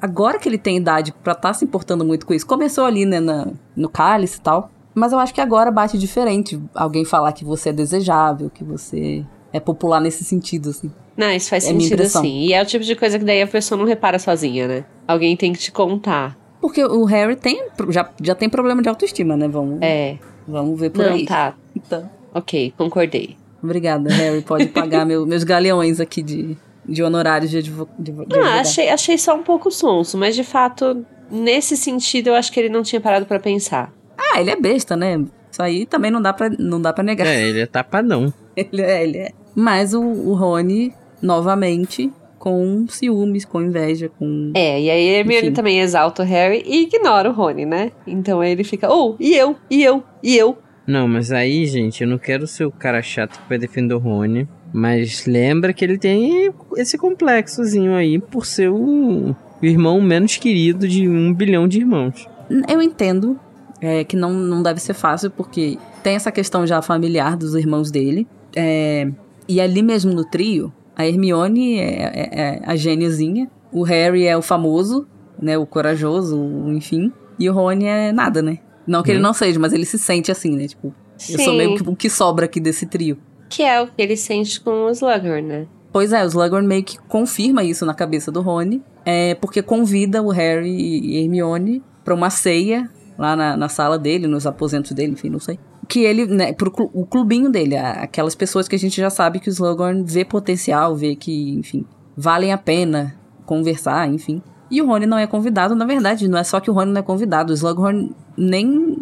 agora 0.00 0.38
que 0.38 0.48
ele 0.48 0.58
tem 0.58 0.76
idade 0.76 1.12
pra 1.22 1.32
estar 1.32 1.54
se 1.54 1.64
importando 1.64 2.04
muito 2.04 2.26
com 2.26 2.34
isso, 2.34 2.46
começou 2.46 2.84
ali, 2.84 3.04
né, 3.04 3.20
na- 3.20 3.48
no 3.76 3.88
cálice 3.88 4.38
e 4.38 4.40
tal. 4.40 4.70
Mas 4.94 5.12
eu 5.12 5.18
acho 5.18 5.34
que 5.34 5.40
agora 5.40 5.70
bate 5.70 5.98
diferente 5.98 6.58
alguém 6.74 7.04
falar 7.04 7.32
que 7.32 7.44
você 7.44 7.68
é 7.68 7.72
desejável, 7.72 8.48
que 8.50 8.64
você 8.64 9.24
é 9.52 9.60
popular 9.60 10.00
nesse 10.00 10.24
sentido, 10.24 10.70
assim. 10.70 10.90
Não, 11.16 11.30
isso 11.30 11.48
faz 11.50 11.64
É 11.64 11.68
sentido 11.68 12.04
sim. 12.06 12.40
E 12.46 12.52
é 12.52 12.62
o 12.62 12.66
tipo 12.66 12.84
de 12.84 12.94
coisa 12.96 13.18
que 13.18 13.24
daí 13.24 13.42
a 13.42 13.46
pessoa 13.46 13.78
não 13.78 13.86
repara 13.86 14.18
sozinha, 14.18 14.66
né? 14.68 14.84
Alguém 15.06 15.36
tem 15.36 15.52
que 15.52 15.58
te 15.58 15.70
contar. 15.72 16.36
Porque 16.60 16.82
o 16.84 17.04
Harry 17.04 17.36
tem, 17.36 17.62
já, 17.90 18.10
já 18.22 18.34
tem 18.34 18.48
problema 18.48 18.82
de 18.82 18.88
autoestima, 18.88 19.36
né? 19.36 19.46
Vamos, 19.48 19.78
É. 19.82 20.18
vamos 20.48 20.78
ver 20.80 20.90
por 20.90 21.04
Não, 21.04 21.12
aí. 21.12 21.24
tá. 21.26 21.54
Então, 21.74 22.08
Ok, 22.34 22.72
concordei. 22.76 23.36
obrigada, 23.62 24.10
Harry. 24.12 24.42
Pode 24.42 24.66
pagar 24.66 25.04
meu- 25.06 25.26
meus 25.26 25.44
galeões 25.44 26.00
aqui 26.00 26.22
de, 26.22 26.56
de 26.88 27.02
honorários 27.02 27.50
de, 27.50 27.58
advo, 27.58 27.88
de, 27.98 28.12
de 28.12 28.18
Ah, 28.18 28.22
advogado. 28.22 28.60
achei, 28.60 28.88
achei 28.88 29.18
só 29.18 29.34
um 29.34 29.42
pouco 29.42 29.70
sonso, 29.70 30.16
mas 30.16 30.34
de 30.34 30.44
fato, 30.44 31.04
nesse 31.30 31.76
sentido, 31.76 32.28
eu 32.28 32.34
acho 32.34 32.52
que 32.52 32.60
ele 32.60 32.68
não 32.68 32.82
tinha 32.82 33.00
parado 33.00 33.26
pra 33.26 33.38
pensar. 33.40 33.92
Ah, 34.18 34.40
ele 34.40 34.50
é 34.50 34.56
besta, 34.56 34.96
né? 34.96 35.22
Isso 35.50 35.62
aí 35.62 35.86
também 35.86 36.10
não 36.10 36.20
dá 36.20 36.32
pra, 36.32 36.50
não 36.58 36.80
dá 36.80 36.92
pra 36.92 37.02
negar. 37.04 37.26
É, 37.26 37.42
ele 37.42 37.60
é 37.60 37.66
tapadão. 37.66 38.32
Ele 38.56 38.80
é, 38.80 39.02
ele 39.02 39.18
é. 39.18 39.30
Mas 39.54 39.92
o, 39.92 40.00
o 40.02 40.32
Rony, 40.34 40.90
novamente, 41.20 42.10
com 42.38 42.86
ciúmes, 42.88 43.44
com 43.44 43.60
inveja, 43.60 44.08
com. 44.18 44.50
É, 44.54 44.80
e 44.80 44.88
aí 44.90 45.14
a 45.14 45.18
Hermione 45.18 45.46
Enfim. 45.48 45.52
também 45.54 45.80
exalta 45.80 46.22
o 46.22 46.26
Harry 46.26 46.62
e 46.64 46.84
ignora 46.84 47.28
o 47.28 47.32
Rony, 47.34 47.66
né? 47.66 47.92
Então 48.06 48.40
aí 48.40 48.52
ele 48.52 48.64
fica, 48.64 48.90
oh, 48.90 49.14
e 49.20 49.34
eu, 49.36 49.54
e 49.70 49.82
eu, 49.84 50.02
e 50.22 50.36
eu. 50.36 50.56
Não, 50.86 51.06
mas 51.06 51.32
aí, 51.32 51.66
gente, 51.66 52.02
eu 52.02 52.08
não 52.08 52.16
quero 52.16 52.46
ser 52.46 52.64
o 52.64 52.70
cara 52.70 53.02
chato 53.02 53.38
que 53.42 53.48
vai 53.48 53.58
defender 53.58 53.92
o 53.92 53.98
Rony. 53.98 54.48
Mas 54.72 55.24
lembra 55.26 55.72
que 55.72 55.84
ele 55.84 55.96
tem 55.98 56.52
esse 56.76 56.98
complexozinho 56.98 57.94
aí 57.94 58.18
por 58.18 58.44
ser 58.44 58.68
o, 58.70 59.34
irmão 59.62 60.00
menos 60.00 60.36
querido 60.36 60.86
de 60.86 61.08
um 61.08 61.32
bilhão 61.32 61.66
de 61.66 61.78
irmãos. 61.78 62.28
Eu 62.68 62.82
entendo 62.82 63.38
é, 63.80 64.04
que 64.04 64.16
não, 64.16 64.32
não 64.32 64.62
deve 64.62 64.80
ser 64.80 64.94
fácil, 64.94 65.30
porque 65.30 65.78
tem 66.02 66.14
essa 66.14 66.30
questão 66.30 66.66
já 66.66 66.80
familiar 66.82 67.36
dos 67.36 67.54
irmãos 67.54 67.90
dele. 67.90 68.26
É, 68.54 69.08
e 69.48 69.60
ali 69.60 69.82
mesmo 69.82 70.12
no 70.12 70.24
trio, 70.24 70.72
a 70.94 71.06
Hermione 71.06 71.78
é, 71.78 71.84
é- 71.84 72.40
é 72.40 72.60
a 72.64 72.76
gêniozinha, 72.76 73.50
o 73.72 73.82
Harry 73.82 74.26
é 74.26 74.36
o 74.36 74.42
famoso, 74.42 75.06
né? 75.40 75.56
O 75.58 75.66
corajoso, 75.66 76.38
o, 76.38 76.72
enfim. 76.72 77.12
E 77.38 77.48
o 77.50 77.52
Rony 77.52 77.84
é 77.86 78.12
nada, 78.12 78.40
né? 78.40 78.58
Não 78.86 79.02
que 79.02 79.10
ele 79.10 79.18
Hum. 79.18 79.22
não 79.22 79.34
seja, 79.34 79.58
mas 79.58 79.72
ele 79.72 79.84
se 79.84 79.98
sente 79.98 80.30
assim, 80.30 80.56
né? 80.56 80.66
Tipo, 80.68 80.94
eu 81.30 81.38
sou 81.40 81.54
meio 81.54 81.74
que 81.74 81.82
o 81.88 81.94
que 81.96 82.08
sobra 82.08 82.46
aqui 82.46 82.60
desse 82.60 82.86
trio. 82.86 83.18
Que 83.48 83.62
é 83.62 83.80
o 83.80 83.86
que 83.86 84.00
ele 84.02 84.16
sente 84.16 84.60
com 84.60 84.86
o 84.86 84.90
Slughorn, 84.90 85.42
né? 85.42 85.66
Pois 85.92 86.12
é, 86.12 86.22
o 86.22 86.26
Slughorn 86.26 86.66
meio 86.66 86.84
que 86.84 86.98
confirma 87.08 87.64
isso 87.64 87.86
na 87.86 87.94
cabeça 87.94 88.30
do 88.30 88.42
Rony, 88.42 88.82
é, 89.04 89.34
porque 89.36 89.62
convida 89.62 90.22
o 90.22 90.28
Harry 90.30 90.68
e 90.70 91.16
Hermione 91.22 91.82
pra 92.04 92.14
uma 92.14 92.28
ceia 92.28 92.90
lá 93.18 93.34
na, 93.34 93.56
na 93.56 93.68
sala 93.68 93.98
dele, 93.98 94.26
nos 94.26 94.46
aposentos 94.46 94.92
dele, 94.92 95.12
enfim, 95.12 95.30
não 95.30 95.38
sei. 95.40 95.58
Que 95.88 96.00
ele, 96.00 96.26
né, 96.26 96.52
pro 96.52 96.70
clu- 96.70 96.90
o 96.92 97.06
clubinho 97.06 97.48
dele, 97.50 97.76
aquelas 97.76 98.34
pessoas 98.34 98.68
que 98.68 98.74
a 98.74 98.78
gente 98.78 98.96
já 99.00 99.08
sabe 99.08 99.38
que 99.40 99.48
o 99.48 99.52
Slughorn 99.52 100.02
vê 100.04 100.24
potencial, 100.24 100.94
vê 100.94 101.14
que, 101.16 101.50
enfim, 101.58 101.86
valem 102.16 102.52
a 102.52 102.58
pena 102.58 103.14
conversar, 103.46 104.06
enfim. 104.12 104.42
E 104.70 104.82
o 104.82 104.86
Rony 104.86 105.06
não 105.06 105.16
é 105.16 105.26
convidado, 105.26 105.74
na 105.76 105.86
verdade, 105.86 106.28
não 106.28 106.36
é 106.38 106.44
só 106.44 106.58
que 106.60 106.68
o 106.70 106.74
Rony 106.74 106.92
não 106.92 106.98
é 107.00 107.04
convidado, 107.04 107.52
o 107.52 107.54
Slughorn 107.56 108.12
nem 108.36 108.98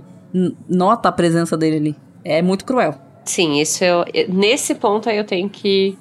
nota 0.68 1.08
a 1.08 1.12
presença 1.12 1.56
dele 1.56 1.76
ali. 1.76 1.96
É 2.22 2.40
muito 2.42 2.64
cruel. 2.64 2.94
Sim, 3.24 3.60
isso 3.60 3.82
eu. 3.84 4.04
Nesse 4.28 4.74
ponto 4.74 5.08
aí 5.08 5.16
eu 5.16 5.24
tenho 5.24 5.48
que. 5.48 5.96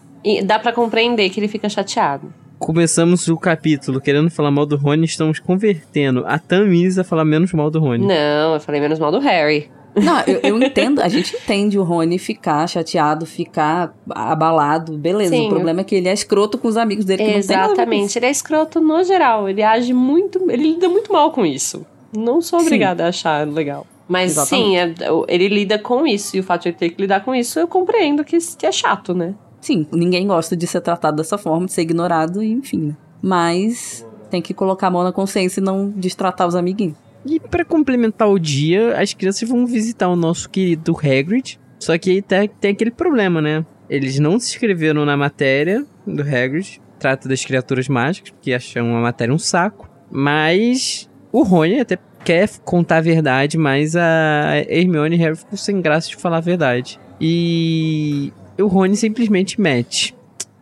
Dá 0.45 0.57
pra 0.57 0.71
compreender 0.71 1.29
que 1.29 1.39
ele 1.39 1.47
fica 1.47 1.67
chateado. 1.67 2.33
Começamos 2.59 3.27
o 3.27 3.35
capítulo 3.35 3.99
querendo 3.99 4.29
falar 4.29 4.49
mal 4.49 4.65
do 4.65 4.77
Rony, 4.77 5.05
estamos 5.05 5.37
convertendo 5.37 6.23
a 6.25 6.39
Tamis 6.39 6.97
a 6.97 7.03
falar 7.03 7.25
menos 7.25 7.51
mal 7.51 7.69
do 7.69 7.79
Rony. 7.79 8.05
Não, 8.05 8.53
eu 8.53 8.59
falei 8.59 8.79
menos 8.79 8.99
mal 8.99 9.11
do 9.11 9.19
Harry. 9.19 9.69
Não, 9.95 10.21
eu, 10.21 10.39
eu 10.41 10.57
entendo, 10.63 11.01
a 11.01 11.09
gente 11.09 11.35
entende 11.35 11.77
o 11.77 11.83
Rony 11.83 12.17
ficar 12.17 12.65
chateado, 12.67 13.25
ficar 13.25 13.93
abalado, 14.09 14.97
beleza. 14.97 15.35
Sim. 15.35 15.47
O 15.47 15.49
problema 15.49 15.81
é 15.81 15.83
que 15.83 15.95
ele 15.95 16.07
é 16.07 16.13
escroto 16.13 16.57
com 16.57 16.67
os 16.67 16.77
amigos 16.77 17.05
dele. 17.05 17.23
Que 17.23 17.31
Exatamente. 17.31 18.17
Ele 18.17 18.25
é 18.27 18.31
escroto 18.31 18.79
no 18.79 19.03
geral. 19.03 19.49
Ele 19.49 19.61
age 19.61 19.93
muito. 19.93 20.39
Ele 20.49 20.73
lida 20.73 20.87
muito 20.87 21.11
mal 21.11 21.31
com 21.31 21.45
isso. 21.45 21.85
Não 22.15 22.41
sou 22.41 22.59
Sim. 22.59 22.67
obrigada 22.67 23.05
a 23.05 23.09
achar 23.09 23.47
legal. 23.47 23.85
Mas 24.07 24.31
Exatamente. 24.31 24.65
sim, 24.67 24.77
é- 24.77 24.93
ele 25.27 25.47
lida 25.47 25.79
com 25.79 26.05
isso. 26.05 26.35
E 26.35 26.39
o 26.39 26.43
fato 26.43 26.63
de 26.63 26.69
ele 26.69 26.77
ter 26.77 26.89
que 26.89 27.01
lidar 27.01 27.23
com 27.23 27.33
isso, 27.33 27.59
eu 27.59 27.67
compreendo 27.67 28.23
que, 28.23 28.37
que 28.57 28.65
é 28.65 28.71
chato, 28.71 29.13
né? 29.13 29.33
Sim, 29.61 29.87
ninguém 29.93 30.27
gosta 30.27 30.57
de 30.57 30.67
ser 30.67 30.81
tratado 30.81 31.17
dessa 31.17 31.37
forma, 31.37 31.65
de 31.65 31.71
ser 31.73 31.83
ignorado, 31.83 32.43
e 32.43 32.51
enfim. 32.51 32.77
né? 32.87 32.97
Mas 33.21 34.05
tem 34.29 34.41
que 34.41 34.53
colocar 34.53 34.87
a 34.87 34.91
mão 34.91 35.03
na 35.03 35.11
consciência 35.13 35.61
e 35.61 35.63
não 35.63 35.89
destratar 35.89 36.47
os 36.47 36.55
amiguinhos. 36.55 36.95
E 37.25 37.39
pra 37.39 37.63
complementar 37.63 38.29
o 38.29 38.37
dia, 38.37 38.97
as 38.99 39.13
crianças 39.13 39.47
vão 39.47 39.65
visitar 39.65 40.09
o 40.09 40.15
nosso 40.15 40.49
querido 40.49 40.93
Hagrid. 40.97 41.57
Só 41.79 41.97
que 41.97 42.09
aí 42.11 42.21
tem, 42.21 42.49
tem 42.59 42.71
aquele 42.71 42.91
problema, 42.91 43.41
né? 43.41 43.65
Eles 43.89 44.19
não 44.19 44.37
se 44.39 44.49
inscreveram 44.51 45.05
na 45.05 45.15
matéria 45.15 45.85
do 46.05 46.21
Hagrid. 46.21 46.81
Trata 46.99 47.29
das 47.29 47.43
criaturas 47.45 47.87
mágicas, 47.87 48.33
que 48.41 48.53
acham 48.53 48.95
a 48.97 49.01
matéria 49.01 49.33
um 49.33 49.37
saco. 49.37 49.89
Mas 50.11 51.09
o 51.31 51.43
Rony 51.43 51.79
até 51.79 51.97
quer 52.23 52.49
contar 52.63 52.97
a 52.97 53.01
verdade, 53.01 53.57
mas 53.57 53.95
a 53.95 54.57
Hermione 54.67 55.15
e 55.15 55.19
Harry 55.19 55.35
ficam 55.35 55.57
sem 55.57 55.81
graça 55.81 56.09
de 56.09 56.15
falar 56.15 56.37
a 56.37 56.41
verdade. 56.41 56.99
E 57.19 58.31
o 58.59 58.67
Rony 58.67 58.95
simplesmente 58.95 59.59
mete. 59.59 60.15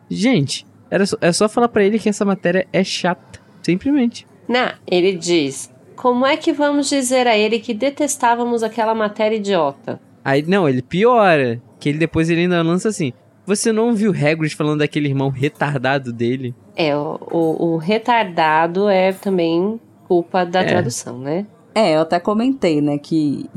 Gente, 0.09 0.65
era 0.89 1.05
só, 1.05 1.17
é 1.21 1.31
só 1.31 1.47
falar 1.47 1.69
pra 1.69 1.83
ele 1.83 1.99
que 1.99 2.09
essa 2.09 2.25
matéria 2.25 2.67
é 2.73 2.83
chata. 2.83 3.39
Simplesmente. 3.61 4.27
Não, 4.47 4.71
ele 4.85 5.13
diz: 5.13 5.71
Como 5.95 6.25
é 6.25 6.35
que 6.35 6.51
vamos 6.51 6.89
dizer 6.89 7.27
a 7.27 7.37
ele 7.37 7.59
que 7.59 7.73
detestávamos 7.73 8.63
aquela 8.63 8.93
matéria 8.93 9.35
idiota? 9.35 9.99
Aí, 10.23 10.43
não, 10.45 10.67
ele 10.67 10.81
piora. 10.81 11.61
Que 11.79 11.89
ele 11.89 11.97
depois 11.97 12.29
ele 12.29 12.41
ainda 12.41 12.61
lança 12.61 12.89
assim. 12.89 13.13
Você 13.45 13.71
não 13.71 13.93
viu 13.93 14.11
Hagrid 14.11 14.55
falando 14.55 14.79
daquele 14.79 15.07
irmão 15.07 15.29
retardado 15.29 16.13
dele? 16.13 16.53
É, 16.75 16.95
o, 16.95 17.19
o, 17.31 17.65
o 17.73 17.77
retardado 17.77 18.87
é 18.87 19.11
também 19.11 19.79
culpa 20.11 20.45
da 20.45 20.59
É. 20.61 20.65
tradução, 20.65 21.17
né? 21.19 21.45
É, 21.73 21.95
eu 21.95 22.01
até 22.01 22.19
comentei, 22.19 22.81
né, 22.81 22.97
que 22.97 23.49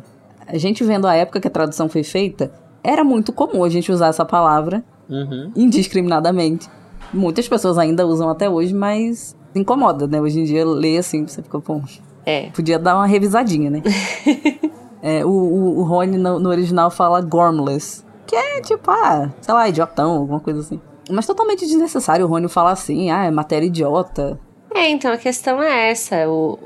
a 0.47 0.57
gente 0.57 0.85
vendo 0.85 1.05
a 1.09 1.15
época 1.17 1.41
que 1.41 1.49
a 1.49 1.51
tradução 1.51 1.89
foi 1.89 2.05
feita, 2.05 2.53
era 2.81 3.03
muito 3.03 3.33
comum 3.33 3.65
a 3.65 3.69
gente 3.69 3.91
usar 3.91 4.07
essa 4.07 4.25
palavra 4.25 4.85
Uhum. 5.11 5.51
indiscriminadamente. 5.57 6.69
Muitas 7.13 7.49
pessoas 7.49 7.77
ainda 7.77 8.07
usam 8.07 8.29
até 8.29 8.49
hoje, 8.49 8.73
mas 8.73 9.35
incomoda, 9.53 10.07
né? 10.07 10.21
Hoje 10.21 10.39
em 10.41 10.45
dia, 10.45 10.65
ler 10.65 10.99
assim, 10.99 11.27
você 11.27 11.43
fica, 11.43 11.59
pô, 11.61 11.81
É. 12.25 12.51
podia 12.51 12.79
dar 12.79 12.95
uma 12.95 13.07
revisadinha, 13.07 13.69
né? 13.69 13.83
É, 15.07 15.23
o, 15.23 15.29
o, 15.29 15.79
o 15.81 15.83
Rony 15.83 16.17
no, 16.17 16.39
no 16.39 16.49
original 16.49 16.91
fala 16.91 17.21
Gormless, 17.21 18.03
que 18.27 18.35
é 18.35 18.63
tipo, 18.63 18.91
ah, 18.91 19.29
sei 19.43 19.53
lá, 19.53 19.69
idiotão, 19.69 20.13
alguma 20.13 20.41
coisa 20.41 20.61
assim. 20.61 20.81
Mas 21.11 21.27
totalmente 21.27 21.67
desnecessário 21.67 22.25
o 22.25 22.29
Rony 22.29 22.49
falar 22.49 22.71
assim, 22.71 23.11
ah, 23.11 23.25
é 23.25 23.31
matéria 23.31 23.67
idiota. 23.67 24.39
É, 24.75 24.91
então 24.91 25.13
a 25.13 25.17
questão 25.17 25.63
é 25.63 25.91
essa. 25.91 26.29
O, 26.29 26.59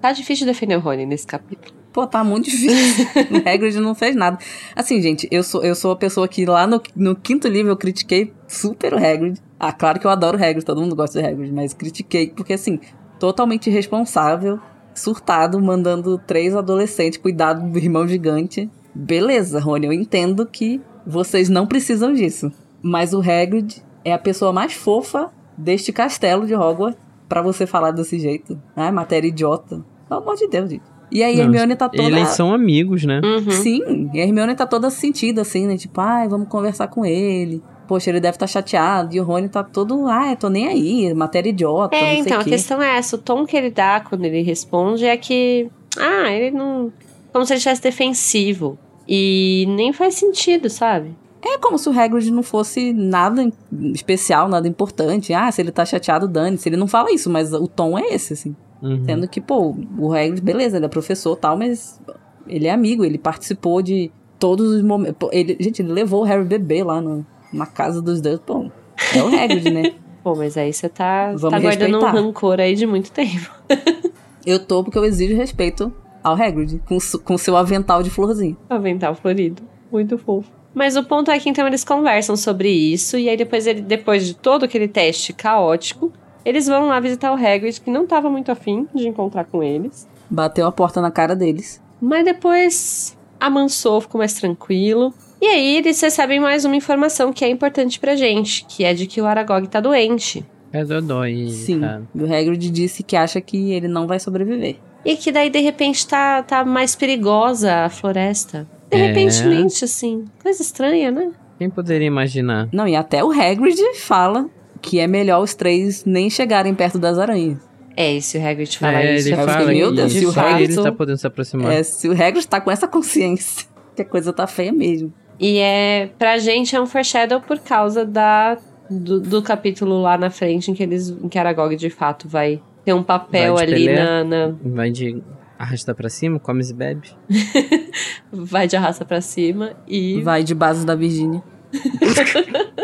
tá 0.00 0.12
difícil 0.12 0.46
de 0.46 0.52
defender 0.52 0.76
o 0.76 0.80
Rony 0.80 1.06
nesse 1.06 1.26
capítulo. 1.26 1.76
Pô, 1.92 2.06
tá 2.06 2.22
muito 2.22 2.50
difícil. 2.50 3.06
o 3.30 3.48
Hagrid 3.48 3.78
não 3.80 3.94
fez 3.94 4.14
nada. 4.14 4.38
Assim, 4.74 5.00
gente, 5.00 5.28
eu 5.30 5.42
sou, 5.42 5.64
eu 5.64 5.74
sou 5.74 5.92
a 5.92 5.96
pessoa 5.96 6.28
que 6.28 6.46
lá 6.46 6.66
no, 6.66 6.80
no 6.94 7.16
quinto 7.16 7.48
livro 7.48 7.70
eu 7.72 7.76
critiquei 7.76 8.32
super 8.46 8.94
o 8.94 8.96
Hagrid. 8.96 9.40
Ah, 9.58 9.72
claro 9.72 9.98
que 9.98 10.06
eu 10.06 10.10
adoro 10.10 10.38
o 10.38 10.42
Hagrid, 10.42 10.64
todo 10.64 10.80
mundo 10.80 10.94
gosta 10.94 11.20
do 11.20 11.26
Hagrid, 11.26 11.52
mas 11.52 11.74
critiquei 11.74 12.28
porque, 12.30 12.52
assim, 12.52 12.78
totalmente 13.18 13.68
irresponsável, 13.68 14.60
surtado, 14.94 15.60
mandando 15.60 16.18
três 16.18 16.54
adolescentes 16.54 17.18
cuidar 17.18 17.54
do 17.54 17.76
irmão 17.76 18.06
gigante. 18.06 18.70
Beleza, 18.94 19.58
Rony, 19.58 19.86
eu 19.86 19.92
entendo 19.92 20.46
que 20.46 20.80
vocês 21.06 21.48
não 21.48 21.66
precisam 21.66 22.12
disso. 22.12 22.52
Mas 22.80 23.12
o 23.12 23.20
Hagrid 23.20 23.82
é 24.04 24.12
a 24.12 24.18
pessoa 24.18 24.52
mais 24.52 24.72
fofa 24.72 25.32
deste 25.56 25.92
castelo 25.92 26.46
de 26.46 26.54
Hogwarts 26.54 27.07
pra 27.28 27.42
você 27.42 27.66
falar 27.66 27.90
desse 27.90 28.18
jeito. 28.18 28.60
Ah, 28.74 28.90
matéria 28.90 29.28
idiota. 29.28 29.84
Pelo 30.08 30.20
amor 30.20 30.36
de 30.36 30.48
Deus, 30.48 30.70
gente. 30.70 30.82
E 31.10 31.22
aí 31.22 31.34
a 31.34 31.36
Não, 31.38 31.44
Hermione 31.44 31.74
tá 31.76 31.88
toda... 31.88 32.02
Eles 32.02 32.28
são 32.28 32.52
amigos, 32.52 33.04
né? 33.04 33.20
Uhum. 33.24 33.50
Sim, 33.50 34.10
e 34.12 34.20
a 34.20 34.24
Hermione 34.24 34.54
tá 34.54 34.66
toda 34.66 34.90
sentida, 34.90 35.40
assim, 35.40 35.66
né? 35.66 35.76
Tipo, 35.76 36.00
ai, 36.00 36.28
vamos 36.28 36.48
conversar 36.48 36.88
com 36.88 37.04
ele. 37.04 37.62
Poxa, 37.86 38.10
ele 38.10 38.20
deve 38.20 38.36
estar 38.36 38.46
chateado. 38.46 39.16
E 39.16 39.20
o 39.20 39.24
Rony 39.24 39.48
tá 39.48 39.62
todo, 39.62 40.06
ai, 40.06 40.36
tô 40.36 40.50
nem 40.50 40.68
aí, 40.68 41.14
matéria 41.14 41.48
idiota, 41.48 41.96
É, 41.96 42.00
não 42.00 42.08
sei 42.08 42.18
então, 42.20 42.40
a 42.40 42.44
quê. 42.44 42.50
questão 42.50 42.82
é 42.82 42.98
essa. 42.98 43.16
O 43.16 43.18
tom 43.18 43.46
que 43.46 43.56
ele 43.56 43.70
dá 43.70 44.00
quando 44.00 44.24
ele 44.26 44.42
responde 44.42 45.06
é 45.06 45.16
que. 45.16 45.70
Ah, 45.98 46.30
ele 46.30 46.50
não. 46.50 46.92
Como 47.32 47.46
se 47.46 47.52
ele 47.54 47.58
estivesse 47.58 47.82
defensivo. 47.82 48.78
E 49.08 49.64
nem 49.70 49.90
faz 49.94 50.14
sentido, 50.16 50.68
sabe? 50.68 51.16
É 51.42 51.58
como 51.58 51.78
se 51.78 51.88
o 51.88 51.98
Hagrid 51.98 52.30
não 52.30 52.42
fosse 52.42 52.92
nada 52.92 53.48
especial, 53.94 54.48
nada 54.48 54.66
importante. 54.66 55.32
Ah, 55.32 55.50
se 55.50 55.62
ele 55.62 55.70
tá 55.70 55.84
chateado, 55.84 56.26
dane-se. 56.26 56.68
Ele 56.68 56.76
não 56.76 56.88
fala 56.88 57.12
isso, 57.12 57.30
mas 57.30 57.52
o 57.52 57.68
tom 57.68 57.98
é 57.98 58.14
esse, 58.14 58.32
assim. 58.32 58.56
Uhum. 58.82 59.04
Sendo 59.04 59.28
que, 59.28 59.40
pô, 59.40 59.76
o 59.98 60.12
Hagrid, 60.12 60.40
beleza, 60.40 60.76
ele 60.76 60.86
é 60.86 60.88
professor 60.88 61.36
e 61.36 61.40
tal, 61.40 61.56
mas 61.56 62.00
ele 62.46 62.66
é 62.66 62.70
amigo, 62.70 63.04
ele 63.04 63.18
participou 63.18 63.82
de 63.82 64.10
todos 64.38 64.68
os 64.72 64.82
momentos. 64.82 65.28
Ele, 65.32 65.56
gente, 65.60 65.82
ele 65.82 65.92
levou 65.92 66.22
o 66.22 66.24
Harry 66.24 66.44
bebê 66.44 66.82
lá 66.82 67.00
no, 67.00 67.24
na 67.52 67.66
casa 67.66 68.00
dos 68.00 68.20
dois. 68.20 68.38
Pô, 68.40 68.70
é 69.14 69.22
o 69.22 69.26
Hagrid, 69.26 69.70
né? 69.70 69.94
Pô, 70.22 70.34
mas 70.34 70.56
aí 70.56 70.72
você 70.72 70.88
tá, 70.88 71.28
Vamos 71.28 71.50
tá 71.50 71.60
guardando 71.60 71.98
um 71.98 72.04
rancor 72.04 72.60
aí 72.60 72.74
de 72.74 72.86
muito 72.86 73.10
tempo. 73.12 73.50
Eu 74.44 74.58
tô 74.58 74.82
porque 74.82 74.96
eu 74.96 75.04
exijo 75.04 75.36
respeito 75.36 75.92
ao 76.24 76.34
Hagrid, 76.34 76.80
com, 76.86 76.96
com 77.22 77.36
seu 77.36 77.54
avental 77.54 78.02
de 78.02 78.08
florzinha. 78.08 78.56
Avental 78.70 79.14
florido. 79.14 79.62
Muito 79.92 80.16
fofo. 80.16 80.50
Mas 80.74 80.96
o 80.96 81.04
ponto 81.04 81.30
é 81.30 81.38
que 81.38 81.48
então 81.48 81.66
eles 81.66 81.84
conversam 81.84 82.36
sobre 82.36 82.70
isso. 82.70 83.18
E 83.18 83.28
aí 83.28 83.36
depois, 83.36 83.66
ele, 83.66 83.80
depois 83.80 84.26
de 84.26 84.34
todo 84.34 84.64
aquele 84.64 84.86
teste 84.86 85.32
caótico, 85.32 86.12
eles 86.44 86.66
vão 86.66 86.86
lá 86.86 87.00
visitar 87.00 87.32
o 87.32 87.34
Hagrid, 87.34 87.80
que 87.80 87.90
não 87.90 88.06
tava 88.06 88.30
muito 88.30 88.50
afim 88.50 88.86
de 88.94 89.08
encontrar 89.08 89.44
com 89.44 89.62
eles. 89.62 90.08
Bateu 90.30 90.66
a 90.66 90.72
porta 90.72 91.00
na 91.00 91.10
cara 91.10 91.34
deles. 91.34 91.82
Mas 92.00 92.24
depois 92.24 93.16
amansou, 93.40 94.00
ficou 94.00 94.18
mais 94.18 94.34
tranquilo. 94.34 95.12
E 95.40 95.46
aí 95.46 95.76
eles 95.76 96.00
recebem 96.00 96.40
mais 96.40 96.64
uma 96.64 96.76
informação 96.76 97.32
que 97.32 97.44
é 97.44 97.48
importante 97.48 97.98
pra 98.00 98.16
gente, 98.16 98.64
que 98.66 98.84
é 98.84 98.92
de 98.92 99.06
que 99.06 99.20
o 99.20 99.26
Aragog 99.26 99.68
tá 99.68 99.80
doente. 99.80 100.44
É 100.72 100.84
dodói. 100.84 101.48
Sim. 101.48 101.80
tá. 101.80 102.00
O 102.14 102.24
Hagrid 102.24 102.70
disse 102.70 103.02
que 103.02 103.16
acha 103.16 103.40
que 103.40 103.72
ele 103.72 103.88
não 103.88 104.06
vai 104.06 104.20
sobreviver. 104.20 104.76
E 105.04 105.16
que 105.16 105.32
daí, 105.32 105.48
de 105.48 105.60
repente, 105.60 106.06
tá, 106.06 106.42
tá 106.42 106.64
mais 106.64 106.94
perigosa 106.94 107.84
a 107.84 107.88
floresta. 107.88 108.66
De 108.90 108.96
É. 108.96 109.06
repentemente, 109.06 109.84
assim. 109.84 110.24
Coisa 110.42 110.62
estranha, 110.62 111.10
né? 111.10 111.30
Quem 111.58 111.68
poderia 111.68 112.06
imaginar? 112.06 112.68
Não, 112.72 112.86
e 112.86 112.94
até 112.96 113.22
o 113.24 113.30
Hagrid 113.32 113.76
fala 113.96 114.48
que 114.80 114.98
é 115.00 115.06
melhor 115.06 115.42
os 115.42 115.54
três 115.54 116.04
nem 116.04 116.30
chegarem 116.30 116.74
perto 116.74 116.98
das 116.98 117.18
aranhas. 117.18 117.58
É, 117.96 118.12
e 118.14 118.22
se 118.22 118.38
o 118.38 118.46
Hagrid 118.48 118.78
falar 118.78 119.02
é, 119.04 119.16
isso, 119.16 119.26
ele 119.28 119.34
eu 119.34 119.38
fala 119.44 119.58
fiquei, 119.58 119.76
meu 119.78 119.92
Deus, 119.92 120.12
se 120.12 120.24
o 120.24 120.30
Harry- 120.30 120.62
ele 120.64 120.76
tá 120.76 120.92
podendo 120.92 121.18
se 121.18 121.26
aproximar. 121.26 121.72
É, 121.72 121.82
se 121.82 122.08
o 122.08 122.12
Hagrid 122.12 122.46
tá 122.46 122.60
com 122.60 122.70
essa 122.70 122.86
consciência, 122.86 123.66
que 123.96 124.02
a 124.02 124.04
coisa 124.04 124.32
tá 124.32 124.46
feia 124.46 124.72
mesmo. 124.72 125.12
E 125.40 125.58
é, 125.58 126.10
pra 126.16 126.38
gente 126.38 126.76
é 126.76 126.80
um 126.80 126.86
foreshadow 126.86 127.40
por 127.40 127.58
causa 127.58 128.04
da, 128.04 128.56
do, 128.88 129.20
do 129.20 129.42
capítulo 129.42 130.00
lá 130.00 130.16
na 130.16 130.30
frente 130.30 130.70
em 130.70 130.74
que 130.74 130.82
eles 130.84 131.08
em 131.10 131.28
que 131.28 131.36
Aragog 131.38 131.74
de 131.74 131.90
fato 131.90 132.28
vai 132.28 132.60
ter 132.84 132.92
um 132.92 133.02
papel 133.02 133.58
ali 133.58 133.86
Pelé. 133.86 134.04
na, 134.04 134.24
na- 134.24 134.54
Vai 134.64 134.90
de 134.90 135.20
arrasta 135.58 135.94
pra 135.94 136.08
cima, 136.08 136.38
come 136.38 136.62
e 136.62 136.72
bebe. 136.72 137.10
vai 138.32 138.68
de 138.68 138.76
arrasta 138.76 139.04
pra 139.04 139.20
cima 139.20 139.74
e 139.86 140.22
Vai 140.22 140.44
de 140.44 140.54
base 140.54 140.86
da 140.86 140.94
Virgínia. 140.94 141.42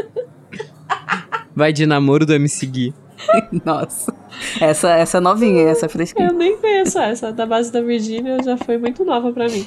Vai 1.57 1.73
de 1.73 1.87
namoro 1.87 2.27
do 2.27 2.35
MC 2.35 2.67
Gui. 2.67 2.95
Nossa. 3.65 4.13
Essa, 4.61 4.91
essa 4.91 5.19
é 5.19 5.21
novinha, 5.21 5.69
essa 5.69 5.87
é 5.87 5.89
fresquinha. 5.89 6.29
eu 6.29 6.35
nem 6.35 6.57
conheço 6.57 6.99
essa 6.99 7.33
da 7.33 7.47
base 7.47 7.73
da 7.73 7.81
Virgínia 7.81 8.43
já 8.43 8.57
foi 8.57 8.77
muito 8.77 9.05
nova 9.05 9.33
pra 9.33 9.47
mim. 9.47 9.65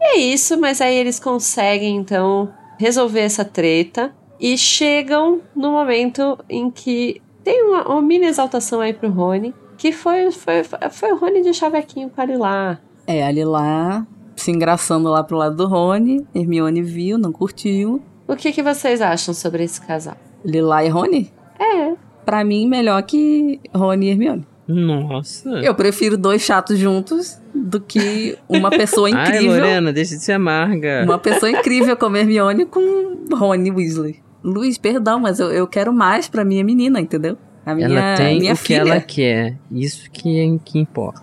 é 0.00 0.18
isso, 0.18 0.58
mas 0.58 0.80
aí 0.80 0.96
eles 0.96 1.20
conseguem 1.20 1.96
então 1.96 2.52
resolver 2.78 3.20
essa 3.20 3.44
treta 3.44 4.12
e 4.40 4.58
chegam 4.58 5.40
no 5.54 5.70
momento 5.70 6.36
em 6.48 6.68
que 6.68 7.22
tem 7.44 7.62
uma, 7.62 7.88
uma 7.88 8.02
mini 8.02 8.26
exaltação 8.26 8.80
aí 8.80 8.92
pro 8.92 9.08
Rony, 9.08 9.54
que 9.78 9.92
foi, 9.92 10.30
foi, 10.30 10.62
foi 10.90 11.12
o 11.12 11.16
Rony 11.16 11.40
de 11.40 11.54
chavequinho 11.54 12.10
com 12.10 12.20
a 12.20 12.24
Lilá. 12.26 12.78
É, 13.06 13.26
ali 13.26 13.44
lá, 13.44 14.06
se 14.36 14.50
engraçando 14.50 15.08
lá 15.08 15.24
pro 15.24 15.38
lado 15.38 15.56
do 15.56 15.66
Rony. 15.66 16.26
Hermione 16.34 16.82
viu, 16.82 17.16
não 17.16 17.32
curtiu. 17.32 18.02
O 18.26 18.36
que, 18.36 18.52
que 18.52 18.62
vocês 18.62 19.00
acham 19.00 19.32
sobre 19.32 19.64
esse 19.64 19.80
casal? 19.80 20.16
Lila 20.44 20.84
e 20.84 20.88
Rony? 20.88 21.32
É, 21.58 21.94
Pra 22.28 22.44
mim, 22.44 22.68
melhor 22.68 23.02
que 23.04 23.58
Rony 23.74 24.06
e 24.06 24.10
Hermione. 24.10 24.46
Nossa. 24.66 25.48
Eu 25.62 25.74
prefiro 25.74 26.18
dois 26.18 26.42
chatos 26.42 26.78
juntos 26.78 27.40
do 27.54 27.80
que 27.80 28.36
uma 28.46 28.68
pessoa 28.68 29.08
Ai, 29.16 29.28
incrível. 29.28 29.52
Lorena, 29.56 29.90
deixa 29.94 30.14
de 30.14 30.22
ser 30.22 30.32
amarga. 30.32 31.04
Uma 31.04 31.18
pessoa 31.18 31.50
incrível 31.50 31.96
como 31.96 32.18
Hermione 32.18 32.66
com 32.66 33.24
Rony 33.32 33.70
Weasley. 33.70 34.22
Luiz, 34.44 34.76
perdão, 34.76 35.18
mas 35.18 35.40
eu, 35.40 35.50
eu 35.50 35.66
quero 35.66 35.90
mais 35.90 36.28
pra 36.28 36.44
minha 36.44 36.62
menina, 36.62 37.00
entendeu? 37.00 37.38
A 37.68 37.74
minha, 37.74 37.86
ela 37.86 38.16
tem 38.16 38.40
minha 38.40 38.54
o 38.54 38.56
que 38.56 38.62
filha. 38.62 38.78
ela 38.78 38.98
quer. 38.98 39.58
Isso 39.70 40.10
que 40.10 40.40
é 40.40 40.58
que 40.64 40.78
importa. 40.78 41.22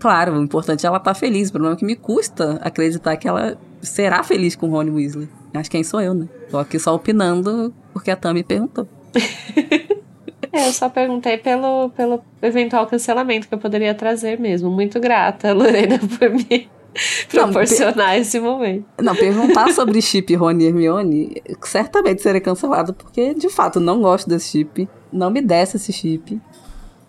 Claro, 0.00 0.36
o 0.36 0.42
importante 0.42 0.84
é 0.84 0.88
ela 0.88 0.96
estar 0.96 1.14
feliz. 1.14 1.50
O 1.50 1.52
problema 1.52 1.76
é 1.76 1.78
que 1.78 1.84
me 1.84 1.94
custa 1.94 2.58
acreditar 2.62 3.16
que 3.16 3.28
ela 3.28 3.56
será 3.80 4.24
feliz 4.24 4.56
com 4.56 4.68
Rony 4.68 4.90
Weasley. 4.90 5.28
Mas 5.52 5.68
quem 5.68 5.84
sou 5.84 6.00
eu, 6.00 6.12
né? 6.12 6.28
Tô 6.50 6.58
aqui 6.58 6.80
só 6.80 6.92
opinando 6.96 7.72
porque 7.92 8.10
a 8.10 8.16
Tami 8.16 8.42
perguntou. 8.42 8.88
é, 10.52 10.66
eu 10.66 10.72
só 10.72 10.88
perguntei 10.88 11.38
pelo, 11.38 11.90
pelo 11.90 12.20
eventual 12.42 12.88
cancelamento 12.88 13.46
que 13.46 13.54
eu 13.54 13.58
poderia 13.58 13.94
trazer 13.94 14.36
mesmo. 14.36 14.68
Muito 14.68 14.98
grata, 14.98 15.52
Lorena, 15.54 16.00
por 16.00 16.28
me, 16.28 16.68
proporcionar 17.30 18.18
esse 18.18 18.40
momento. 18.40 18.84
Não, 19.00 19.14
perguntar 19.14 19.72
sobre 19.72 20.02
chip 20.02 20.34
Rony 20.34 20.64
e 20.64 20.66
Hermione, 20.66 21.42
certamente 21.62 22.20
serei 22.20 22.40
cancelado, 22.40 22.92
porque 22.92 23.32
de 23.32 23.48
fato 23.48 23.78
não 23.78 24.02
gosto 24.02 24.28
desse 24.28 24.50
chip. 24.50 24.88
Não 25.14 25.30
me 25.30 25.40
desce 25.40 25.76
esse 25.76 25.92
chip. 25.92 26.40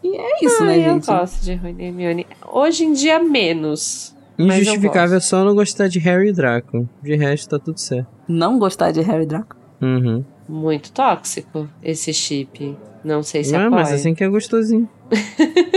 E 0.03 0.15
é 0.15 0.45
isso, 0.45 0.61
Ai, 0.63 0.77
né, 0.77 0.89
eu 0.89 0.93
gente? 0.93 1.07
gosto 1.07 1.43
de 1.43 1.55
Rony 1.55 1.83
e 1.83 1.85
Hermione. 1.87 2.27
Hoje 2.51 2.83
em 2.85 2.93
dia, 2.93 3.17
menos. 3.19 4.15
Eu 4.37 4.45
Injustificável 4.45 5.17
é 5.17 5.19
só 5.19 5.43
não 5.43 5.55
gostar 5.55 5.87
de 5.87 5.97
Harry 5.99 6.29
e 6.29 6.33
Draco. 6.33 6.87
De 7.01 7.15
resto, 7.15 7.49
tá 7.49 7.57
tudo 7.57 7.79
certo. 7.79 8.07
Não 8.27 8.59
gostar 8.59 8.91
de 8.91 9.01
Harry 9.01 9.25
Draco. 9.25 9.55
Uhum. 9.81 10.23
Muito 10.47 10.91
tóxico 10.91 11.67
esse 11.81 12.13
chip. 12.13 12.77
Não 13.03 13.23
sei 13.23 13.43
se 13.43 13.55
Ah, 13.55 13.65
apoia. 13.67 13.81
mas 13.81 13.91
assim 13.91 14.13
que 14.13 14.23
é 14.23 14.27
gostosinho. 14.29 14.87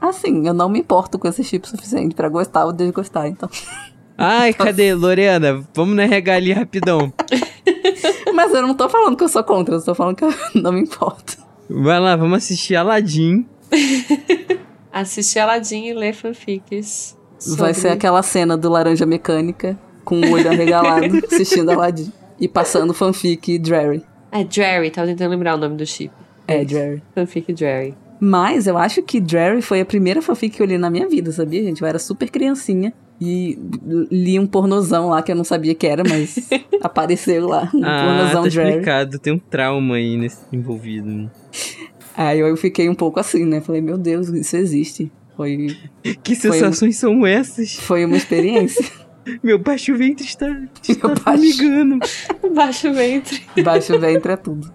Assim, 0.00 0.46
eu 0.48 0.52
não 0.52 0.68
me 0.68 0.80
importo 0.80 1.16
com 1.18 1.28
esse 1.28 1.44
chip 1.44 1.66
suficiente 1.68 2.12
pra 2.14 2.28
gostar 2.28 2.64
ou 2.66 2.72
desgostar, 2.72 3.26
então. 3.28 3.48
Ai, 4.18 4.52
cadê? 4.52 4.92
Lorena, 4.94 5.62
vamos 5.74 5.94
na 5.94 6.04
regalia 6.04 6.56
rapidão. 6.56 7.12
Mas 8.34 8.52
eu 8.52 8.62
não 8.62 8.74
tô 8.74 8.88
falando 8.88 9.16
que 9.16 9.22
eu 9.24 9.28
sou 9.28 9.44
contra, 9.44 9.74
eu 9.76 9.82
tô 9.84 9.94
falando 9.94 10.16
que 10.16 10.24
eu 10.24 10.34
não 10.56 10.72
me 10.72 10.80
importo. 10.80 11.38
Vai 11.74 11.98
lá, 12.00 12.14
vamos 12.16 12.38
assistir 12.38 12.74
Aladdin. 12.76 13.46
Assistir 14.92 15.38
Aladdin 15.38 15.86
e 15.86 15.94
ler 15.94 16.12
fanfics. 16.14 17.16
Vai 17.56 17.72
sobre- 17.72 17.74
ser 17.74 17.88
aquela 17.88 18.22
cena 18.22 18.56
do 18.56 18.68
Laranja 18.68 19.06
Mecânica, 19.06 19.78
com 20.04 20.20
o 20.20 20.32
olho 20.32 20.48
arregalado, 20.50 21.18
assistindo 21.32 21.70
Aladdin. 21.70 22.12
E 22.38 22.46
passando 22.46 22.92
fanfic 22.92 23.58
Drarry. 23.58 24.02
É 24.30 24.46
Jerry, 24.48 24.90
tava 24.90 25.06
tentando 25.08 25.30
lembrar 25.30 25.54
o 25.54 25.58
nome 25.58 25.76
do 25.76 25.86
chip. 25.86 26.12
É, 26.46 26.64
Drarry. 26.64 27.02
Fanfic 27.14 27.54
Jerry. 27.56 27.94
Mas 28.20 28.66
eu 28.66 28.76
acho 28.78 29.02
que 29.02 29.20
Drarry 29.20 29.62
foi 29.62 29.80
a 29.80 29.84
primeira 29.84 30.20
fanfic 30.20 30.56
que 30.56 30.62
eu 30.62 30.66
li 30.66 30.76
na 30.78 30.90
minha 30.90 31.08
vida, 31.08 31.32
sabia, 31.32 31.62
gente? 31.62 31.80
Eu 31.82 31.88
era 31.88 31.98
super 31.98 32.28
criancinha 32.30 32.92
e 33.20 33.58
li 34.10 34.38
um 34.38 34.46
pornozão 34.46 35.08
lá 35.08 35.22
que 35.22 35.32
eu 35.32 35.36
não 35.36 35.44
sabia 35.44 35.74
que 35.74 35.86
era, 35.86 36.02
mas 36.08 36.36
apareceu 36.82 37.46
lá. 37.48 37.70
Um 37.74 37.82
Ah, 37.84 38.04
pornozão 38.04 38.42
tá 38.44 38.48
Drarry. 38.48 38.70
explicado. 38.70 39.18
Tem 39.18 39.32
um 39.32 39.38
trauma 39.38 39.96
aí 39.96 40.16
nesse, 40.16 40.38
envolvido. 40.52 41.30
Aí 42.16 42.40
eu 42.40 42.56
fiquei 42.56 42.88
um 42.88 42.94
pouco 42.94 43.18
assim, 43.20 43.44
né? 43.44 43.60
Falei, 43.60 43.80
meu 43.80 43.96
Deus, 43.98 44.28
isso 44.28 44.56
existe. 44.56 45.10
Foi, 45.36 45.68
Que 46.22 46.34
Foi 46.36 46.50
um- 46.50 46.52
sensações 46.54 46.96
são 46.98 47.26
essas? 47.26 47.74
foi 47.74 48.04
uma 48.04 48.16
experiência. 48.16 48.84
Meu 49.40 49.56
baixo 49.56 49.96
ventre 49.96 50.24
está, 50.26 50.48
está 50.82 51.06
baixo- 51.08 51.22
formigando. 51.22 51.98
Baixo 52.52 52.92
ventre. 52.92 53.40
Baixo 53.62 53.96
ventre 53.96 54.32
é 54.32 54.36
tudo. 54.36 54.72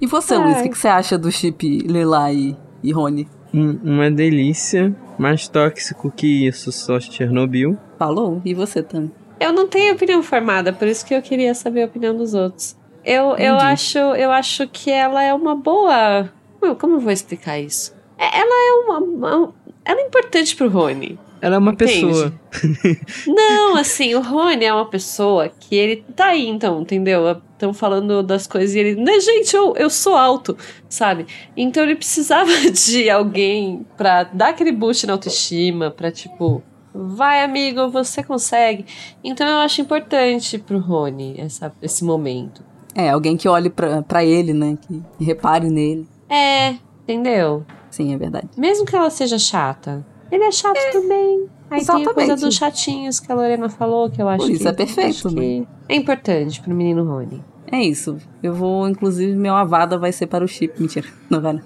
E 0.00 0.06
você, 0.06 0.34
Ai. 0.34 0.44
Luiz, 0.44 0.58
o 0.58 0.62
que, 0.62 0.68
que 0.68 0.78
você 0.78 0.86
acha 0.86 1.18
do 1.18 1.32
chip 1.32 1.66
Lila 1.80 2.32
e, 2.32 2.56
e 2.80 2.92
Rony? 2.92 3.26
Uma 3.52 4.08
delícia. 4.08 4.94
Mais 5.18 5.48
tóxico 5.48 6.12
que 6.12 6.46
isso, 6.46 6.70
só 6.70 7.00
Chernobyl. 7.00 7.76
Falou? 7.98 8.40
E 8.44 8.54
você 8.54 8.84
também? 8.84 9.10
Eu 9.40 9.52
não 9.52 9.66
tenho 9.66 9.94
opinião 9.94 10.22
formada, 10.22 10.72
por 10.72 10.86
isso 10.86 11.04
que 11.04 11.12
eu 11.12 11.20
queria 11.20 11.52
saber 11.52 11.82
a 11.82 11.86
opinião 11.86 12.16
dos 12.16 12.34
outros. 12.34 12.76
Eu, 13.10 13.36
eu, 13.36 13.54
acho, 13.56 13.98
eu 13.98 14.30
acho 14.30 14.66
que 14.68 14.90
ela 14.90 15.22
é 15.22 15.32
uma 15.32 15.54
boa. 15.54 16.30
Como- 16.60 16.76
Como 16.76 16.94
eu 16.96 17.00
vou 17.00 17.12
explicar 17.12 17.58
isso? 17.58 17.94
É- 18.18 18.38
Ela 18.40 18.68
é 18.68 18.72
uma. 18.84 18.98
uma- 18.98 19.54
ela 19.84 20.00
é 20.00 20.04
importante 20.04 20.54
pro 20.54 20.68
Rony. 20.68 21.18
Ela 21.40 21.54
é 21.54 21.58
uma 21.58 21.72
Entende? 21.72 21.92
pessoa. 22.06 22.32
Não, 23.26 23.76
assim, 23.76 24.14
o 24.14 24.20
Rony 24.20 24.64
é 24.64 24.72
uma 24.74 24.86
pessoa 24.86 25.48
que 25.48 25.74
ele 25.74 26.04
tá 26.16 26.26
aí, 26.26 26.48
então, 26.48 26.82
entendeu? 26.82 27.40
Estão 27.52 27.72
falando 27.72 28.22
das 28.22 28.46
coisas 28.46 28.74
e 28.74 28.78
ele. 28.80 29.00
Né, 29.00 29.18
gente, 29.20 29.54
eu, 29.54 29.74
eu 29.76 29.88
sou 29.88 30.14
alto, 30.16 30.56
sabe? 30.88 31.26
Então 31.56 31.82
ele 31.84 31.94
precisava 31.96 32.50
de 32.70 33.08
alguém 33.08 33.86
pra 33.96 34.24
dar 34.24 34.48
aquele 34.48 34.72
boost 34.72 35.06
na 35.06 35.12
autoestima, 35.14 35.90
pra 35.90 36.10
tipo. 36.10 36.62
Vai, 36.92 37.44
amigo, 37.44 37.88
você 37.88 38.22
consegue. 38.24 38.84
Então 39.22 39.46
eu 39.46 39.58
acho 39.58 39.80
importante 39.80 40.58
pro 40.58 40.78
Rony 40.78 41.36
essa, 41.38 41.72
esse 41.80 42.02
momento. 42.04 42.62
É, 42.94 43.10
alguém 43.10 43.36
que 43.36 43.48
olhe 43.48 43.70
pra, 43.70 44.02
pra 44.02 44.24
ele, 44.24 44.52
né? 44.52 44.76
Que, 44.80 45.02
repare 45.24 45.68
nele. 45.68 46.08
É, 46.28 46.76
entendeu? 47.02 47.64
Sim, 47.90 48.14
é 48.14 48.18
verdade. 48.18 48.48
Mesmo 48.56 48.84
que 48.84 48.94
ela 48.94 49.10
seja 49.10 49.38
chata. 49.38 50.04
Ele 50.30 50.44
é 50.44 50.52
chato 50.52 50.78
também. 50.92 51.48
Aí 51.70 51.84
tem 51.84 51.94
a 51.94 52.04
coisa 52.04 52.04
exatamente. 52.04 52.40
dos 52.40 52.54
chatinhos 52.54 53.20
que 53.20 53.30
a 53.30 53.34
Lorena 53.34 53.68
falou, 53.68 54.10
que 54.10 54.20
eu 54.20 54.28
acho 54.28 54.44
Por 54.44 54.50
isso 54.50 54.62
que, 54.62 54.68
é 54.68 54.72
perfeito, 54.72 55.28
que 55.28 55.66
é 55.88 55.94
importante 55.94 56.60
pro 56.60 56.74
menino 56.74 57.04
Rony. 57.04 57.42
É 57.70 57.80
isso. 57.82 58.16
Eu 58.42 58.54
vou, 58.54 58.88
inclusive, 58.88 59.34
meu 59.36 59.54
avada 59.54 59.98
vai 59.98 60.10
ser 60.10 60.26
para 60.26 60.44
o 60.44 60.48
chip. 60.48 60.80
Mentira, 60.80 61.06
não 61.28 61.40
vai 61.40 61.52
não. 61.54 61.62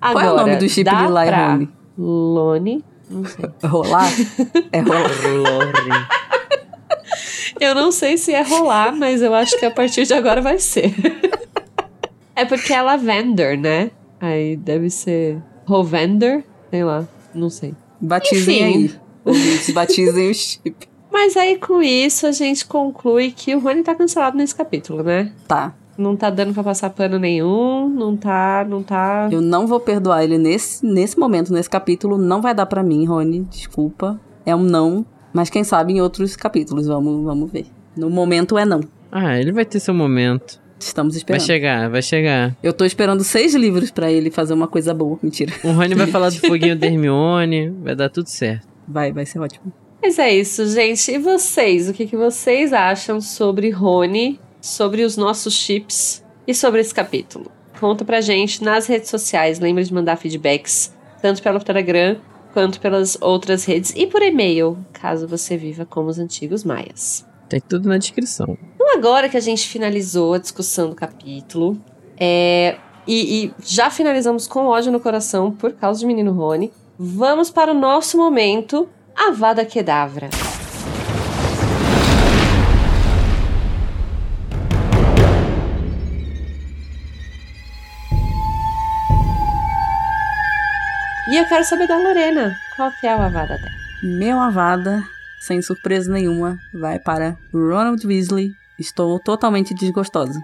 Agora, 0.00 0.26
Qual 0.26 0.38
é 0.38 0.42
o 0.42 0.46
nome 0.46 0.56
do 0.56 0.68
chip 0.68 0.84
dá 0.84 1.02
Lila 1.02 1.24
e 1.24 1.28
pra 1.28 1.52
Rony? 1.52 1.68
Lone, 1.98 2.84
não 3.10 3.24
sei. 3.24 3.44
Rolar? 3.64 4.10
É 4.72 4.80
rolar. 4.80 6.08
Eu 7.60 7.74
não 7.74 7.92
sei 7.92 8.16
se 8.16 8.32
é 8.32 8.42
rolar, 8.42 8.94
mas 8.94 9.22
eu 9.22 9.34
acho 9.34 9.58
que 9.58 9.64
a 9.64 9.70
partir 9.70 10.06
de 10.06 10.14
agora 10.14 10.40
vai 10.40 10.58
ser. 10.58 10.94
é 12.34 12.44
porque 12.44 12.72
é 12.72 12.82
Lavender, 12.82 13.58
né? 13.58 13.90
Aí 14.20 14.56
deve 14.56 14.88
ser 14.90 15.42
Rovender, 15.66 16.44
sei 16.70 16.84
lá, 16.84 17.06
não 17.34 17.50
sei. 17.50 17.74
Batizem 18.00 18.84
Enfim. 18.84 18.98
aí. 19.26 19.72
Batizem 19.72 20.30
o 20.30 20.34
chip. 20.34 20.88
Mas 21.10 21.36
aí 21.36 21.58
com 21.58 21.82
isso 21.82 22.26
a 22.26 22.32
gente 22.32 22.66
conclui 22.66 23.32
que 23.32 23.54
o 23.54 23.60
Rony 23.60 23.82
tá 23.82 23.94
cancelado 23.94 24.36
nesse 24.36 24.54
capítulo, 24.54 25.02
né? 25.02 25.30
Tá. 25.46 25.74
Não 25.96 26.16
tá 26.16 26.30
dando 26.30 26.54
pra 26.54 26.64
passar 26.64 26.88
pano 26.90 27.18
nenhum, 27.18 27.88
não 27.88 28.16
tá, 28.16 28.66
não 28.68 28.82
tá. 28.82 29.28
Eu 29.30 29.42
não 29.42 29.66
vou 29.66 29.78
perdoar 29.78 30.24
ele 30.24 30.38
nesse, 30.38 30.84
nesse 30.84 31.18
momento, 31.18 31.52
nesse 31.52 31.68
capítulo. 31.68 32.16
Não 32.16 32.40
vai 32.40 32.54
dar 32.54 32.64
pra 32.64 32.82
mim, 32.82 33.04
Rony. 33.04 33.40
Desculpa. 33.50 34.18
É 34.46 34.56
um 34.56 34.62
não. 34.62 35.04
Mas 35.32 35.48
quem 35.50 35.64
sabe 35.64 35.94
em 35.94 36.00
outros 36.00 36.36
capítulos. 36.36 36.86
Vamos, 36.86 37.24
vamos 37.24 37.50
ver. 37.50 37.66
No 37.96 38.10
momento 38.10 38.56
é 38.58 38.64
não. 38.64 38.80
Ah, 39.10 39.38
ele 39.38 39.52
vai 39.52 39.64
ter 39.64 39.80
seu 39.80 39.94
momento. 39.94 40.60
Estamos 40.78 41.14
Vai 41.14 41.18
esperando. 41.18 41.40
chegar, 41.46 41.90
vai 41.90 42.02
chegar. 42.02 42.56
Eu 42.62 42.72
tô 42.72 42.84
esperando 42.84 43.22
seis 43.22 43.54
livros 43.54 43.90
pra 43.90 44.10
ele 44.10 44.30
fazer 44.30 44.52
uma 44.52 44.66
coisa 44.66 44.92
boa. 44.92 45.18
Mentira. 45.22 45.52
O 45.62 45.70
Rony 45.70 45.94
vai 45.94 46.06
falar 46.08 46.30
do 46.30 46.36
foguinho 46.40 46.76
da 46.76 46.86
Hermione, 46.86 47.70
vai 47.82 47.94
dar 47.94 48.08
tudo 48.08 48.26
certo. 48.28 48.66
Vai, 48.88 49.12
vai 49.12 49.24
ser 49.24 49.38
ótimo. 49.38 49.72
Mas 50.02 50.18
é 50.18 50.34
isso, 50.34 50.66
gente. 50.66 51.12
E 51.12 51.18
vocês? 51.18 51.88
O 51.88 51.92
que, 51.92 52.06
que 52.06 52.16
vocês 52.16 52.72
acham 52.72 53.20
sobre 53.20 53.70
Rony, 53.70 54.40
sobre 54.60 55.04
os 55.04 55.16
nossos 55.16 55.54
chips 55.54 56.24
e 56.48 56.52
sobre 56.52 56.80
esse 56.80 56.92
capítulo? 56.92 57.48
Conta 57.78 58.04
pra 58.04 58.20
gente 58.20 58.64
nas 58.64 58.86
redes 58.86 59.08
sociais. 59.08 59.60
Lembre 59.60 59.84
de 59.84 59.94
mandar 59.94 60.16
feedbacks, 60.16 60.92
tanto 61.20 61.40
pelo 61.40 61.60
Telegram 61.60 62.16
quanto 62.52 62.80
pelas 62.80 63.16
outras 63.20 63.64
redes 63.64 63.92
e 63.96 64.06
por 64.06 64.22
e-mail, 64.22 64.78
caso 64.92 65.26
você 65.26 65.56
viva 65.56 65.84
como 65.84 66.08
os 66.08 66.18
antigos 66.18 66.64
maias. 66.64 67.26
Tem 67.48 67.60
tudo 67.60 67.88
na 67.88 67.98
descrição. 67.98 68.56
Então, 68.74 68.94
agora 68.94 69.28
que 69.28 69.36
a 69.36 69.40
gente 69.40 69.68
finalizou 69.68 70.34
a 70.34 70.38
discussão 70.38 70.88
do 70.88 70.94
capítulo, 70.94 71.78
é, 72.18 72.76
e, 73.06 73.46
e 73.46 73.54
já 73.64 73.90
finalizamos 73.90 74.46
com 74.46 74.66
ódio 74.66 74.92
no 74.92 75.00
coração 75.00 75.50
por 75.50 75.72
causa 75.72 76.00
de 76.00 76.06
Menino 76.06 76.32
Rony, 76.32 76.72
vamos 76.98 77.50
para 77.50 77.72
o 77.72 77.74
nosso 77.74 78.16
momento, 78.16 78.88
Avada 79.14 79.64
Kedavra. 79.64 80.30
E 91.32 91.36
eu 91.38 91.46
quero 91.46 91.64
saber 91.64 91.88
da 91.88 91.96
Lorena, 91.96 92.54
qual 92.76 92.92
que 92.92 93.06
é 93.06 93.16
o 93.16 93.22
Avada 93.22 93.56
dela? 93.56 93.74
Meu 94.02 94.38
Avada, 94.38 95.02
sem 95.40 95.62
surpresa 95.62 96.12
nenhuma, 96.12 96.58
vai 96.74 96.98
para 96.98 97.38
Ronald 97.50 98.06
Weasley. 98.06 98.52
Estou 98.78 99.18
totalmente 99.18 99.72
desgostosa. 99.72 100.38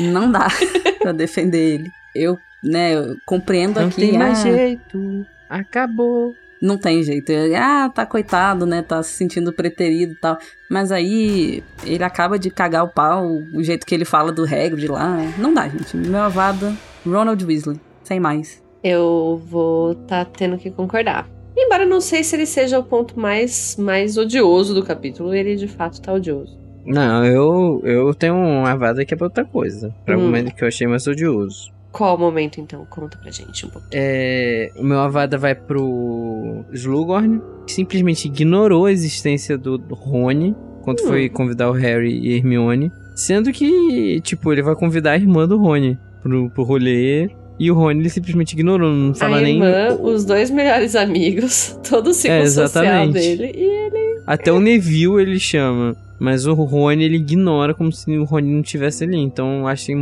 Não 0.00 0.28
dá 0.28 0.48
pra 0.98 1.12
defender 1.12 1.74
ele. 1.74 1.92
Eu, 2.12 2.36
né, 2.60 2.92
eu 2.92 3.16
compreendo 3.24 3.78
Não 3.78 3.86
aqui. 3.86 4.00
tem 4.00 4.18
mais 4.18 4.40
ah, 4.40 4.42
jeito. 4.42 5.24
Acabou. 5.48 6.34
Não 6.60 6.76
tem 6.76 7.04
jeito. 7.04 7.30
Ele, 7.30 7.54
ah, 7.54 7.88
tá 7.88 8.04
coitado, 8.04 8.66
né? 8.66 8.82
Tá 8.82 9.00
se 9.00 9.12
sentindo 9.12 9.52
preterido 9.52 10.14
e 10.14 10.16
tal. 10.16 10.38
Mas 10.68 10.90
aí 10.90 11.62
ele 11.84 12.02
acaba 12.02 12.36
de 12.36 12.50
cagar 12.50 12.82
o 12.82 12.88
pau, 12.88 13.28
o 13.54 13.62
jeito 13.62 13.86
que 13.86 13.94
ele 13.94 14.04
fala 14.04 14.32
do 14.32 14.42
Hagrid 14.42 14.88
lá. 14.88 15.18
Não 15.38 15.54
dá, 15.54 15.68
gente. 15.68 15.96
Meu 15.96 16.22
avada, 16.22 16.74
Ronald 17.06 17.44
Weasley. 17.44 17.80
Sem 18.02 18.18
mais. 18.18 18.61
Eu 18.82 19.40
vou 19.48 19.94
tá 19.94 20.24
tendo 20.24 20.56
que 20.58 20.70
concordar. 20.70 21.28
Embora 21.56 21.82
eu 21.84 21.88
não 21.88 22.00
sei 22.00 22.24
se 22.24 22.34
ele 22.34 22.46
seja 22.46 22.78
o 22.78 22.82
ponto 22.84 23.18
mais, 23.18 23.76
mais 23.78 24.16
odioso 24.16 24.74
do 24.74 24.82
capítulo, 24.82 25.34
ele 25.34 25.54
de 25.56 25.68
fato 25.68 26.00
tá 26.00 26.12
odioso. 26.12 26.58
Não, 26.84 27.24
eu, 27.24 27.80
eu 27.84 28.14
tenho 28.14 28.34
uma 28.34 28.74
vada 28.76 29.04
que 29.04 29.14
é 29.14 29.16
pra 29.16 29.26
outra 29.26 29.44
coisa. 29.44 29.94
Pra 30.04 30.16
Hum. 30.16 30.20
um 30.20 30.24
momento 30.24 30.54
que 30.54 30.64
eu 30.64 30.68
achei 30.68 30.86
mais 30.86 31.06
odioso. 31.06 31.70
Qual 31.92 32.16
o 32.16 32.18
momento 32.18 32.58
então? 32.60 32.86
Conta 32.88 33.18
pra 33.18 33.30
gente 33.30 33.66
um 33.66 33.68
pouco. 33.68 33.86
É, 33.92 34.70
o 34.76 34.82
meu 34.82 34.98
Avada 34.98 35.36
vai 35.36 35.54
pro 35.54 36.64
Slughorn, 36.72 37.40
que 37.66 37.72
simplesmente 37.72 38.26
ignorou 38.26 38.86
a 38.86 38.92
existência 38.92 39.58
do 39.58 39.76
do 39.76 39.94
Rony 39.94 40.56
quando 40.82 41.00
Hum. 41.02 41.08
foi 41.08 41.28
convidar 41.28 41.68
o 41.70 41.72
Harry 41.74 42.18
e 42.18 42.34
Hermione. 42.34 42.90
Sendo 43.14 43.52
que, 43.52 44.20
tipo, 44.22 44.50
ele 44.52 44.62
vai 44.62 44.74
convidar 44.74 45.12
a 45.12 45.16
irmã 45.16 45.46
do 45.46 45.58
Rony 45.58 45.98
pro, 46.22 46.48
pro 46.50 46.64
rolê. 46.64 47.28
E 47.58 47.70
o 47.70 47.74
Rony 47.74 48.00
ele 48.00 48.08
simplesmente 48.10 48.52
ignorou, 48.52 48.90
não 48.90 49.14
fala 49.14 49.38
a 49.38 49.40
nem. 49.40 49.54
irmã, 49.54 49.94
os 50.00 50.24
dois 50.24 50.50
melhores 50.50 50.96
amigos, 50.96 51.78
todo 51.88 52.08
o 52.08 52.14
ciclo 52.14 52.36
É, 52.36 52.46
social 52.46 53.08
dele, 53.08 53.52
e 53.54 53.64
ele 53.64 54.20
Até 54.26 54.50
o 54.52 54.58
Neville 54.60 55.20
ele 55.20 55.38
chama. 55.38 55.94
Mas 56.18 56.46
o 56.46 56.54
Rony 56.54 57.04
ele 57.04 57.16
ignora 57.16 57.74
como 57.74 57.92
se 57.92 58.10
o 58.16 58.24
Rony 58.24 58.52
não 58.54 58.62
tivesse 58.62 59.04
ali. 59.04 59.16
Então 59.16 59.60
eu 59.60 59.66
achei 59.66 59.94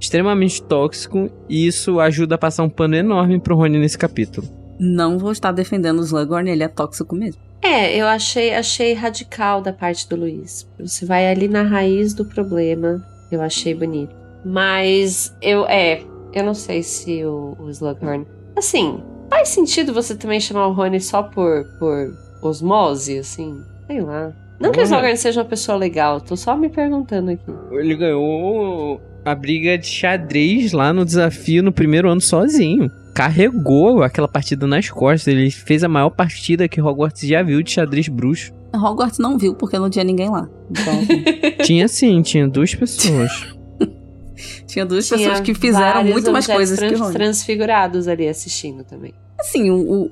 extremamente 0.00 0.62
tóxico. 0.62 1.30
E 1.48 1.66
isso 1.66 2.00
ajuda 2.00 2.34
a 2.34 2.38
passar 2.38 2.62
um 2.62 2.68
pano 2.70 2.96
enorme 2.96 3.38
pro 3.38 3.54
Rony 3.56 3.78
nesse 3.78 3.98
capítulo. 3.98 4.48
Não 4.78 5.18
vou 5.18 5.30
estar 5.32 5.52
defendendo 5.52 5.98
o 5.98 6.02
Slughorn, 6.04 6.50
ele 6.50 6.62
é 6.62 6.68
tóxico 6.68 7.14
mesmo. 7.14 7.40
É, 7.62 7.94
eu 7.94 8.06
achei, 8.06 8.54
achei 8.54 8.94
radical 8.94 9.60
da 9.60 9.70
parte 9.72 10.08
do 10.08 10.16
Luiz. 10.16 10.66
Você 10.78 11.04
vai 11.04 11.30
ali 11.30 11.46
na 11.46 11.62
raiz 11.62 12.14
do 12.14 12.24
problema. 12.24 13.04
Eu 13.30 13.42
achei 13.42 13.74
bonito. 13.74 14.14
Mas 14.42 15.36
eu, 15.42 15.66
é, 15.66 16.00
eu 16.32 16.44
não 16.44 16.54
sei 16.54 16.82
se 16.82 17.24
o, 17.24 17.56
o 17.58 17.70
Slughorn. 17.70 18.26
Assim, 18.56 19.02
faz 19.28 19.48
sentido 19.48 19.92
você 19.92 20.14
também 20.14 20.40
chamar 20.40 20.66
o 20.68 20.72
Rony 20.72 21.00
só 21.00 21.22
por, 21.22 21.64
por 21.78 22.12
osmose, 22.42 23.18
assim? 23.18 23.60
Sei 23.86 24.00
lá. 24.00 24.32
Não 24.60 24.72
que 24.72 24.80
o 24.80 24.82
Slughorn 24.82 25.16
seja 25.16 25.40
uma 25.40 25.48
pessoa 25.48 25.78
legal, 25.78 26.20
tô 26.20 26.36
só 26.36 26.56
me 26.56 26.68
perguntando 26.68 27.30
aqui. 27.30 27.50
Ele 27.72 27.96
ganhou 27.96 29.00
a 29.24 29.34
briga 29.34 29.76
de 29.78 29.86
xadrez 29.86 30.72
lá 30.72 30.92
no 30.92 31.04
desafio 31.04 31.62
no 31.62 31.72
primeiro 31.72 32.10
ano 32.10 32.20
sozinho. 32.20 32.90
Carregou 33.14 34.02
aquela 34.02 34.28
partida 34.28 34.66
nas 34.66 34.88
costas. 34.88 35.28
Ele 35.28 35.50
fez 35.50 35.82
a 35.82 35.88
maior 35.88 36.10
partida 36.10 36.68
que 36.68 36.80
Hogwarts 36.80 37.26
já 37.26 37.42
viu 37.42 37.62
de 37.62 37.70
xadrez 37.70 38.08
bruxo. 38.08 38.52
Hogwarts 38.74 39.18
não 39.18 39.36
viu 39.36 39.54
porque 39.54 39.78
não 39.78 39.90
tinha 39.90 40.04
ninguém 40.04 40.30
lá. 40.30 40.48
Então, 40.70 41.00
assim, 41.00 41.22
tinha 41.64 41.88
sim, 41.88 42.22
tinha 42.22 42.46
duas 42.46 42.74
pessoas. 42.74 43.58
Tinha 44.66 44.84
duas 44.86 45.06
Tinha 45.06 45.18
pessoas 45.18 45.40
que 45.40 45.54
fizeram 45.54 46.04
muito 46.04 46.30
mais 46.32 46.46
coisas 46.46 46.78
que 46.78 46.86
trans- 46.86 47.00
Rony. 47.00 47.12
transfigurados 47.12 48.08
ali 48.08 48.28
assistindo 48.28 48.84
também. 48.84 49.14
Assim, 49.38 49.70
o, 49.70 49.76
o- 50.04 50.10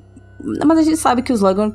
mas 0.65 0.77
a 0.79 0.83
gente 0.83 0.97
sabe 0.97 1.21
que 1.21 1.31
o 1.31 1.35
Slughorn 1.35 1.73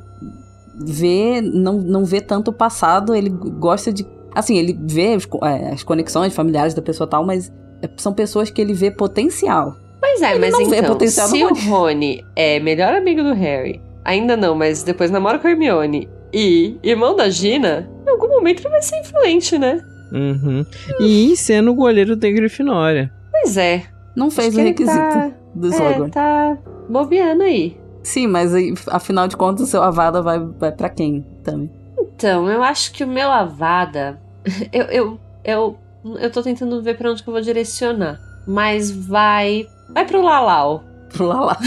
vê, 0.85 1.41
não, 1.41 1.73
não 1.73 2.05
vê 2.05 2.19
tanto 2.21 2.49
o 2.49 2.53
passado, 2.53 3.15
ele 3.15 3.29
gosta 3.29 3.91
de... 3.93 4.05
Assim, 4.33 4.57
ele 4.57 4.77
vê 4.81 5.15
os 5.15 5.25
é, 5.43 5.71
as 5.71 5.83
conexões 5.83 6.33
familiares 6.33 6.73
da 6.73 6.81
pessoa 6.81 7.07
e 7.07 7.09
tal, 7.09 7.25
mas 7.25 7.51
é- 7.81 7.89
são 7.97 8.13
pessoas 8.13 8.49
que 8.49 8.59
ele 8.61 8.73
vê 8.73 8.91
potencial. 8.91 9.75
Pois 10.01 10.21
é, 10.21 10.31
Ele 10.31 10.39
mas 10.39 10.53
então, 10.59 10.99
se 11.09 11.43
o. 11.45 11.53
Rony 11.69 12.23
é 12.35 12.59
melhor 12.59 12.93
amigo 12.93 13.23
do 13.23 13.33
Harry, 13.33 13.81
ainda 14.03 14.35
não, 14.35 14.53
mas 14.53 14.83
depois 14.83 15.09
namora 15.09 15.39
com 15.39 15.47
a 15.47 15.51
Hermione 15.51 16.09
e 16.33 16.77
irmão 16.83 17.15
da 17.15 17.29
Gina, 17.29 17.89
em 18.05 18.09
algum 18.09 18.27
momento 18.27 18.59
ele 18.59 18.69
vai 18.69 18.81
ser 18.81 18.99
influente, 18.99 19.57
né? 19.57 19.81
Uhum. 20.11 20.65
E 20.99 21.35
sendo 21.35 21.71
o 21.71 21.75
goleiro 21.75 22.15
da 22.15 22.29
Grifinória. 22.29 23.11
Pois 23.31 23.57
é. 23.57 23.83
Não 24.15 24.31
fez 24.31 24.49
acho 24.49 24.57
o 24.57 24.59
ele 24.61 24.69
requisito 24.69 24.97
Tá, 24.97 25.31
do 25.53 25.67
é, 25.67 25.69
Slughorn. 25.71 26.11
tá 26.11 26.57
bobeando 26.89 27.43
aí. 27.43 27.77
Sim, 28.03 28.27
mas 28.27 28.53
aí, 28.53 28.73
afinal 28.87 29.27
de 29.27 29.35
contas, 29.35 29.67
o 29.67 29.69
seu 29.69 29.81
Avada 29.81 30.21
vai, 30.21 30.39
vai 30.39 30.71
pra 30.71 30.89
quem 30.89 31.25
também? 31.43 31.69
Então, 31.99 32.47
eu 32.49 32.63
acho 32.63 32.91
que 32.93 33.03
o 33.03 33.07
meu 33.07 33.29
Avada. 33.31 34.19
Eu, 34.71 34.83
eu, 34.85 35.19
eu, 35.43 35.77
eu 36.19 36.31
tô 36.31 36.43
tentando 36.43 36.81
ver 36.83 36.95
pra 36.97 37.09
onde 37.11 37.23
que 37.23 37.27
eu 37.27 37.33
vou 37.33 37.41
direcionar. 37.41 38.19
Mas 38.47 38.91
vai. 38.91 39.67
Vai 39.89 40.05
pro 40.05 40.21
Lalau. 40.21 40.83
Pro 41.15 41.25
Lala. 41.27 41.57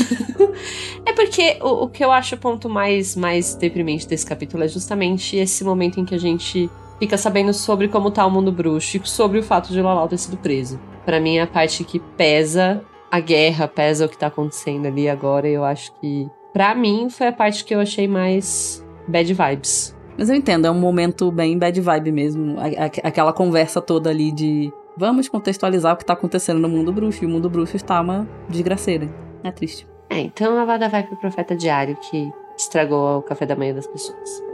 É 1.07 1.12
porque 1.12 1.59
o, 1.62 1.84
o 1.84 1.89
que 1.89 2.05
eu 2.05 2.12
acho 2.12 2.34
o 2.34 2.39
ponto 2.39 2.68
mais, 2.68 3.16
mais 3.16 3.55
deprimente 3.55 4.07
desse 4.07 4.26
capítulo 4.26 4.62
é 4.62 4.68
justamente 4.68 5.36
esse 5.36 5.64
momento 5.64 5.99
em 5.99 6.05
que 6.05 6.14
a 6.14 6.18
gente 6.18 6.68
fica 6.99 7.16
sabendo 7.16 7.53
sobre 7.53 7.88
como 7.88 8.11
tá 8.11 8.24
o 8.26 8.30
mundo 8.30 8.53
bruxo 8.53 8.96
e 8.96 9.09
sobre 9.09 9.38
o 9.38 9.42
fato 9.42 9.72
de 9.72 9.80
Lalau 9.80 10.09
ter 10.09 10.18
sido 10.18 10.36
preso. 10.36 10.80
Pra 11.05 11.20
mim, 11.20 11.36
é 11.36 11.42
a 11.42 11.46
parte 11.46 11.84
que 11.84 11.99
pesa 11.99 12.82
a 13.11 13.20
guerra, 13.20 13.66
pesa 13.66 14.07
o 14.07 14.09
que 14.09 14.18
tá 14.18 14.26
acontecendo 14.26 14.86
ali 14.86 15.09
agora. 15.09 15.49
E 15.49 15.55
eu 15.55 15.64
acho 15.64 15.92
que, 16.01 16.28
pra 16.53 16.74
mim, 16.74 17.09
foi 17.09 17.28
a 17.28 17.32
parte 17.32 17.64
que 17.64 17.74
eu 17.74 17.80
achei 17.80 18.07
mais 18.07 18.84
bad 19.07 19.32
vibes. 19.32 19.96
Mas 20.18 20.28
eu 20.28 20.34
entendo, 20.34 20.66
é 20.66 20.70
um 20.70 20.78
momento 20.78 21.30
bem 21.30 21.57
bad 21.57 21.80
vibe 21.80 22.12
mesmo. 22.12 22.57
Aquela 23.05 23.32
conversa 23.32 23.80
toda 23.80 24.11
ali 24.11 24.32
de 24.32 24.72
vamos 24.96 25.28
contextualizar 25.28 25.94
o 25.94 25.96
que 25.96 26.05
tá 26.05 26.12
acontecendo 26.12 26.59
no 26.59 26.68
mundo 26.68 26.92
bruxo. 26.92 27.24
E 27.24 27.26
o 27.26 27.30
mundo 27.30 27.49
bruxo 27.49 27.76
está 27.76 28.01
uma 28.01 28.28
desgraceira. 28.49 29.09
É 29.44 29.51
triste. 29.51 29.86
É, 30.11 30.20
então 30.20 30.57
a 30.59 30.62
Avada 30.62 30.88
vai 30.88 31.05
pro 31.05 31.16
profeta 31.16 31.55
diário 31.55 31.96
que 31.96 32.30
estragou 32.57 33.18
o 33.18 33.22
café 33.22 33.46
da 33.46 33.55
manhã 33.55 33.74
das 33.74 33.86
pessoas. 33.86 34.47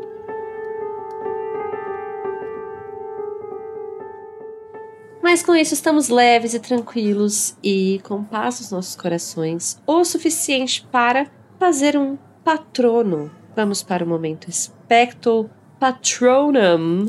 Mas 5.24 5.42
com 5.42 5.56
isso 5.56 5.72
estamos 5.72 6.10
leves 6.10 6.52
e 6.52 6.60
tranquilos 6.60 7.56
e 7.64 7.98
com 8.04 8.22
paz 8.22 8.60
nos 8.60 8.70
nossos 8.70 8.94
corações, 8.94 9.80
o 9.86 10.04
suficiente 10.04 10.86
para 10.92 11.26
fazer 11.58 11.96
um 11.96 12.18
patrono. 12.44 13.30
Vamos 13.56 13.82
para 13.82 14.04
o 14.04 14.06
momento 14.06 14.52
Specto 14.52 15.48
Patronum. 15.80 17.08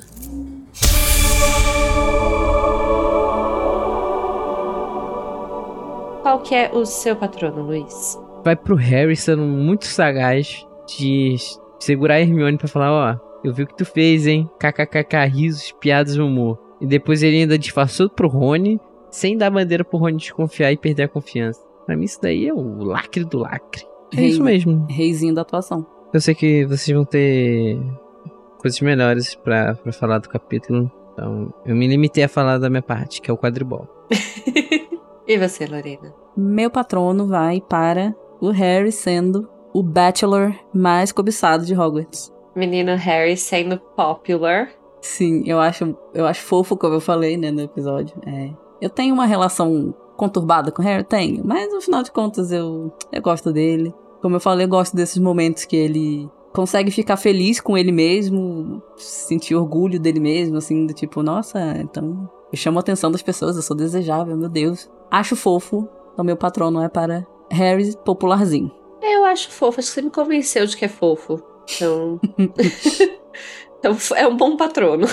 Qual 6.22 6.39
que 6.41 6.55
é 6.55 6.72
o 6.74 6.86
seu 6.86 7.18
patrono, 7.18 7.63
Luiz? 7.63 8.18
Vai 8.45 8.55
pro 8.55 8.78
Harry 8.78 9.18
sendo 9.18 9.43
muito 9.43 9.84
sagaz 9.88 10.66
de 10.97 11.36
segurar 11.82 12.16
a 12.16 12.22
Hermione 12.22 12.57
pra 12.57 12.70
falar, 12.70 12.93
ó, 12.93 13.20
eu 13.43 13.53
vi 13.53 13.63
o 13.63 13.68
que 13.68 13.76
tu 13.76 13.84
fez, 13.84 14.26
hein? 14.26 14.49
KKKK, 14.57 15.26
risos, 15.26 15.74
piadas 15.82 16.16
humor. 16.16 16.64
E 16.86 16.88
depois 16.88 17.23
ele 17.23 17.38
ainda 17.38 17.57
disfarçou 17.57 18.07
pro 18.07 18.27
Rony, 18.27 18.79
sem 19.09 19.36
dar 19.36 19.49
bandeira 19.49 19.83
pro 19.83 19.97
Rony 19.97 20.17
desconfiar 20.17 20.71
e 20.71 20.77
perder 20.77 21.03
a 21.03 21.07
confiança. 21.07 21.59
Pra 21.83 21.97
mim 21.97 22.05
isso 22.05 22.21
daí 22.21 22.47
é 22.47 22.53
o 22.53 22.83
lacre 22.83 23.23
do 23.25 23.39
lacre. 23.39 23.83
É 24.13 24.17
Rei- 24.17 24.27
isso 24.29 24.43
mesmo. 24.43 24.86
Reizinho 24.88 25.33
da 25.33 25.41
atuação. 25.41 25.83
Eu 26.13 26.21
sei 26.21 26.36
que 26.36 26.63
vocês 26.65 26.95
vão 26.95 27.03
ter 27.03 27.79
coisas 28.59 28.79
melhores 28.81 29.33
pra, 29.33 29.73
pra 29.73 29.91
falar 29.91 30.19
do 30.19 30.29
capítulo. 30.29 30.91
Então, 31.13 31.51
eu 31.65 31.75
me 31.75 31.88
limitei 31.88 32.23
a 32.23 32.29
falar 32.29 32.59
da 32.59 32.69
minha 32.69 32.81
parte, 32.83 33.19
que 33.21 33.31
é 33.31 33.33
o 33.33 33.38
quadribol. 33.38 33.88
E 35.27 35.39
você, 35.39 35.65
Lorena? 35.65 36.13
Meu 36.38 36.69
patrono 36.69 37.25
vai 37.25 37.59
para 37.59 38.13
o 38.39 38.51
Harry 38.51 38.91
sendo 38.91 39.49
o 39.73 39.81
bachelor 39.81 40.53
mais 40.71 41.11
cobiçado 41.11 41.65
de 41.65 41.73
Hogwarts. 41.73 42.31
Menino 42.55 42.95
Harry 42.95 43.36
sendo 43.36 43.79
popular. 43.79 44.69
Sim, 45.06 45.43
eu 45.45 45.60
acho, 45.60 45.95
eu 46.16 46.26
acho 46.26 46.41
fofo, 46.41 46.76
como 46.76 46.95
eu 46.95 46.99
falei, 46.99 47.38
né, 47.38 47.51
no 47.51 47.62
episódio. 47.62 48.20
É, 48.26 48.49
eu 48.82 48.89
tenho 48.89 49.14
uma 49.14 49.28
relação 49.28 49.93
conturbada 50.18 50.72
com 50.72 50.82
o 50.82 50.86
Harry? 50.86 51.03
Tenho, 51.03 51.45
mas 51.45 51.72
no 51.72 51.80
final 51.80 52.01
de 52.01 52.12
contas 52.12 52.51
eu, 52.51 52.91
eu 53.12 53.22
gosto 53.22 53.53
dele. 53.53 53.93
Como 54.20 54.36
eu 54.36 54.39
falei, 54.39 54.66
eu 54.66 54.70
gosto 54.70 54.95
desses 54.95 55.20
momentos 55.20 55.64
que 55.64 55.76
ele 55.76 56.28
consegue 56.51 56.89
ficar 56.89 57.18
feliz 57.18 57.62
com 57.62 57.78
ele 57.78 57.91
mesmo, 57.91 58.82
sentir 58.97 59.53
orgulho 59.53 59.99
dele 59.99 60.20
mesmo, 60.20 60.58
assim, 60.58 60.88
do 60.88 60.93
tipo, 60.93 61.22
nossa, 61.22 61.60
então 61.78 62.28
eu 62.51 62.58
chamo 62.58 62.80
a 62.80 62.82
atenção 62.82 63.12
das 63.12 63.22
pessoas, 63.22 63.56
eu 63.56 63.62
sou 63.62 63.78
desejável, 63.78 64.36
meu 64.36 64.49
Deus. 64.49 64.89
Acho 65.12 65.36
fofo, 65.36 65.88
o 66.18 66.24
meu 66.24 66.36
patrono 66.36 66.82
é 66.82 66.89
para 66.89 67.28
Harry 67.51 67.95
popularzinho. 67.97 68.72
Eu 69.03 69.24
acho 69.26 69.51
fofo, 69.51 69.80
acho 69.80 69.89
que 69.89 69.93
você 69.93 70.01
me 70.01 70.10
convenceu 70.10 70.66
de 70.66 70.76
que 70.76 70.86
é 70.86 70.89
fofo. 70.89 71.43
Então. 71.76 72.20
então 73.86 74.17
é 74.17 74.27
um 74.27 74.36
bom 74.36 74.55
patrono. 74.57 75.07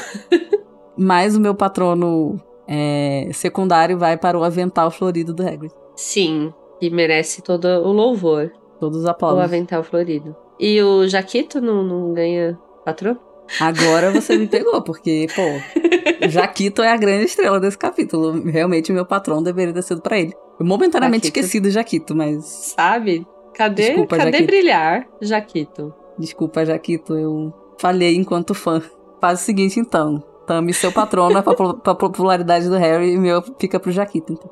Mas 0.97 1.37
o 1.37 1.41
meu 1.41 1.55
patrono 1.55 2.41
é, 2.69 3.29
secundário 3.33 3.99
vai 3.99 4.17
para 4.17 4.39
o 4.39 4.45
avental 4.45 4.91
florido 4.91 5.33
do 5.33 5.43
Hagrid. 5.47 5.73
Sim, 5.97 6.53
que 6.81 6.91
merece 6.91 7.43
todo 7.43 7.67
o 7.67 7.93
louvor. 7.93 8.53
Todos 8.79 8.99
os 8.99 9.05
O 9.05 9.11
aplausos. 9.11 9.41
avental 9.43 9.83
florido. 9.83 10.35
E 10.59 10.83
o 10.83 11.07
Jaquito 11.09 11.61
não, 11.61 11.83
não 11.83 12.13
ganha 12.13 12.59
patrono? 12.85 13.19
Agora 13.61 14.11
você 14.13 14.37
me 14.37 14.47
pegou, 14.47 14.83
porque, 14.83 15.27
pô, 15.35 16.29
Jaquito 16.29 16.83
é 16.83 16.89
a 16.93 16.97
grande 16.97 17.25
estrela 17.25 17.59
desse 17.61 17.79
capítulo. 17.79 18.43
Realmente, 18.45 18.91
o 18.91 18.95
meu 18.95 19.07
patrão 19.07 19.43
deveria 19.43 19.73
ter 19.73 19.83
sido 19.83 20.01
pra 20.01 20.19
ele. 20.19 20.35
Eu 20.59 20.67
momentaneamente 20.67 21.27
Jaquito. 21.27 21.45
esqueci 21.47 21.61
do 21.61 21.71
Jaquito, 21.71 22.15
mas. 22.15 22.45
Sabe? 22.77 23.27
Cadê, 23.55 23.89
Desculpa, 23.89 24.17
cadê 24.17 24.33
Jaquito. 24.33 24.47
brilhar, 24.47 25.07
Jaquito? 25.21 25.95
Desculpa, 26.19 26.65
Jaquito, 26.65 27.17
eu 27.17 27.53
falhei 27.83 28.15
enquanto 28.15 28.55
fã. 28.55 28.81
Faz 29.21 29.41
o 29.41 29.45
seguinte, 29.45 29.79
então. 29.81 30.23
Tame 30.47 30.73
seu 30.73 30.91
patrono 30.93 31.37
é 31.39 31.43
pra, 31.43 31.55
pra 31.55 31.95
popularidade 31.95 32.69
do 32.69 32.77
Harry 32.77 33.13
e 33.13 33.19
meu 33.19 33.43
fica 33.59 33.79
pro 33.79 33.91
Jaquito, 33.93 34.33
então. 34.33 34.51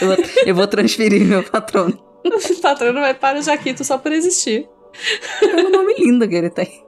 Eu, 0.00 0.06
vou- 0.08 0.16
eu 0.46 0.54
vou 0.54 0.66
transferir 0.66 1.24
meu 1.24 1.42
patrono. 1.42 1.98
O 2.24 2.60
patrono 2.62 3.00
vai 3.00 3.14
para 3.14 3.38
o 3.38 3.42
Jaquito 3.42 3.84
só 3.84 3.98
por 3.98 4.12
existir. 4.12 4.68
Pelo 5.40 5.70
nome 5.70 5.94
lindo 5.98 6.28
que 6.28 6.34
ele 6.34 6.50
tem. 6.50 6.82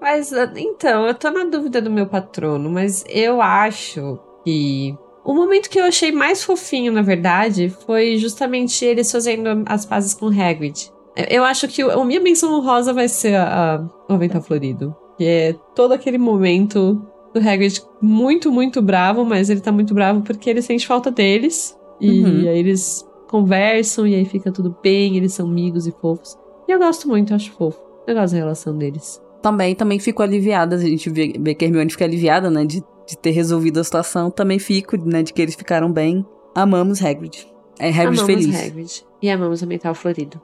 Mas, 0.00 0.32
ah, 0.32 0.52
então, 0.56 1.06
eu 1.06 1.14
tô 1.14 1.30
na 1.30 1.44
dúvida 1.44 1.80
do 1.80 1.90
meu 1.90 2.06
patrono, 2.06 2.68
mas 2.70 3.04
eu 3.08 3.40
acho 3.40 4.18
que. 4.44 4.94
O 5.24 5.34
momento 5.34 5.68
que 5.70 5.80
eu 5.80 5.84
achei 5.84 6.12
mais 6.12 6.44
fofinho, 6.44 6.92
na 6.92 7.02
verdade, 7.02 7.68
foi 7.84 8.16
justamente 8.16 8.84
eles 8.84 9.10
fazendo 9.10 9.64
as 9.66 9.84
pazes 9.84 10.14
com 10.14 10.26
Hagrid. 10.28 10.92
Eu- 11.30 11.44
acho 11.44 11.66
que 11.68 11.82
a 11.82 12.04
minha 12.04 12.20
menção 12.20 12.52
honrosa 12.54 12.92
vai 12.92 13.08
ser 13.08 13.34
a, 13.36 13.76
a, 13.76 13.80
o 14.08 14.14
Avental 14.14 14.42
Florido. 14.42 14.94
Que 15.18 15.24
é 15.24 15.52
todo 15.74 15.92
aquele 15.92 16.18
momento 16.18 17.02
do 17.32 17.40
Hagrid 17.40 17.82
muito, 18.00 18.50
muito 18.50 18.80
bravo, 18.82 19.24
mas 19.24 19.48
ele 19.50 19.60
tá 19.60 19.72
muito 19.72 19.92
bravo 19.94 20.22
porque 20.22 20.48
ele 20.50 20.62
sente 20.62 20.86
falta 20.86 21.10
deles. 21.10 21.76
E 22.00 22.22
Uhum. 22.22 22.48
aí 22.48 22.58
eles 22.58 23.06
conversam 23.28 24.06
e 24.06 24.14
aí 24.14 24.24
fica 24.24 24.52
tudo 24.52 24.76
bem, 24.82 25.16
eles 25.16 25.32
são 25.32 25.46
amigos 25.46 25.86
e 25.86 25.92
fofos. 25.92 26.36
E 26.68 26.72
eu 26.72 26.78
gosto 26.78 27.08
muito, 27.08 27.32
eu 27.32 27.36
acho 27.36 27.52
fofo. 27.52 27.80
Eu 28.06 28.14
gosto 28.14 28.32
da 28.34 28.38
relação 28.38 28.76
deles. 28.76 29.20
também, 29.42 29.74
também 29.74 29.98
fico 29.98 30.22
aliviada. 30.22 30.76
A 30.76 30.78
gente 30.78 31.08
vê, 31.10 31.32
vê 31.38 31.54
que 31.54 31.64
a 31.64 31.68
Hermione 31.68 31.90
fica 31.90 32.04
aliviada, 32.04 32.50
né? 32.50 32.64
De, 32.64 32.82
de 33.06 33.16
ter 33.16 33.30
resolvido 33.30 33.78
a 33.78 33.84
situação. 33.84 34.28
Também 34.30 34.58
fico, 34.58 34.96
né? 34.96 35.22
De 35.22 35.32
que 35.32 35.40
eles 35.40 35.54
ficaram 35.54 35.90
bem. 35.92 36.26
Amamos 36.54 37.00
Hagrid. 37.04 37.46
É 37.78 37.88
Hagrid 37.90 38.20
amamos 38.20 38.22
feliz. 38.22 38.66
Hagrid. 38.66 39.06
E 39.22 39.30
amamos 39.30 39.62
o 39.62 39.66
Mental 39.66 39.94
Florido. 39.94 40.40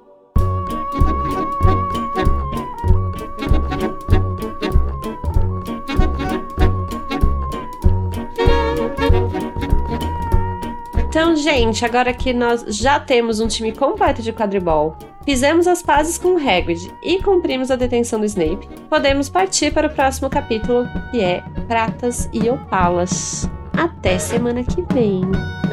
Então, 11.22 11.36
gente, 11.36 11.84
agora 11.84 12.12
que 12.12 12.32
nós 12.32 12.64
já 12.66 12.98
temos 12.98 13.38
um 13.38 13.46
time 13.46 13.70
completo 13.70 14.20
de 14.20 14.32
quadribol, 14.32 14.96
fizemos 15.24 15.68
as 15.68 15.80
pazes 15.80 16.18
com 16.18 16.30
o 16.30 16.36
Hagrid 16.36 16.92
e 17.00 17.22
cumprimos 17.22 17.70
a 17.70 17.76
detenção 17.76 18.18
do 18.18 18.26
Snape, 18.26 18.68
podemos 18.90 19.28
partir 19.28 19.72
para 19.72 19.86
o 19.86 19.94
próximo 19.94 20.28
capítulo, 20.28 20.84
que 21.12 21.20
é 21.20 21.44
Pratas 21.68 22.28
e 22.32 22.50
Opalas. 22.50 23.48
Até 23.72 24.18
semana 24.18 24.64
que 24.64 24.82
vem. 24.92 25.22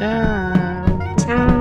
Ah. 0.00 1.59